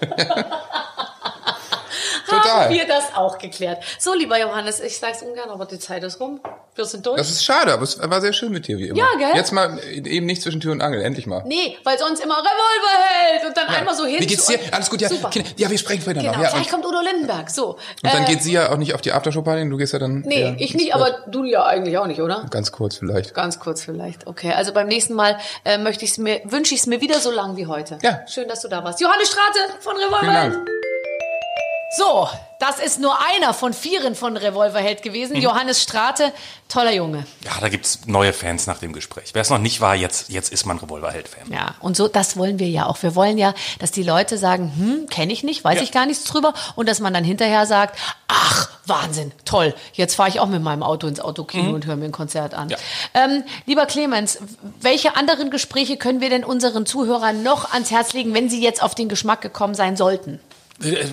Haben 2.29 2.43
Total. 2.43 2.71
wir 2.71 2.87
das 2.87 3.15
auch 3.15 3.39
geklärt. 3.39 3.83
So, 3.99 4.15
lieber 4.15 4.39
Johannes, 4.41 4.81
ich 4.81 4.99
sag's 4.99 5.23
ungern, 5.23 5.51
aber 5.51 5.67
die 5.67 5.79
Zeit 5.79 6.03
ist 6.05 6.21
rum. 6.21 6.41
Wir 6.75 6.85
sind 6.85 7.05
durch. 7.07 7.17
Das 7.17 7.29
ist 7.31 7.45
schade, 7.45 7.73
aber 7.73 7.83
es 7.83 7.99
war 8.01 8.21
sehr 8.21 8.33
schön 8.33 8.53
mit 8.53 8.69
dir, 8.69 8.79
wie 8.79 8.89
immer. 8.89 8.99
Ja, 8.99 9.07
gell? 9.19 9.31
Jetzt 9.35 9.53
mal 9.53 9.79
eben 9.85 10.27
nicht 10.27 10.43
zwischen 10.43 10.61
Tür 10.61 10.73
und 10.73 10.81
Angel, 10.81 11.03
endlich 11.03 11.27
mal. 11.27 11.43
nee, 11.45 11.77
weil 11.83 11.99
sonst 11.99 12.21
immer 12.23 12.37
Revolver 12.37 13.05
hält 13.11 13.45
und 13.47 13.57
dann 13.57 13.67
einmal 13.67 13.97
so 13.97 14.05
hin. 14.07 14.21
Wie 14.21 14.27
geht's 14.27 14.47
dir? 14.47 14.61
Alles 14.71 14.89
gut, 14.89 15.01
ja. 15.01 15.09
Super. 15.09 15.31
Ja, 15.57 15.71
wir 15.71 15.79
sprechen 15.79 16.03
später 16.03 16.21
Genau, 16.21 16.35
noch. 16.35 16.43
Ja, 16.43 16.51
vielleicht 16.51 16.71
kommt 16.71 16.87
Udo 16.87 17.01
Lindenberg. 17.01 17.51
So. 17.51 17.71
und 17.71 17.79
dann 18.03 18.23
äh, 18.23 18.27
geht 18.27 18.43
sie 18.43 18.53
ja 18.53 18.71
auch 18.71 18.77
nicht 18.77 18.95
auf 18.95 19.01
die 19.01 19.13
Aftershow-Party, 19.13 19.69
du 19.69 19.77
gehst 19.77 19.93
ja 19.93 19.99
dann... 19.99 20.21
Nee, 20.21 20.55
ich 20.59 20.75
nicht, 20.75 20.95
aber 20.95 21.25
du 21.27 21.45
ja 21.45 21.65
eigentlich 21.65 21.99
auch 21.99 22.07
nicht, 22.07 22.21
oder? 22.21 22.47
Ganz 22.51 22.71
kurz 22.71 22.97
vielleicht. 22.97 23.35
Ganz 23.35 23.59
kurz 23.59 23.83
vielleicht. 23.83 24.27
Okay, 24.27 24.53
also 24.53 24.73
beim 24.73 24.87
nächsten 24.87 25.15
Mal 25.15 25.39
äh, 25.65 25.79
möchte 25.79 26.05
ich's 26.05 26.19
mir, 26.19 26.41
wünsche 26.45 26.75
ich 26.75 26.81
es 26.81 26.87
mir 26.87 27.01
wieder 27.01 27.19
so 27.19 27.31
lang 27.31 27.57
wie 27.57 27.67
heute. 27.67 27.99
Ja. 28.03 28.21
Schön, 28.29 28.47
dass 28.49 28.61
du 28.63 28.69
da 28.69 28.85
warst. 28.85 29.01
Johannes 29.01 29.29
Strate 29.29 29.81
von 29.81 29.97
Revolver. 29.97 30.21
Vielen 30.21 30.33
Dank. 30.35 30.69
So, 31.97 32.29
das 32.61 32.81
ist 32.81 33.01
nur 33.01 33.17
einer 33.35 33.55
von 33.55 33.73
vieren 33.73 34.15
von 34.15 34.37
Revolverheld 34.37 35.03
gewesen. 35.03 35.37
Mhm. 35.37 35.43
Johannes 35.43 35.83
Strate, 35.83 36.35
toller 36.69 36.93
Junge. 36.93 37.27
Ja, 37.43 37.53
da 37.63 37.71
gibt's 37.71 38.01
neue 38.05 38.35
Fans 38.35 38.67
nach 38.67 38.77
dem 38.79 38.93
Gespräch. 38.93 39.31
Wer 39.33 39.41
es 39.41 39.49
noch 39.49 39.57
nicht 39.59 39.81
war, 39.81 39.95
jetzt, 39.95 40.29
jetzt 40.29 40.53
ist 40.53 40.67
man 40.67 40.77
Revolverheld-Fan. 40.77 41.51
Ja, 41.51 41.77
und 41.81 41.97
so, 41.97 42.07
das 42.07 42.37
wollen 42.37 42.59
wir 42.59 42.69
ja 42.69 42.85
auch. 42.87 43.03
Wir 43.03 43.15
wollen 43.15 43.39
ja, 43.39 43.55
dass 43.79 43.91
die 43.91 44.03
Leute 44.03 44.37
sagen, 44.37 44.71
hm, 44.77 45.07
kenne 45.09 45.33
ich 45.33 45.45
nicht, 45.45 45.65
weiß 45.65 45.77
Ja. 45.77 45.83
ich 45.83 45.91
gar 45.93 46.05
nichts 46.05 46.25
drüber. 46.25 46.53
Und 46.77 46.91
dass 46.91 47.01
man 47.01 47.15
dann 47.15 47.25
hinterher 47.25 47.65
sagt, 47.65 47.99
ach, 48.29 48.69
Wahnsinn, 48.85 49.33
toll, 49.47 49.75
jetzt 49.95 50.15
fahre 50.15 50.29
ich 50.29 50.41
auch 50.41 50.47
mit 50.47 50.63
meinem 50.63 50.83
Auto 50.83 51.07
ins 51.07 51.21
Autokino 51.21 51.71
und 51.71 51.87
höre 51.87 51.97
mir 51.97 52.05
ein 52.07 52.13
Konzert 52.13 52.53
an. 52.53 52.69
Ja. 52.69 52.77
Ähm, 53.15 53.45
lieber 53.65 53.87
Clemens, 53.87 54.39
welche 54.81 55.17
anderen 55.17 55.51
Gespräche 55.51 55.97
können 55.97 56.21
wir 56.21 56.29
denn 56.29 56.45
unseren 56.45 56.85
Zuhörern 56.85 57.43
noch 57.43 57.73
ans 57.73 57.91
Herz 57.91 58.13
legen, 58.13 58.35
wenn 58.35 58.51
sie 58.51 58.63
jetzt 58.63 58.83
auf 58.83 58.95
den 58.95 59.09
Geschmack 59.09 59.41
gekommen 59.41 59.75
sein 59.75 59.97
sollten? 59.97 60.39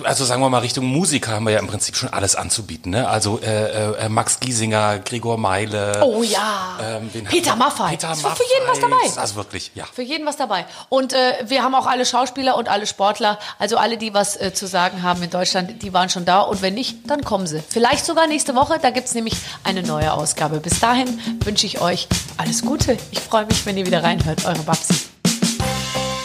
Also 0.04 0.24
sagen 0.24 0.40
wir 0.42 0.48
mal, 0.48 0.60
Richtung 0.60 0.86
Musiker 0.86 1.32
haben 1.32 1.44
wir 1.44 1.52
ja 1.52 1.58
im 1.58 1.66
Prinzip 1.66 1.96
schon 1.96 2.08
alles 2.08 2.36
anzubieten. 2.36 2.92
Ne? 2.92 3.08
Also 3.08 3.40
äh, 3.40 4.04
äh, 4.04 4.08
Max 4.08 4.38
Giesinger, 4.38 5.00
Gregor 5.00 5.38
Meile. 5.38 6.00
Oh 6.02 6.22
ja, 6.22 6.78
ähm, 6.80 7.10
Peter? 7.24 7.56
Maffay. 7.56 7.90
Peter 7.90 8.12
Ist 8.12 8.20
für 8.20 8.26
jeden 8.26 8.68
was 8.68 8.80
Maffay. 8.80 9.08
dabei. 9.08 9.20
Also 9.20 9.34
wirklich, 9.34 9.72
ja. 9.74 9.84
Für 9.92 10.02
jeden 10.02 10.24
was 10.24 10.36
dabei. 10.36 10.66
Und 10.88 11.12
äh, 11.12 11.34
wir 11.46 11.64
haben 11.64 11.74
auch 11.74 11.86
alle 11.86 12.06
Schauspieler 12.06 12.56
und 12.56 12.68
alle 12.68 12.86
Sportler, 12.86 13.40
also 13.58 13.76
alle, 13.76 13.98
die 13.98 14.14
was 14.14 14.40
äh, 14.40 14.54
zu 14.54 14.68
sagen 14.68 15.02
haben 15.02 15.22
in 15.24 15.30
Deutschland, 15.30 15.82
die 15.82 15.92
waren 15.92 16.10
schon 16.10 16.24
da. 16.24 16.42
Und 16.42 16.62
wenn 16.62 16.74
nicht, 16.74 16.98
dann 17.10 17.24
kommen 17.24 17.48
sie. 17.48 17.60
Vielleicht 17.68 18.06
sogar 18.06 18.28
nächste 18.28 18.54
Woche, 18.54 18.78
da 18.80 18.90
gibt's 18.90 19.14
nämlich 19.14 19.34
eine 19.64 19.82
neue 19.82 20.12
Ausgabe. 20.12 20.60
Bis 20.60 20.78
dahin 20.78 21.20
wünsche 21.44 21.66
ich 21.66 21.80
euch 21.80 22.06
alles 22.36 22.62
Gute. 22.62 22.96
Ich 23.10 23.18
freue 23.18 23.46
mich, 23.46 23.66
wenn 23.66 23.76
ihr 23.76 23.86
wieder 23.86 24.04
reinhört. 24.04 24.44
Eure 24.44 24.62
Babsi. 24.62 24.94